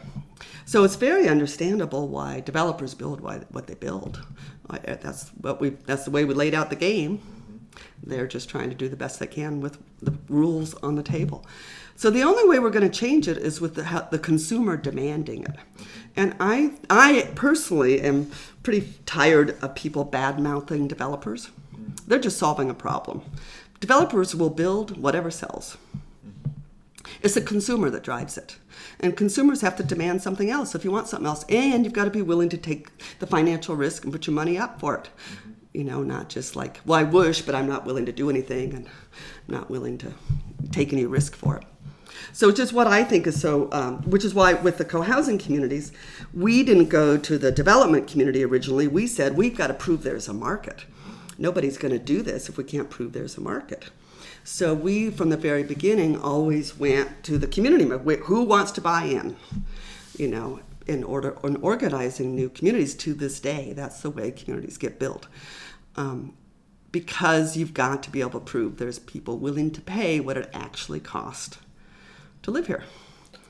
So 0.64 0.82
it's 0.84 0.96
very 0.96 1.28
understandable 1.28 2.08
why 2.08 2.40
developers 2.40 2.94
build 2.94 3.20
what 3.20 3.66
they 3.66 3.74
build. 3.74 4.24
That's 4.82 5.28
what 5.40 5.60
we. 5.60 5.70
That's 5.70 6.04
the 6.04 6.10
way 6.10 6.24
we 6.24 6.34
laid 6.34 6.54
out 6.54 6.70
the 6.70 6.76
game. 6.76 7.20
They're 8.02 8.26
just 8.26 8.48
trying 8.48 8.70
to 8.70 8.76
do 8.76 8.88
the 8.88 8.96
best 8.96 9.20
they 9.20 9.26
can 9.26 9.60
with 9.60 9.78
the 10.00 10.14
rules 10.28 10.74
on 10.76 10.96
the 10.96 11.02
table. 11.02 11.46
So 11.94 12.10
the 12.10 12.22
only 12.22 12.46
way 12.48 12.58
we're 12.58 12.70
going 12.70 12.88
to 12.88 12.98
change 12.98 13.28
it 13.28 13.38
is 13.38 13.60
with 13.60 13.74
the, 13.74 14.06
the 14.10 14.18
consumer 14.18 14.76
demanding 14.76 15.44
it. 15.44 15.56
And 16.16 16.34
I, 16.40 16.72
I 16.88 17.30
personally 17.34 18.00
am 18.00 18.30
pretty 18.62 18.94
tired 19.04 19.62
of 19.62 19.74
people 19.74 20.04
bad 20.04 20.40
mouthing 20.40 20.88
developers. 20.88 21.50
They're 22.06 22.18
just 22.18 22.38
solving 22.38 22.70
a 22.70 22.74
problem. 22.74 23.22
Developers 23.80 24.34
will 24.34 24.50
build 24.50 24.96
whatever 24.96 25.30
sells. 25.30 25.76
It's 27.22 27.34
the 27.34 27.40
consumer 27.40 27.90
that 27.90 28.02
drives 28.02 28.38
it. 28.38 28.56
And 29.00 29.16
consumers 29.16 29.60
have 29.60 29.76
to 29.76 29.82
demand 29.82 30.22
something 30.22 30.50
else 30.50 30.74
if 30.74 30.84
you 30.84 30.90
want 30.90 31.08
something 31.08 31.26
else. 31.26 31.44
And 31.48 31.84
you've 31.84 31.92
got 31.92 32.04
to 32.04 32.10
be 32.10 32.22
willing 32.22 32.48
to 32.50 32.56
take 32.56 32.88
the 33.18 33.26
financial 33.26 33.76
risk 33.76 34.04
and 34.04 34.12
put 34.12 34.26
your 34.26 34.34
money 34.34 34.58
up 34.58 34.80
for 34.80 34.96
it. 34.96 35.10
You 35.72 35.84
know, 35.84 36.02
not 36.02 36.30
just 36.30 36.56
like, 36.56 36.80
well, 36.86 36.98
I 36.98 37.02
wish, 37.02 37.42
but 37.42 37.54
I'm 37.54 37.68
not 37.68 37.84
willing 37.84 38.06
to 38.06 38.12
do 38.12 38.30
anything 38.30 38.72
and 38.72 38.86
I'm 38.86 39.54
not 39.54 39.70
willing 39.70 39.98
to 39.98 40.14
take 40.72 40.92
any 40.92 41.04
risk 41.04 41.36
for 41.36 41.58
it. 41.58 41.64
So, 42.32 42.52
just 42.52 42.72
what 42.72 42.86
I 42.86 43.04
think 43.04 43.26
is 43.26 43.40
so, 43.40 43.68
um, 43.72 44.02
which 44.02 44.24
is 44.24 44.34
why 44.34 44.54
with 44.54 44.78
the 44.78 44.84
co 44.84 45.02
housing 45.02 45.38
communities, 45.38 45.92
we 46.34 46.62
didn't 46.62 46.88
go 46.88 47.16
to 47.16 47.38
the 47.38 47.52
development 47.52 48.08
community 48.08 48.44
originally. 48.44 48.88
We 48.88 49.06
said, 49.06 49.36
we've 49.36 49.56
got 49.56 49.68
to 49.68 49.74
prove 49.74 50.02
there's 50.02 50.28
a 50.28 50.34
market. 50.34 50.84
Nobody's 51.38 51.78
going 51.78 51.92
to 51.92 51.98
do 51.98 52.22
this 52.22 52.48
if 52.48 52.56
we 52.56 52.64
can't 52.64 52.90
prove 52.90 53.12
there's 53.12 53.36
a 53.36 53.40
market. 53.40 53.90
So, 54.44 54.74
we, 54.74 55.10
from 55.10 55.30
the 55.30 55.36
very 55.36 55.62
beginning, 55.62 56.20
always 56.20 56.78
went 56.78 57.22
to 57.24 57.38
the 57.38 57.46
community 57.46 57.84
who 57.84 58.42
wants 58.42 58.72
to 58.72 58.80
buy 58.80 59.04
in? 59.04 59.36
You 60.16 60.28
know, 60.28 60.60
in 60.86 61.02
order 61.04 61.36
in 61.44 61.56
organizing 61.56 62.34
new 62.34 62.48
communities 62.48 62.94
to 62.94 63.14
this 63.14 63.40
day. 63.40 63.72
That's 63.72 64.00
the 64.00 64.10
way 64.10 64.30
communities 64.30 64.78
get 64.78 64.98
built. 64.98 65.26
Um, 65.96 66.36
because 66.92 67.56
you've 67.56 67.74
got 67.74 68.02
to 68.04 68.10
be 68.10 68.20
able 68.20 68.38
to 68.38 68.40
prove 68.40 68.78
there's 68.78 68.98
people 68.98 69.38
willing 69.38 69.70
to 69.72 69.80
pay 69.80 70.20
what 70.20 70.36
it 70.36 70.48
actually 70.54 71.00
costs 71.00 71.58
to 72.42 72.50
live 72.50 72.66
here. 72.66 72.84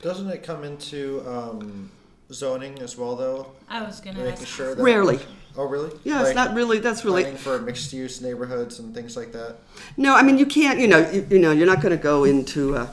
Doesn't 0.03 0.29
it 0.29 0.43
come 0.43 0.65
into 0.65 1.23
um, 1.27 1.91
zoning 2.33 2.79
as 2.81 2.97
well, 2.97 3.17
though? 3.17 3.53
I 3.69 3.83
was 3.83 4.01
going 4.01 4.17
to 4.17 4.23
making 4.23 4.43
ask. 4.43 4.47
sure 4.47 4.75
that 4.75 4.83
rarely. 4.83 5.19
Oh, 5.57 5.65
really? 5.65 5.91
Yeah, 6.05 6.19
like 6.19 6.27
it's 6.27 6.35
not 6.35 6.55
really. 6.55 6.79
That's 6.81 7.05
really 7.05 7.25
for 7.35 7.59
mixed 7.61 7.93
use 7.93 8.21
neighborhoods 8.21 8.79
and 8.79 8.95
things 8.95 9.17
like 9.17 9.33
that. 9.33 9.57
No, 9.97 10.15
I 10.15 10.23
mean 10.23 10.37
you 10.37 10.45
can't. 10.45 10.79
You 10.79 10.89
know, 10.89 11.11
you, 11.11 11.27
you 11.31 11.39
know, 11.39 11.51
you're 11.51 11.67
not 11.67 11.81
going 11.81 11.97
to 11.97 12.03
go 12.03 12.25
into 12.25 12.75
a 12.77 12.87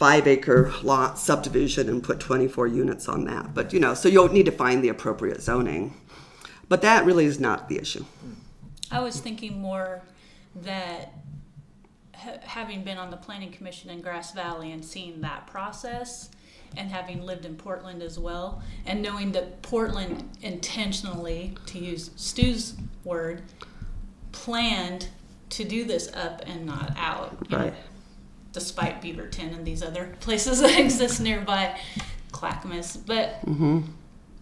five 0.00 0.26
acre 0.26 0.72
lot 0.82 1.18
subdivision 1.18 1.88
and 1.88 2.02
put 2.02 2.20
24 2.20 2.66
units 2.66 3.08
on 3.08 3.24
that. 3.24 3.54
But 3.54 3.72
you 3.72 3.80
know, 3.80 3.94
so 3.94 4.08
you'll 4.08 4.32
need 4.32 4.46
to 4.46 4.52
find 4.52 4.84
the 4.84 4.88
appropriate 4.88 5.42
zoning. 5.42 5.94
But 6.68 6.82
that 6.82 7.04
really 7.04 7.24
is 7.24 7.40
not 7.40 7.68
the 7.68 7.78
issue. 7.78 8.04
I 8.90 9.00
was 9.00 9.20
thinking 9.20 9.60
more 9.60 10.02
that 10.62 11.14
having 12.42 12.82
been 12.84 12.98
on 12.98 13.10
the 13.10 13.16
planning 13.16 13.50
commission 13.50 13.90
in 13.90 14.00
Grass 14.00 14.32
Valley 14.32 14.72
and 14.72 14.84
seeing 14.84 15.20
that 15.20 15.46
process 15.46 16.30
and 16.76 16.90
having 16.90 17.22
lived 17.22 17.44
in 17.44 17.56
Portland 17.56 18.02
as 18.02 18.18
well 18.18 18.62
and 18.86 19.02
knowing 19.02 19.32
that 19.32 19.62
Portland 19.62 20.28
intentionally 20.42 21.56
to 21.66 21.78
use 21.78 22.10
Stu's 22.16 22.76
word 23.04 23.42
planned 24.32 25.08
to 25.50 25.64
do 25.64 25.84
this 25.84 26.12
up 26.14 26.42
and 26.46 26.66
not 26.66 26.94
out 26.96 27.36
right. 27.50 27.72
Know, 27.72 27.78
despite 28.52 29.02
Beaverton 29.02 29.54
and 29.54 29.66
these 29.66 29.82
other 29.82 30.16
places 30.20 30.60
that 30.62 30.78
exist 30.78 31.20
nearby 31.20 31.78
Clackamas 32.30 32.96
but 32.96 33.44
mm-hmm. 33.44 33.80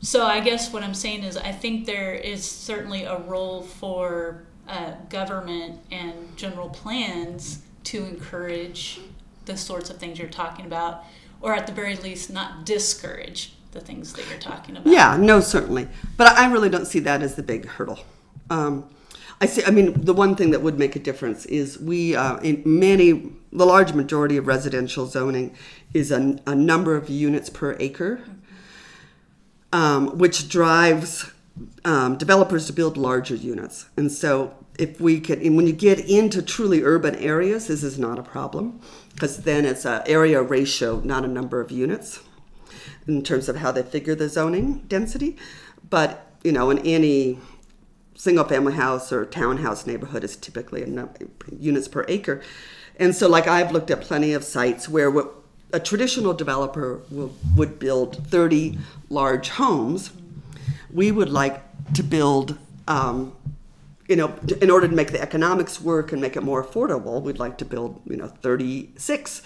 so 0.01 0.27
I 0.27 0.41
guess 0.41 0.73
what 0.73 0.83
I'm 0.83 0.95
saying 0.95 1.25
is 1.25 1.37
I 1.37 1.53
think 1.53 1.87
there 1.87 2.13
is 2.13 2.49
certainly 2.49 3.05
a 3.05 3.19
role 3.19 3.63
for 3.63 4.45
uh, 4.69 4.93
government 5.09 5.81
and 5.91 6.37
general 6.37 6.69
plans 6.69 7.63
to 7.91 8.05
encourage 8.05 9.01
the 9.47 9.57
sorts 9.57 9.89
of 9.91 9.97
things 9.97 10.19
you're 10.19 10.29
talking 10.29 10.67
about, 10.67 11.05
or 11.41 11.55
at 11.55 11.67
the 11.67 11.73
very 11.73 11.97
least, 11.97 12.31
not 12.31 12.67
discourage 12.67 13.55
the 13.73 13.81
things 13.81 14.13
that 14.13 14.29
you're 14.29 14.39
talking 14.39 14.77
about. 14.77 14.93
Yeah, 14.93 15.17
no, 15.17 15.41
certainly. 15.41 15.89
But 16.17 16.37
I 16.37 16.51
really 16.51 16.69
don't 16.69 16.87
see 16.87 17.01
that 17.01 17.23
as 17.23 17.35
the 17.35 17.43
big 17.43 17.67
hurdle. 17.67 18.01
Um, 18.51 18.89
I 19.41 19.47
see. 19.47 19.63
I 19.65 19.71
mean, 19.71 20.05
the 20.05 20.13
one 20.13 20.37
thing 20.37 20.51
that 20.51 20.63
would 20.63 20.79
make 20.79 20.97
a 20.97 20.99
difference 20.99 21.47
is 21.47 21.79
we, 21.79 22.17
uh, 22.17 22.39
in 22.39 22.63
many, 22.65 23.33
the 23.53 23.65
large 23.65 23.93
majority 23.93 24.37
of 24.37 24.47
residential 24.47 25.07
zoning 25.07 25.55
is 25.95 26.11
a, 26.11 26.39
a 26.47 26.55
number 26.55 26.97
of 26.97 27.09
units 27.09 27.49
per 27.49 27.77
acre, 27.79 28.21
um, 29.73 30.19
which 30.19 30.49
drives 30.49 31.31
um, 31.85 32.17
developers 32.17 32.67
to 32.67 32.73
build 32.73 32.97
larger 32.97 33.35
units. 33.35 33.87
And 33.97 34.11
so 34.11 34.55
if 34.79 35.01
we 35.01 35.21
could, 35.21 35.41
when 35.43 35.67
you 35.67 35.73
get 35.73 35.99
into 36.09 36.41
truly 36.41 36.83
urban 36.83 37.17
areas, 37.17 37.67
this 37.67 37.83
is 37.83 37.99
not 37.99 38.19
a 38.19 38.23
problem 38.23 38.81
because 39.13 39.43
then 39.43 39.65
it's 39.65 39.85
an 39.85 40.03
area 40.07 40.41
ratio, 40.41 41.01
not 41.01 41.25
a 41.25 41.29
number 41.29 41.61
of 41.61 41.73
units 41.73 42.21
in 43.09 43.23
terms 43.23 43.49
of 43.49 43.57
how 43.57 43.73
they 43.73 43.83
figure 43.83 44.15
the 44.15 44.29
zoning 44.29 44.85
density. 44.87 45.37
But, 45.91 46.31
you 46.45 46.53
know, 46.53 46.71
in 46.71 46.79
any 46.81 47.39
single 48.15 48.45
family 48.45 48.75
house 48.75 49.13
or 49.13 49.25
townhouse 49.25 49.87
neighborhood 49.87 50.23
is 50.23 50.37
typically 50.37 50.87
units 51.59 51.89
per 51.89 52.05
acre. 52.09 52.41
And 52.97 53.15
so, 53.15 53.29
like, 53.29 53.49
I've 53.49 53.73
looked 53.73 53.91
at 53.91 54.01
plenty 54.01 54.33
of 54.33 54.45
sites 54.45 54.89
where 54.89 55.11
what 55.11 55.35
a 55.73 55.81
traditional 55.81 56.35
developer 56.35 57.01
will, 57.11 57.35
would 57.57 57.79
build 57.79 58.27
30 58.29 58.79
large 59.11 59.51
homes. 59.51 60.13
We 60.93 61.11
would 61.13 61.31
like 61.31 61.63
to 61.95 62.03
build 62.03 62.59
um, 62.87 63.37
you 64.09 64.17
know, 64.17 64.35
in 64.63 64.71
order 64.71 64.89
to 64.89 64.95
make 64.95 65.13
the 65.13 65.21
economics 65.21 65.81
work 65.81 66.13
and 66.13 66.21
make 66.21 66.35
it 66.35 66.43
more 66.43 66.65
affordable, 66.65 67.21
we'd 67.23 67.39
like 67.39 67.59
to 67.59 67.65
build, 67.67 68.01
you 68.07 68.17
know, 68.17 68.27
36 68.27 69.43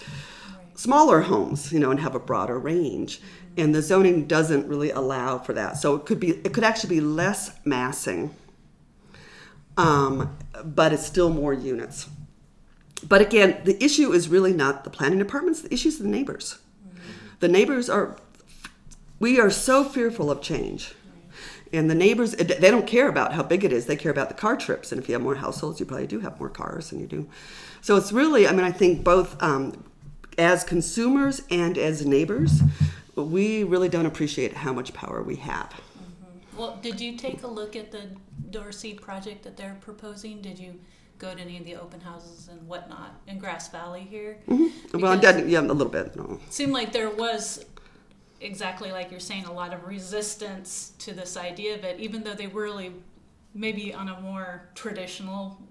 smaller 0.75 1.21
homes, 1.21 1.71
you 1.71 1.79
know, 1.79 1.91
and 1.91 1.99
have 1.99 2.15
a 2.15 2.19
broader 2.19 2.57
range. 2.57 3.21
And 3.57 3.75
the 3.75 3.81
zoning 3.81 4.25
doesn't 4.25 4.67
really 4.67 4.89
allow 4.89 5.37
for 5.37 5.53
that. 5.53 5.77
So 5.77 5.95
it 5.95 6.05
could 6.05 6.19
be, 6.19 6.29
it 6.29 6.53
could 6.53 6.63
actually 6.63 6.95
be 6.95 7.01
less 7.01 7.51
massing, 7.65 8.33
um, 9.75 10.37
but 10.63 10.93
it's 10.93 11.05
still 11.05 11.29
more 11.29 11.53
units. 11.53 12.07
But 13.07 13.19
again, 13.19 13.59
the 13.65 13.83
issue 13.83 14.13
is 14.13 14.29
really 14.29 14.53
not 14.53 14.85
the 14.85 14.89
planning 14.89 15.19
departments. 15.19 15.61
The 15.61 15.73
issue 15.73 15.89
is 15.89 15.99
the 15.99 16.07
neighbors. 16.07 16.57
The 17.41 17.49
neighbors 17.49 17.89
are, 17.89 18.15
we 19.19 19.41
are 19.41 19.49
so 19.49 19.83
fearful 19.83 20.31
of 20.31 20.41
change 20.41 20.93
and 21.73 21.89
the 21.89 21.95
neighbors 21.95 22.31
they 22.33 22.71
don't 22.71 22.87
care 22.87 23.09
about 23.09 23.33
how 23.33 23.43
big 23.43 23.65
it 23.65 23.73
is 23.73 23.87
they 23.87 23.95
care 23.95 24.11
about 24.11 24.29
the 24.29 24.35
car 24.35 24.55
trips 24.55 24.91
and 24.91 25.01
if 25.01 25.09
you 25.09 25.13
have 25.13 25.21
more 25.21 25.35
households 25.35 25.79
you 25.79 25.85
probably 25.85 26.07
do 26.07 26.19
have 26.19 26.39
more 26.39 26.49
cars 26.49 26.91
than 26.91 26.99
you 26.99 27.07
do 27.07 27.27
so 27.81 27.97
it's 27.97 28.13
really 28.13 28.47
i 28.47 28.51
mean 28.51 28.63
i 28.63 28.71
think 28.71 29.03
both 29.03 29.41
um, 29.41 29.73
as 30.37 30.63
consumers 30.63 31.41
and 31.49 31.77
as 31.77 32.05
neighbors 32.05 32.61
we 33.15 33.63
really 33.63 33.89
don't 33.89 34.05
appreciate 34.05 34.53
how 34.53 34.71
much 34.71 34.93
power 34.93 35.21
we 35.23 35.35
have 35.35 35.69
mm-hmm. 35.69 36.57
well 36.57 36.77
did 36.81 37.01
you 37.01 37.17
take 37.17 37.43
a 37.43 37.47
look 37.47 37.75
at 37.75 37.91
the 37.91 38.03
dorsey 38.51 38.93
project 38.93 39.43
that 39.43 39.57
they're 39.57 39.77
proposing 39.81 40.41
did 40.41 40.57
you 40.57 40.79
go 41.19 41.33
to 41.33 41.41
any 41.41 41.57
of 41.57 41.65
the 41.65 41.75
open 41.75 41.99
houses 42.01 42.49
and 42.51 42.67
whatnot 42.67 43.15
in 43.27 43.39
grass 43.39 43.69
valley 43.69 44.05
here 44.09 44.37
mm-hmm. 44.47 44.99
well 44.99 45.17
did, 45.17 45.49
yeah 45.49 45.59
a 45.59 45.61
little 45.61 45.91
bit 45.91 46.15
no. 46.15 46.39
seemed 46.49 46.71
like 46.71 46.91
there 46.91 47.09
was 47.09 47.65
exactly 48.43 48.91
like 48.91 49.11
you're 49.11 49.19
saying, 49.19 49.45
a 49.45 49.53
lot 49.53 49.73
of 49.73 49.85
resistance 49.85 50.93
to 50.99 51.13
this 51.13 51.37
idea 51.37 51.75
of 51.75 51.83
it, 51.83 51.99
even 51.99 52.23
though 52.23 52.33
they 52.33 52.47
were 52.47 52.63
really 52.63 52.93
maybe 53.53 53.93
on 53.93 54.09
a 54.09 54.19
more 54.21 54.69
traditional 54.75 55.61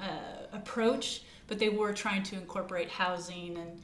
uh, 0.00 0.46
approach, 0.52 1.22
but 1.46 1.58
they 1.58 1.68
were 1.68 1.92
trying 1.92 2.22
to 2.22 2.36
incorporate 2.36 2.88
housing 2.88 3.56
and 3.58 3.80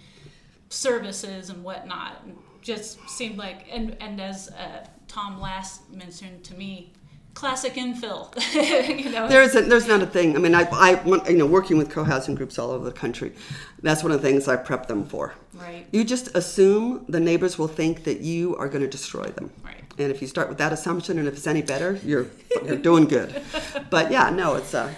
services 0.70 1.50
and 1.50 1.62
whatnot. 1.62 2.22
And 2.24 2.36
just 2.62 2.98
seemed 3.08 3.38
like, 3.38 3.66
and, 3.70 3.96
and 4.00 4.20
as 4.20 4.48
uh, 4.50 4.86
Tom 5.06 5.40
last 5.40 5.90
mentioned 5.92 6.44
to 6.44 6.54
me, 6.54 6.92
classic 7.38 7.74
infill. 7.74 8.24
you 9.04 9.10
know, 9.10 9.28
There 9.28 9.42
isn't. 9.42 9.68
There's 9.68 9.86
not 9.86 10.02
a 10.02 10.06
thing. 10.06 10.34
I 10.36 10.40
mean, 10.40 10.54
I, 10.54 10.62
I, 10.72 10.94
want- 11.08 11.30
you 11.30 11.36
know, 11.36 11.46
working 11.46 11.78
with 11.78 11.88
co-housing 11.90 12.34
groups 12.34 12.58
all 12.58 12.70
over 12.72 12.84
the 12.84 12.98
country, 13.04 13.32
that's 13.80 14.02
one 14.02 14.10
of 14.12 14.20
the 14.20 14.28
things 14.28 14.48
I 14.48 14.56
prep 14.56 14.86
them 14.88 15.04
for. 15.06 15.34
right, 15.54 15.86
You 15.92 16.02
just 16.04 16.34
assume 16.36 17.04
the 17.08 17.20
neighbors 17.20 17.56
will 17.58 17.68
think 17.68 18.02
that 18.04 18.20
you 18.20 18.56
are 18.56 18.68
going 18.68 18.82
to 18.82 18.88
destroy 18.90 19.26
them. 19.26 19.50
right. 19.64 19.76
And 20.00 20.10
if 20.12 20.20
you 20.22 20.28
start 20.28 20.48
with 20.48 20.58
that 20.58 20.72
assumption, 20.72 21.18
and 21.18 21.26
if 21.28 21.34
it's 21.34 21.46
any 21.46 21.62
better, 21.62 21.98
you're 22.04 22.26
you're 22.64 22.76
doing 22.90 23.04
good. 23.06 23.30
But 23.90 24.10
yeah, 24.12 24.30
no, 24.30 24.54
it's 24.56 24.74
a 24.74 24.94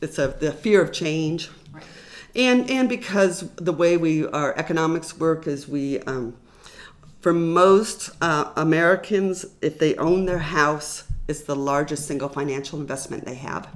it's 0.00 0.18
a 0.18 0.28
the 0.28 0.52
fear 0.52 0.82
of 0.82 0.92
change, 0.92 1.48
Right. 1.72 1.84
and 2.36 2.70
and 2.70 2.86
because 2.88 3.34
the 3.68 3.72
way 3.82 3.96
we 3.96 4.26
our 4.40 4.50
economics 4.58 5.16
work 5.18 5.46
is 5.46 5.66
we 5.68 6.00
um, 6.12 6.34
for 7.20 7.32
most 7.32 8.10
uh, 8.20 8.52
Americans, 8.56 9.46
if 9.62 9.78
they 9.78 9.94
own 9.96 10.26
their 10.26 10.44
house, 10.60 11.04
it's 11.32 11.42
the 11.44 11.56
largest 11.56 12.06
single 12.06 12.28
financial 12.28 12.78
investment 12.78 13.24
they 13.24 13.34
have. 13.34 13.66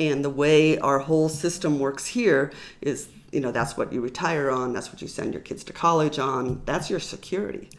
And 0.00 0.24
the 0.24 0.30
way 0.30 0.76
our 0.78 0.98
whole 0.98 1.28
system 1.28 1.78
works 1.78 2.04
here 2.06 2.52
is, 2.80 3.08
you 3.30 3.40
know, 3.40 3.52
that's 3.52 3.76
what 3.76 3.92
you 3.92 4.00
retire 4.00 4.50
on, 4.50 4.72
that's 4.72 4.90
what 4.92 5.00
you 5.00 5.06
send 5.06 5.34
your 5.34 5.42
kids 5.42 5.62
to 5.64 5.72
college 5.72 6.18
on, 6.18 6.60
that's 6.64 6.90
your 6.90 6.98
security. 6.98 7.70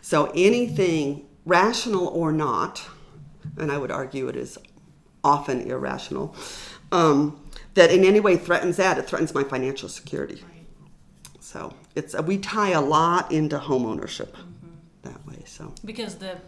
So 0.00 0.30
anything 0.34 1.26
rational 1.44 2.06
or 2.06 2.32
not, 2.32 2.88
and 3.58 3.72
I 3.72 3.78
would 3.78 3.90
argue 3.90 4.28
it 4.28 4.36
is 4.36 4.58
often 5.24 5.62
irrational, 5.62 6.34
um, 6.92 7.44
that 7.74 7.90
in 7.90 8.04
any 8.04 8.20
way 8.20 8.36
threatens 8.36 8.76
that, 8.76 8.96
it 8.96 9.06
threatens 9.06 9.34
my 9.34 9.42
financial 9.42 9.88
security. 9.88 10.42
So 11.40 11.74
it's 11.96 12.14
we 12.22 12.38
tie 12.38 12.70
a 12.70 12.80
lot 12.80 13.32
into 13.32 13.58
home 13.58 13.84
ownership 13.86 14.36
that 15.02 15.26
way. 15.26 15.42
So 15.46 15.72
Because 15.84 16.14
the 16.16 16.38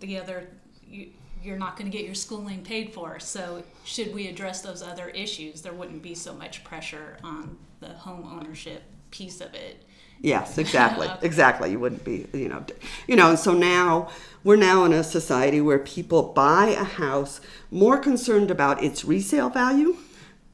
the 0.00 0.18
other 0.18 0.48
you, 0.90 1.08
you're 1.42 1.58
not 1.58 1.76
going 1.78 1.90
to 1.90 1.96
get 1.96 2.04
your 2.06 2.14
schooling 2.14 2.62
paid 2.62 2.92
for. 2.92 3.18
So 3.20 3.62
should 3.84 4.12
we 4.14 4.26
address 4.28 4.60
those 4.60 4.82
other 4.82 5.08
issues, 5.08 5.62
there 5.62 5.72
wouldn't 5.72 6.02
be 6.02 6.14
so 6.14 6.34
much 6.34 6.64
pressure 6.64 7.16
on 7.24 7.56
the 7.80 7.88
home 7.88 8.28
ownership 8.30 8.82
piece 9.10 9.40
of 9.40 9.54
it. 9.54 9.84
yes, 10.20 10.58
exactly, 10.64 11.06
Okay. 11.08 11.26
exactly. 11.26 11.70
You 11.70 11.78
wouldn't 11.80 12.04
be, 12.04 12.26
you 12.32 12.48
know, 12.48 12.64
you 13.06 13.16
know. 13.16 13.30
And 13.30 13.38
so 13.38 13.52
now 13.54 14.10
we're 14.44 14.56
now 14.56 14.84
in 14.84 14.92
a 14.92 15.02
society 15.02 15.60
where 15.60 15.78
people 15.78 16.22
buy 16.34 16.66
a 16.68 16.84
house 16.84 17.40
more 17.70 17.96
concerned 17.98 18.50
about 18.50 18.82
its 18.84 19.04
resale 19.04 19.48
value 19.48 19.96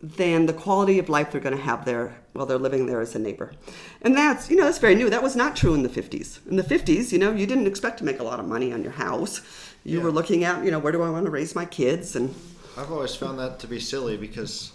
than 0.01 0.47
the 0.47 0.53
quality 0.53 0.99
of 0.99 1.09
life 1.09 1.33
they're 1.33 1.41
going 1.41 1.57
to 1.57 1.63
have 1.63 1.85
there 1.85 2.17
while 2.35 2.47
they're 2.47 2.59
living 2.59 2.87
there 2.87 3.01
as 3.01 3.15
a 3.15 3.19
neighbor. 3.19 3.53
And 4.03 4.15
that's, 4.17 4.49
you 4.51 4.57
know, 4.57 4.65
that's 4.65 4.79
very 4.79 4.95
new. 4.95 5.09
That 5.11 5.23
was 5.23 5.35
not 5.35 5.57
true 5.57 5.75
in 5.75 5.83
the 5.83 5.89
50s. 5.89 6.47
In 6.47 6.57
the 6.57 6.63
50s, 6.63 7.11
you 7.13 7.19
know, 7.19 7.33
you 7.33 7.47
didn't 7.47 7.67
expect 7.67 7.99
to 7.99 8.05
make 8.05 8.21
a 8.21 8.23
lot 8.23 8.39
of 8.39 8.47
money 8.47 8.73
on 8.73 8.83
your 8.83 8.93
house. 8.93 9.41
You 9.87 9.99
Yeah. 9.99 10.05
were 10.05 10.11
looking 10.11 10.43
at, 10.45 10.65
you 10.65 10.71
know, 10.73 10.79
where 10.81 10.93
do 10.93 11.01
I 11.03 11.11
want 11.11 11.27
to 11.27 11.31
raise 11.31 11.55
my 11.55 11.65
kids 11.65 12.17
and 12.17 12.35
I've 12.77 12.91
always 12.93 13.15
found 13.15 13.39
that 13.39 13.59
to 13.61 13.67
be 13.67 13.81
silly 13.81 14.17
because 14.17 14.73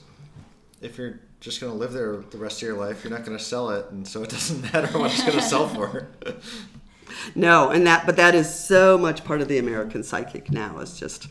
if 0.81 0.97
you're 0.97 1.19
just 1.39 1.59
going 1.61 1.71
to 1.73 1.77
live 1.77 1.91
there 1.93 2.15
the 2.31 2.37
rest 2.37 2.61
of 2.61 2.67
your 2.67 2.77
life, 2.77 3.03
you're 3.03 3.11
not 3.11 3.25
going 3.25 3.37
to 3.37 3.43
sell 3.43 3.69
it, 3.71 3.85
and 3.91 4.07
so 4.07 4.23
it 4.23 4.29
doesn't 4.37 4.61
matter 4.73 4.97
what 4.97 5.11
it's 5.11 5.21
going 5.21 5.37
to 5.37 5.41
sell 5.41 5.67
for. 5.67 6.07
No, 7.35 7.69
and 7.71 7.85
that 7.87 8.05
but 8.05 8.15
that 8.15 8.33
is 8.35 8.49
so 8.53 8.97
much 8.97 9.25
part 9.25 9.41
of 9.41 9.49
the 9.49 9.57
American 9.57 10.01
psychic 10.01 10.49
now. 10.49 10.79
It's 10.79 10.97
just 10.97 11.27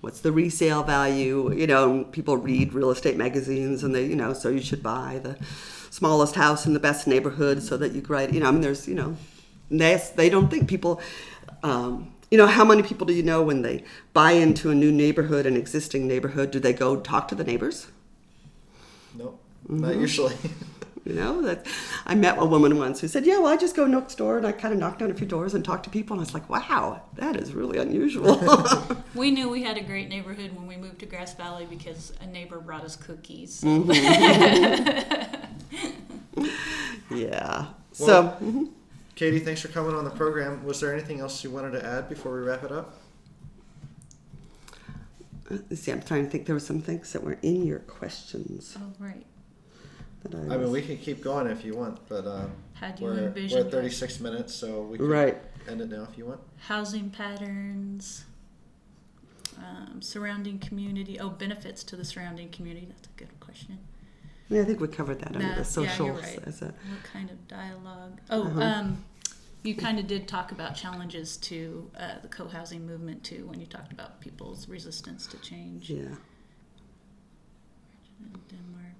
what's 0.00 0.20
the 0.20 0.30
resale 0.30 0.84
value? 0.84 1.52
You 1.52 1.66
know, 1.66 2.04
people 2.12 2.36
read 2.36 2.72
real 2.72 2.90
estate 2.90 3.16
magazines 3.16 3.82
and 3.82 3.92
they, 3.94 4.06
you 4.06 4.14
know, 4.14 4.32
so 4.32 4.48
you 4.48 4.60
should 4.62 4.82
buy 4.82 5.20
the 5.22 5.36
smallest 5.90 6.36
house 6.36 6.66
in 6.66 6.72
the 6.72 6.78
best 6.80 7.08
neighborhood 7.08 7.62
so 7.64 7.76
that 7.78 7.92
you 7.92 8.00
can 8.00 8.12
write. 8.14 8.32
You 8.32 8.40
know, 8.40 8.48
I 8.48 8.52
mean, 8.52 8.60
there's, 8.60 8.86
you 8.86 8.94
know, 8.94 9.16
they 9.70 10.00
they 10.14 10.30
don't 10.30 10.48
think 10.48 10.68
people. 10.68 11.00
Um, 11.64 12.13
you 12.30 12.38
know, 12.38 12.46
how 12.46 12.64
many 12.64 12.82
people 12.82 13.06
do 13.06 13.12
you 13.12 13.22
know 13.22 13.42
when 13.42 13.62
they 13.62 13.84
buy 14.12 14.32
into 14.32 14.70
a 14.70 14.74
new 14.74 14.90
neighborhood, 14.90 15.46
an 15.46 15.56
existing 15.56 16.06
neighborhood, 16.08 16.50
do 16.50 16.58
they 16.58 16.72
go 16.72 16.96
talk 16.96 17.28
to 17.28 17.34
the 17.34 17.44
neighbors? 17.44 17.88
nope, 19.16 19.40
not 19.68 19.94
usually. 19.96 20.34
You 21.06 21.12
know, 21.12 21.42
that 21.42 21.66
I 22.06 22.14
met 22.14 22.38
a 22.38 22.46
woman 22.46 22.78
once 22.78 23.00
who 23.02 23.08
said, 23.08 23.26
"Yeah, 23.26 23.36
well, 23.36 23.52
I 23.52 23.58
just 23.58 23.76
go 23.76 23.86
next 23.86 24.14
door 24.14 24.38
and 24.38 24.46
I 24.46 24.52
kind 24.52 24.72
of 24.72 24.80
knock 24.80 24.98
down 24.98 25.10
a 25.10 25.14
few 25.14 25.26
doors 25.26 25.52
and 25.52 25.62
talk 25.62 25.82
to 25.82 25.90
people." 25.90 26.14
And 26.14 26.20
I 26.22 26.24
was 26.24 26.32
like, 26.32 26.48
"Wow, 26.48 27.02
that 27.16 27.36
is 27.36 27.52
really 27.52 27.76
unusual." 27.78 28.40
We 29.14 29.30
knew 29.30 29.48
we 29.50 29.62
had 29.62 29.76
a 29.76 29.82
great 29.82 30.08
neighborhood 30.08 30.56
when 30.56 30.66
we 30.66 30.76
moved 30.78 31.00
to 31.00 31.06
Grass 31.06 31.34
Valley 31.34 31.66
because 31.68 32.14
a 32.22 32.26
neighbor 32.26 32.58
brought 32.58 32.84
us 32.84 32.96
cookies. 32.96 33.62
yeah. 37.10 37.66
So, 37.92 38.06
Well- 38.06 38.38
mhm. 38.42 38.68
Katie, 39.14 39.38
thanks 39.38 39.60
for 39.60 39.68
coming 39.68 39.94
on 39.94 40.04
the 40.04 40.10
program. 40.10 40.64
Was 40.64 40.80
there 40.80 40.92
anything 40.92 41.20
else 41.20 41.44
you 41.44 41.50
wanted 41.50 41.70
to 41.72 41.84
add 41.86 42.08
before 42.08 42.34
we 42.34 42.40
wrap 42.46 42.64
it 42.64 42.72
up? 42.72 42.94
let's 45.50 45.82
see, 45.82 45.92
I'm 45.92 46.02
trying 46.02 46.24
to 46.24 46.30
think. 46.30 46.46
There 46.46 46.54
were 46.54 46.60
some 46.60 46.80
things 46.80 47.12
that 47.12 47.22
were 47.22 47.38
in 47.42 47.64
your 47.66 47.78
questions 47.80 48.76
Oh, 48.80 48.92
right. 48.98 49.24
that 50.22 50.34
I. 50.34 50.54
I 50.54 50.56
mean, 50.56 50.70
we 50.72 50.82
can 50.82 50.96
keep 50.96 51.22
going 51.22 51.46
if 51.46 51.64
you 51.64 51.76
want, 51.76 52.00
but 52.08 52.26
uh, 52.26 52.46
How 52.72 52.90
do 52.90 53.04
you 53.04 53.10
we're, 53.10 53.18
envision 53.26 53.58
we're 53.60 53.66
at 53.66 53.70
36 53.70 54.20
minutes, 54.20 54.54
so 54.54 54.82
we 54.82 54.96
can 54.98 55.06
Right. 55.06 55.36
end 55.68 55.80
it 55.82 55.90
now 55.90 56.06
if 56.10 56.16
you 56.18 56.24
want. 56.26 56.40
housing 56.66 57.10
patterns, 57.10 58.24
um, 59.58 60.00
surrounding 60.02 60.58
community. 60.58 61.20
Oh, 61.20 61.28
benefits 61.28 61.84
to 61.84 61.94
the 61.96 62.04
surrounding 62.04 62.48
community. 62.48 62.86
That's 62.88 63.06
a 63.06 63.18
good 63.18 63.38
question. 63.38 63.78
Yeah, 64.48 64.60
I 64.60 64.64
think 64.64 64.80
we 64.80 64.88
covered 64.88 65.20
that 65.20 65.34
under 65.34 65.48
the 65.48 65.54
yeah, 65.56 65.62
social. 65.62 66.06
you're 66.06 66.16
right. 66.16 66.38
as 66.46 66.62
a, 66.62 66.66
What 66.66 67.02
kind 67.12 67.30
of 67.30 67.48
dialogue? 67.48 68.20
Oh, 68.30 68.42
Uh-huh. 68.42 68.60
um, 68.62 69.04
you 69.62 69.74
kind 69.74 69.98
of 69.98 70.06
did 70.06 70.28
talk 70.28 70.52
about 70.52 70.74
challenges 70.76 71.38
to 71.38 71.90
uh, 71.98 72.20
the 72.20 72.28
co-housing 72.28 72.86
movement 72.86 73.24
too 73.24 73.46
when 73.46 73.58
you 73.60 73.66
talked 73.66 73.92
about 73.92 74.20
people's 74.20 74.68
resistance 74.68 75.26
to 75.28 75.38
change 75.38 75.88
yeah. 75.90 76.02
Denmark. 78.50 78.94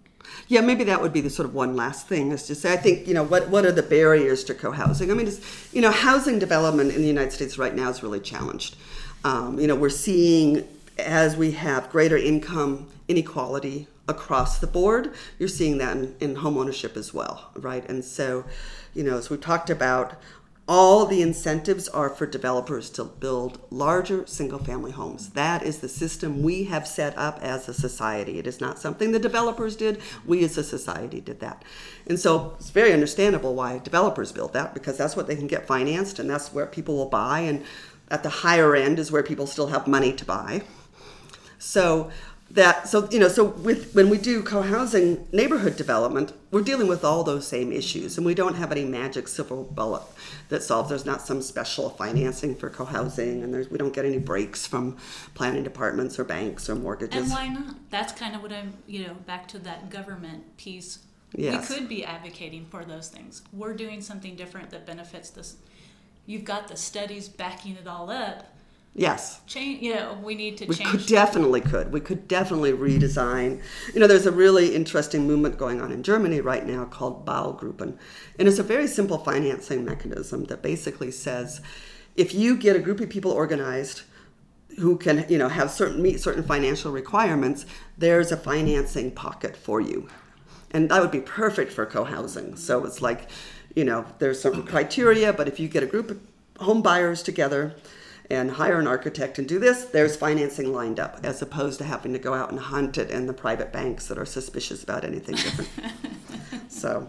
Yeah, 0.49 0.63
maybe 0.63 0.85
that 0.85 1.01
would 1.03 1.13
be 1.13 1.21
the 1.21 1.31
sort 1.31 1.47
of 1.49 1.55
one 1.55 1.77
last 1.77 2.09
thing 2.09 2.33
is 2.33 2.45
to 2.45 2.55
say, 2.55 2.73
I 2.73 2.77
think, 2.77 3.07
you 3.07 3.15
know, 3.15 3.23
what, 3.25 3.49
what 3.51 3.67
are 3.67 3.73
the 3.73 3.83
barriers 3.83 4.43
to 4.45 4.55
co-housing? 4.55 5.11
I 5.11 5.15
mean, 5.15 5.31
you 5.73 5.83
know, 5.83 5.91
housing 5.91 6.39
development 6.39 6.93
in 6.95 7.03
the 7.03 7.09
United 7.09 7.33
States 7.33 7.59
right 7.59 7.75
now 7.75 7.91
is 7.91 8.03
really 8.03 8.21
challenged. 8.21 8.77
Um, 9.25 9.59
you 9.61 9.67
know, 9.67 9.75
we're 9.77 9.91
seeing 9.91 10.67
as 10.99 11.37
we 11.37 11.53
have 11.53 11.91
greater 11.91 12.17
income 12.17 12.87
inequality 13.09 13.87
across 14.09 14.59
the 14.59 14.67
board, 14.67 15.15
you're 15.39 15.49
seeing 15.49 15.79
that 15.79 15.97
in, 15.97 16.15
in 16.21 16.37
home 16.37 16.59
ownership 16.59 16.97
as 16.97 17.15
well, 17.15 17.51
right? 17.55 17.89
And 17.89 18.05
so, 18.05 18.45
you 18.93 19.03
know, 19.03 19.17
as 19.17 19.31
we 19.31 19.37
talked 19.37 19.71
about, 19.71 20.21
all 20.67 21.05
the 21.05 21.21
incentives 21.21 21.89
are 21.89 22.09
for 22.09 22.25
developers 22.25 22.89
to 22.89 23.05
build 23.05 23.61
larger 23.71 24.27
single 24.27 24.59
family 24.59 24.93
homes. 24.93 25.31
That 25.31 25.63
is 25.63 25.79
the 25.79 25.91
system 25.91 26.43
we 26.43 26.65
have 26.65 26.87
set 26.87 27.17
up 27.19 27.39
as 27.43 27.69
a 27.69 27.75
society. 27.75 28.39
It 28.39 28.47
is 28.47 28.63
not 28.63 28.79
something 28.79 29.13
the 29.13 29.19
developers 29.19 29.77
did, 29.77 30.01
we 30.25 30.43
as 30.43 30.57
a 30.57 30.65
society 30.65 31.21
did 31.21 31.41
that. 31.41 31.63
And 32.07 32.19
so 32.19 32.55
it's 32.59 32.71
very 32.71 32.95
understandable 32.95 33.55
why 33.55 33.79
developers 33.79 34.33
build 34.33 34.55
that 34.55 34.73
because 34.73 34.97
that's 34.97 35.17
what 35.17 35.27
they 35.27 35.37
can 35.37 35.49
get 35.49 35.67
financed 35.67 36.19
and 36.19 36.31
that's 36.31 36.53
where 36.53 36.67
people 36.67 36.97
will 36.97 37.11
buy. 37.11 37.41
And 37.41 37.63
at 38.11 38.23
the 38.23 38.31
higher 38.31 38.75
end 38.75 38.99
is 38.99 39.13
where 39.13 39.23
people 39.23 39.47
still 39.47 39.67
have 39.67 39.87
money 39.87 40.15
to 40.15 40.25
buy. 40.25 40.63
So 41.59 42.11
that 42.55 42.89
so 42.89 43.09
you 43.11 43.19
know 43.19 43.29
so 43.29 43.45
with 43.45 43.95
when 43.95 44.09
we 44.09 44.17
do 44.17 44.43
co-housing 44.43 45.27
neighborhood 45.33 45.77
development 45.77 46.33
we're 46.51 46.63
dealing 46.63 46.87
with 46.87 47.05
all 47.05 47.25
those 47.25 47.47
same 47.47 47.73
issues 47.73 48.17
and 48.17 48.25
we 48.25 48.35
don't 48.35 48.55
have 48.55 48.71
any 48.71 48.85
magic 48.85 49.27
silver 49.27 49.57
bullet 49.57 50.03
that 50.49 50.63
solves 50.63 50.89
there's 50.89 51.05
not 51.05 51.21
some 51.21 51.43
special 51.43 51.91
financing 51.91 52.55
for 52.55 52.71
co-housing 52.71 53.43
and 53.43 53.53
there's 53.53 53.69
we 53.71 53.79
don't 53.79 53.93
get 53.93 54.05
any 54.05 54.19
breaks 54.19 54.67
from 54.67 54.97
planning 55.35 55.63
departments 55.65 56.19
or 56.19 56.25
banks 56.25 56.69
or 56.69 56.75
mortgages 56.75 57.23
And 57.23 57.31
why 57.31 57.49
not? 57.49 57.75
That's 57.91 58.13
kind 58.13 58.35
of 58.35 58.43
what 58.43 58.53
I'm, 58.53 58.75
you 58.87 59.07
know, 59.07 59.15
back 59.27 59.49
to 59.49 59.59
that 59.61 59.91
government 59.91 60.57
piece. 60.57 61.01
Yes. 61.35 61.69
We 61.69 61.77
could 61.77 61.89
be 61.89 62.05
advocating 62.05 62.67
for 62.67 62.85
those 62.85 63.09
things. 63.09 63.43
We're 63.53 63.75
doing 63.75 64.01
something 64.01 64.37
different 64.37 64.71
that 64.71 64.87
benefits 64.87 65.31
this. 65.31 65.57
You've 66.27 66.45
got 66.45 66.69
the 66.69 66.77
studies 66.77 67.29
backing 67.29 67.77
it 67.77 67.87
all 67.89 68.11
up. 68.11 68.54
Yes. 68.95 69.41
Change, 69.47 69.83
you 69.83 69.95
know, 69.95 70.19
we 70.23 70.35
need 70.35 70.57
to 70.59 70.67
we 70.67 70.75
change. 70.75 70.91
could 70.91 71.07
definitely 71.07 71.61
could. 71.61 71.93
We 71.93 72.01
could 72.01 72.29
definitely 72.29 72.73
redesign. 72.73 73.63
You 73.93 74.01
know 74.01 74.07
there's 74.07 74.27
a 74.27 74.33
really 74.33 74.75
interesting 74.75 75.27
movement 75.27 75.59
going 75.59 75.81
on 75.81 75.91
in 75.93 76.03
germany 76.03 76.41
right 76.41 76.67
now 76.67 76.85
called 76.85 77.27
baugruppen. 77.27 77.99
And 78.39 78.49
it's 78.49 78.59
a 78.59 78.63
very 78.63 78.87
simple 78.87 79.19
financing 79.19 79.85
mechanism 79.85 80.45
that 80.45 80.63
basically 80.63 81.11
says 81.11 81.61
if 82.17 82.35
you 82.35 82.57
get 82.57 82.77
a 82.77 82.79
group 82.79 83.01
of 83.01 83.11
people 83.11 83.33
organized 83.33 84.03
who 84.79 84.97
can 84.97 85.25
you 85.29 85.39
know 85.39 85.49
have 85.49 85.71
certain 85.71 86.03
meet 86.03 86.21
certain 86.21 86.43
financial 86.43 86.91
requirements 86.91 87.65
there's 87.99 88.33
a 88.33 88.37
financing 88.37 89.11
pocket 89.11 89.57
for 89.57 89.81
you. 89.81 90.09
And 90.71 90.91
that 90.91 91.01
would 91.01 91.13
be 91.13 91.21
perfect 91.21 91.73
for 91.73 91.87
co-housing. 91.87 92.57
So 92.57 92.85
it's 92.85 93.01
like 93.03 93.31
you 93.75 93.85
know 93.85 94.07
there's 94.19 94.41
certain 94.41 94.63
criteria 94.65 95.33
but 95.33 95.49
if 95.49 95.59
you 95.59 95.69
get 95.69 95.83
a 95.83 95.87
group 95.87 96.11
of 96.11 96.21
home 96.61 96.83
buyers 96.83 97.23
together 97.23 97.75
and 98.31 98.53
hire 98.53 98.79
an 98.79 98.87
architect 98.87 99.39
and 99.39 99.49
do 99.49 99.59
this 99.59 99.85
there's 99.87 100.17
financing 100.17 100.73
lined 100.73 100.99
up 100.99 101.21
as 101.23 101.43
opposed 101.43 101.79
to 101.79 101.85
having 101.85 102.13
to 102.13 102.19
go 102.19 102.35
out 102.35 102.51
and 102.51 102.59
hunt 102.59 102.97
it 102.99 103.11
in 103.11 103.27
the 103.27 103.33
private 103.33 103.73
banks 103.73 104.07
that 104.07 104.19
are 104.19 104.27
suspicious 104.27 104.83
about 104.83 105.05
anything 105.05 105.35
different 105.35 105.71
so 106.69 107.09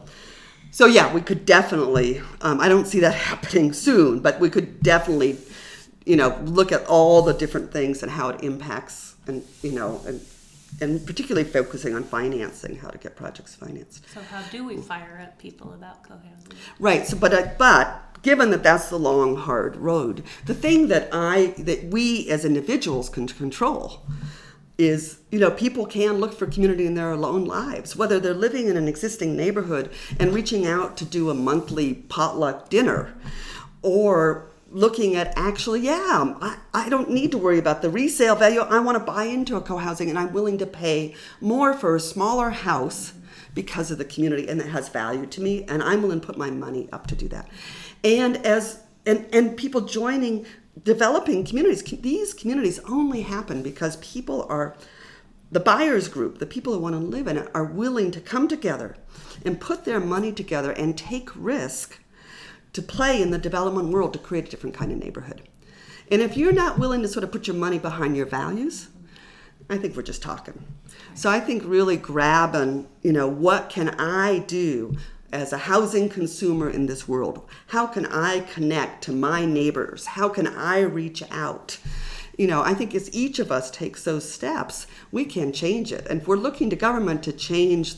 so 0.72 0.86
yeah 0.86 1.14
we 1.14 1.22
could 1.22 1.46
definitely 1.46 2.22
um, 2.42 2.60
i 2.60 2.68
don't 2.68 2.86
see 2.86 3.00
that 3.00 3.14
happening 3.32 3.72
soon 3.72 4.20
but 4.20 4.40
we 4.40 4.50
could 4.50 4.82
definitely 4.84 5.38
you 6.06 6.16
know, 6.16 6.40
look 6.46 6.72
at 6.72 6.86
all 6.86 7.22
the 7.24 7.34
different 7.34 7.72
things 7.72 8.04
and 8.04 8.12
how 8.12 8.30
it 8.30 8.44
impacts, 8.44 9.16
and 9.28 9.44
you 9.62 9.72
know, 9.72 10.02
and 10.06 10.22
and 10.82 11.06
particularly 11.06 11.48
focusing 11.48 11.96
on 11.96 12.04
financing, 12.04 12.78
how 12.78 12.90
to 12.90 12.98
get 12.98 13.16
projects 13.16 13.56
financed. 13.56 14.08
So 14.14 14.22
how 14.22 14.42
do 14.50 14.66
we 14.66 14.78
fire 14.78 15.22
up 15.24 15.40
people 15.40 15.74
about 15.74 16.04
co-housing? 16.04 16.52
Right. 16.80 17.08
So, 17.08 17.18
but 17.18 17.34
uh, 17.34 17.50
but 17.58 18.04
given 18.26 18.50
that 18.50 18.64
that's 18.64 18.90
the 18.90 18.98
long, 18.98 19.36
hard 19.36 19.76
road, 19.76 20.24
the 20.48 20.54
thing 20.56 20.88
that 20.88 21.08
I 21.14 21.54
that 21.60 21.86
we 21.86 22.28
as 22.32 22.44
individuals 22.44 23.08
can 23.08 23.28
control 23.28 24.02
is 24.80 25.20
you 25.30 25.40
know 25.40 25.52
people 25.52 25.86
can 25.86 26.14
look 26.14 26.34
for 26.34 26.48
community 26.48 26.88
in 26.88 26.96
their 26.96 27.12
own 27.12 27.46
lives 27.46 27.96
whether 27.96 28.20
they're 28.20 28.34
living 28.34 28.68
in 28.68 28.76
an 28.76 28.90
existing 28.90 29.34
neighborhood 29.34 29.90
and 30.20 30.34
reaching 30.34 30.66
out 30.66 30.98
to 30.98 31.06
do 31.06 31.30
a 31.30 31.34
monthly 31.34 31.94
potluck 31.94 32.70
dinner 32.70 33.14
or 33.82 34.50
looking 34.70 35.16
at 35.16 35.32
actually 35.38 35.80
yeah 35.80 36.34
I, 36.42 36.58
I 36.74 36.90
don't 36.90 37.10
need 37.10 37.32
to 37.32 37.38
worry 37.38 37.60
about 37.60 37.82
the 37.82 37.90
resale 37.90 38.36
value. 38.36 38.60
I 38.60 38.80
want 38.80 38.98
to 38.98 39.04
buy 39.04 39.26
into 39.26 39.56
a 39.56 39.62
co-housing 39.62 40.10
and 40.10 40.20
i'm 40.20 40.34
willing 40.34 40.58
to 40.58 40.66
pay 40.66 41.16
more 41.40 41.74
for 41.74 41.96
a 41.96 42.00
smaller 42.02 42.50
house 42.50 43.14
because 43.54 43.90
of 43.90 43.98
the 43.98 44.06
community 44.06 44.50
and 44.50 44.60
that 44.60 44.68
has 44.68 44.90
value 44.90 45.26
to 45.28 45.42
me 45.42 45.64
and 45.70 45.82
i'm 45.82 46.02
willing 46.02 46.20
to 46.20 46.28
put 46.28 46.38
my 46.38 46.50
money 46.50 46.90
up 46.92 47.08
to 47.08 47.16
do 47.16 47.30
that 47.30 47.48
and 48.06 48.38
as 48.46 48.80
and 49.06 49.26
and 49.34 49.58
people 49.58 49.82
joining 49.82 50.46
developing 50.82 51.44
communities. 51.44 51.84
These 51.84 52.34
communities 52.34 52.80
only 52.88 53.24
happen 53.24 53.62
because 53.64 53.98
people 53.98 54.46
are 54.48 54.76
the 55.52 55.60
buyers 55.60 56.08
group 56.08 56.40
the 56.40 56.46
people 56.46 56.74
who 56.74 56.80
want 56.80 56.96
to 56.96 57.00
live 57.00 57.28
in 57.28 57.38
it 57.38 57.50
are 57.54 57.66
willing 57.66 58.12
to 58.12 58.20
come 58.20 58.48
together 58.48 58.96
and 59.46 59.60
put 59.60 59.86
their 59.86 60.00
money 60.00 60.32
together 60.32 60.72
and 60.72 60.98
take 60.98 61.30
risk 61.36 62.00
to 62.74 62.82
play 62.82 63.22
in 63.22 63.32
the 63.32 63.38
development 63.38 63.90
world 63.90 64.14
to 64.14 64.20
create 64.20 64.48
a 64.48 64.52
different 64.52 64.76
kind 64.76 64.92
of 64.92 64.98
neighborhood. 64.98 65.42
And 66.12 66.22
if 66.22 66.36
you're 66.36 66.52
not 66.52 66.78
willing 66.78 67.02
to 67.02 67.08
sort 67.08 67.24
of 67.24 67.32
put 67.32 67.48
your 67.48 67.56
money 67.56 67.80
behind 67.80 68.16
your 68.16 68.26
values 68.26 68.90
i 69.70 69.78
think 69.78 69.96
we're 69.96 70.04
just 70.04 70.22
talking. 70.22 70.64
So 71.16 71.30
i 71.30 71.40
think 71.40 71.64
really 71.66 71.98
grabbing 71.98 72.88
you 73.02 73.14
know 73.14 73.28
what 73.28 73.70
can 73.70 73.90
i 74.00 74.40
do 74.40 74.98
as 75.36 75.52
a 75.52 75.58
housing 75.58 76.08
consumer 76.08 76.70
in 76.70 76.86
this 76.86 77.08
world? 77.08 77.48
How 77.68 77.86
can 77.86 78.06
I 78.06 78.40
connect 78.40 79.04
to 79.04 79.12
my 79.12 79.46
neighbors? 79.46 80.06
How 80.06 80.30
can 80.30 80.48
I 80.48 80.80
reach 80.80 81.22
out? 81.30 81.78
You 82.38 82.48
know, 82.48 82.62
I 82.62 82.74
think 82.74 82.96
as 82.96 83.14
each 83.14 83.40
of 83.40 83.52
us 83.52 83.70
takes 83.70 84.04
those 84.04 84.32
steps, 84.32 84.88
we 85.12 85.26
can 85.26 85.52
change 85.52 85.92
it. 85.92 86.08
And 86.10 86.22
if 86.22 86.28
we're 86.28 86.38
looking 86.38 86.70
to 86.70 86.76
government 86.76 87.22
to 87.24 87.34
change, 87.34 87.96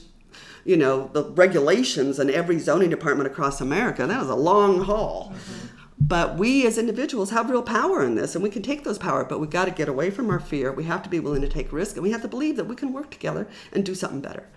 you 0.65 0.77
know, 0.77 1.09
the 1.14 1.26
regulations 1.26 2.19
in 2.19 2.30
every 2.30 2.59
zoning 2.59 2.89
department 2.89 3.27
across 3.27 3.61
America, 3.61 4.05
that 4.05 4.22
is 4.22 4.30
a 4.30 4.35
long 4.35 4.84
haul. 4.84 5.34
Mm-hmm. 5.34 5.68
But 5.99 6.38
we 6.38 6.68
as 6.68 6.77
individuals 6.77 7.31
have 7.31 7.49
real 7.49 7.64
power 7.64 8.03
in 8.03 8.14
this, 8.14 8.35
and 8.35 8.43
we 8.43 8.51
can 8.51 8.61
take 8.61 8.84
those 8.84 8.99
power. 8.99 9.26
But 9.26 9.39
we've 9.39 9.49
got 9.49 9.65
to 9.65 9.72
get 9.72 9.89
away 9.89 10.11
from 10.11 10.30
our 10.30 10.39
fear. 10.39 10.72
We 10.72 10.84
have 10.84 11.01
to 11.03 11.09
be 11.09 11.19
willing 11.19 11.41
to 11.41 11.49
take 11.49 11.73
risk, 11.73 11.95
and 11.95 12.03
we 12.03 12.11
have 12.11 12.22
to 12.22 12.27
believe 12.27 12.55
that 12.57 12.65
we 12.65 12.76
can 12.76 12.93
work 12.93 13.09
together 13.09 13.47
and 13.73 13.84
do 13.84 13.95
something 13.95 14.22
better. 14.22 14.47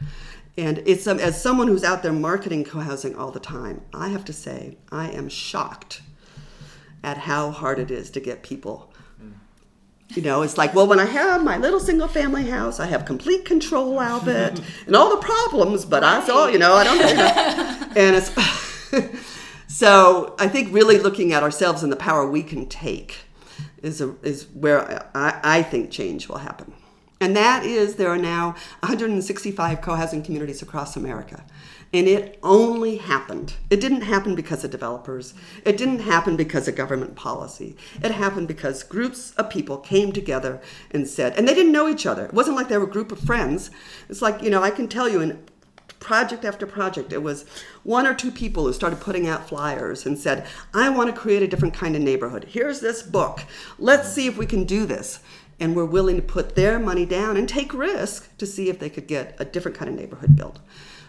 And 0.56 0.82
it's 0.86 1.06
um, 1.06 1.18
as 1.18 1.40
someone 1.40 1.68
who's 1.68 1.85
out 1.85 2.02
there 2.02 2.12
marketing 2.12 2.64
co-housing 2.64 3.16
all 3.16 3.31
the 3.31 3.40
time, 3.40 3.82
I 3.94 4.09
have 4.09 4.24
to 4.27 4.32
say 4.32 4.77
I 4.90 5.10
am 5.10 5.28
shocked 5.28 6.02
at 7.02 7.18
how 7.18 7.51
hard 7.51 7.78
it 7.78 7.90
is 7.90 8.10
to 8.10 8.20
get 8.20 8.43
people. 8.43 8.90
You 10.14 10.22
know, 10.22 10.43
it's 10.43 10.59
like, 10.59 10.74
well, 10.74 10.89
when 10.89 10.98
I 10.98 11.05
have 11.05 11.44
my 11.44 11.56
little 11.56 11.78
single 11.78 12.09
family 12.09 12.51
house, 12.51 12.81
I 12.81 12.86
have 12.86 13.05
complete 13.05 13.44
control 13.44 14.01
of 14.01 14.27
it 14.27 14.60
and 14.86 14.97
all 14.97 15.10
the 15.10 15.22
problems, 15.22 15.85
but 15.85 16.02
right. 16.02 16.20
I 16.20 16.27
saw, 16.27 16.48
you 16.48 16.59
know, 16.59 16.74
I 16.74 16.82
don't 16.85 16.98
know. 16.98 17.93
and 17.97 18.16
it's 18.16 18.32
so 19.68 20.35
I 20.36 20.48
think 20.48 20.74
really 20.74 20.98
looking 20.98 21.32
at 21.32 21.44
ourselves 21.44 21.85
and 21.85 21.93
the 21.93 21.97
power 21.97 22.28
we 22.28 22.43
can 22.43 22.66
take 22.66 23.18
is 23.82 24.01
a, 24.01 24.16
is 24.22 24.48
where 24.52 25.09
I, 25.14 25.40
I 25.44 25.62
think 25.62 25.93
change 25.93 26.28
will 26.28 26.39
happen. 26.39 26.72
And 27.20 27.36
that 27.36 27.66
is, 27.66 27.97
there 27.97 28.09
are 28.09 28.18
now 28.18 28.55
165 28.80 29.80
co 29.82 29.94
housing 29.94 30.22
communities 30.22 30.62
across 30.62 30.97
America. 30.97 31.44
And 31.92 32.06
it 32.06 32.38
only 32.42 32.97
happened. 32.97 33.55
It 33.68 33.80
didn't 33.80 34.02
happen 34.02 34.34
because 34.34 34.64
of 34.64 34.70
developers. 34.70 35.34
It 35.64 35.76
didn't 35.76 36.01
happen 36.01 36.36
because 36.36 36.68
of 36.68 36.76
government 36.76 37.16
policy. 37.16 37.76
It 38.02 38.12
happened 38.12 38.48
because 38.48 38.84
groups 38.84 39.32
of 39.32 39.51
people 39.51 39.76
came 39.78 40.12
together 40.12 40.60
and 40.92 41.06
said, 41.06 41.36
and 41.36 41.47
they 41.47 41.55
didn't 41.55 41.72
know 41.72 41.88
each 41.88 42.06
other. 42.06 42.24
It 42.24 42.32
wasn't 42.32 42.56
like 42.56 42.68
they 42.68 42.78
were 42.78 42.84
a 42.84 42.90
group 42.90 43.10
of 43.10 43.18
friends. 43.18 43.70
It's 44.09 44.22
like, 44.22 44.40
you 44.40 44.51
know, 44.51 44.62
I 44.62 44.70
can 44.70 44.86
tell 44.86 45.09
you 45.09 45.20
in 45.20 45.44
project 45.98 46.44
after 46.44 46.66
project, 46.66 47.12
it 47.12 47.22
was 47.22 47.44
one 47.82 48.06
or 48.06 48.14
two 48.14 48.30
people 48.30 48.64
who 48.64 48.72
started 48.72 49.01
putting 49.01 49.28
out 49.28 49.48
flyers 49.48 50.06
and 50.06 50.18
said, 50.18 50.47
I 50.72 50.88
want 50.88 51.14
to 51.14 51.20
create 51.20 51.42
a 51.42 51.48
different 51.48 51.74
kind 51.74 51.94
of 51.94 52.02
neighborhood. 52.02 52.47
Here's 52.48 52.80
this 52.80 53.02
book. 53.02 53.40
Let's 53.78 54.12
see 54.12 54.26
if 54.26 54.38
we 54.38 54.47
can 54.47 54.64
do 54.64 54.86
this 54.86 55.20
and 55.61 55.77
were 55.77 55.85
willing 55.85 56.16
to 56.16 56.23
put 56.23 56.57
their 56.57 56.78
money 56.78 57.05
down 57.05 57.37
and 57.37 57.49
take 57.49 57.73
risk 57.74 58.37
to 58.39 58.47
see 58.47 58.70
if 58.70 58.78
they 58.78 58.89
could 58.89 59.07
get 59.07 59.37
a 59.39 59.45
different 59.45 59.77
kind 59.77 59.91
of 59.91 59.95
neighborhood 59.95 60.35
built. 60.35 60.59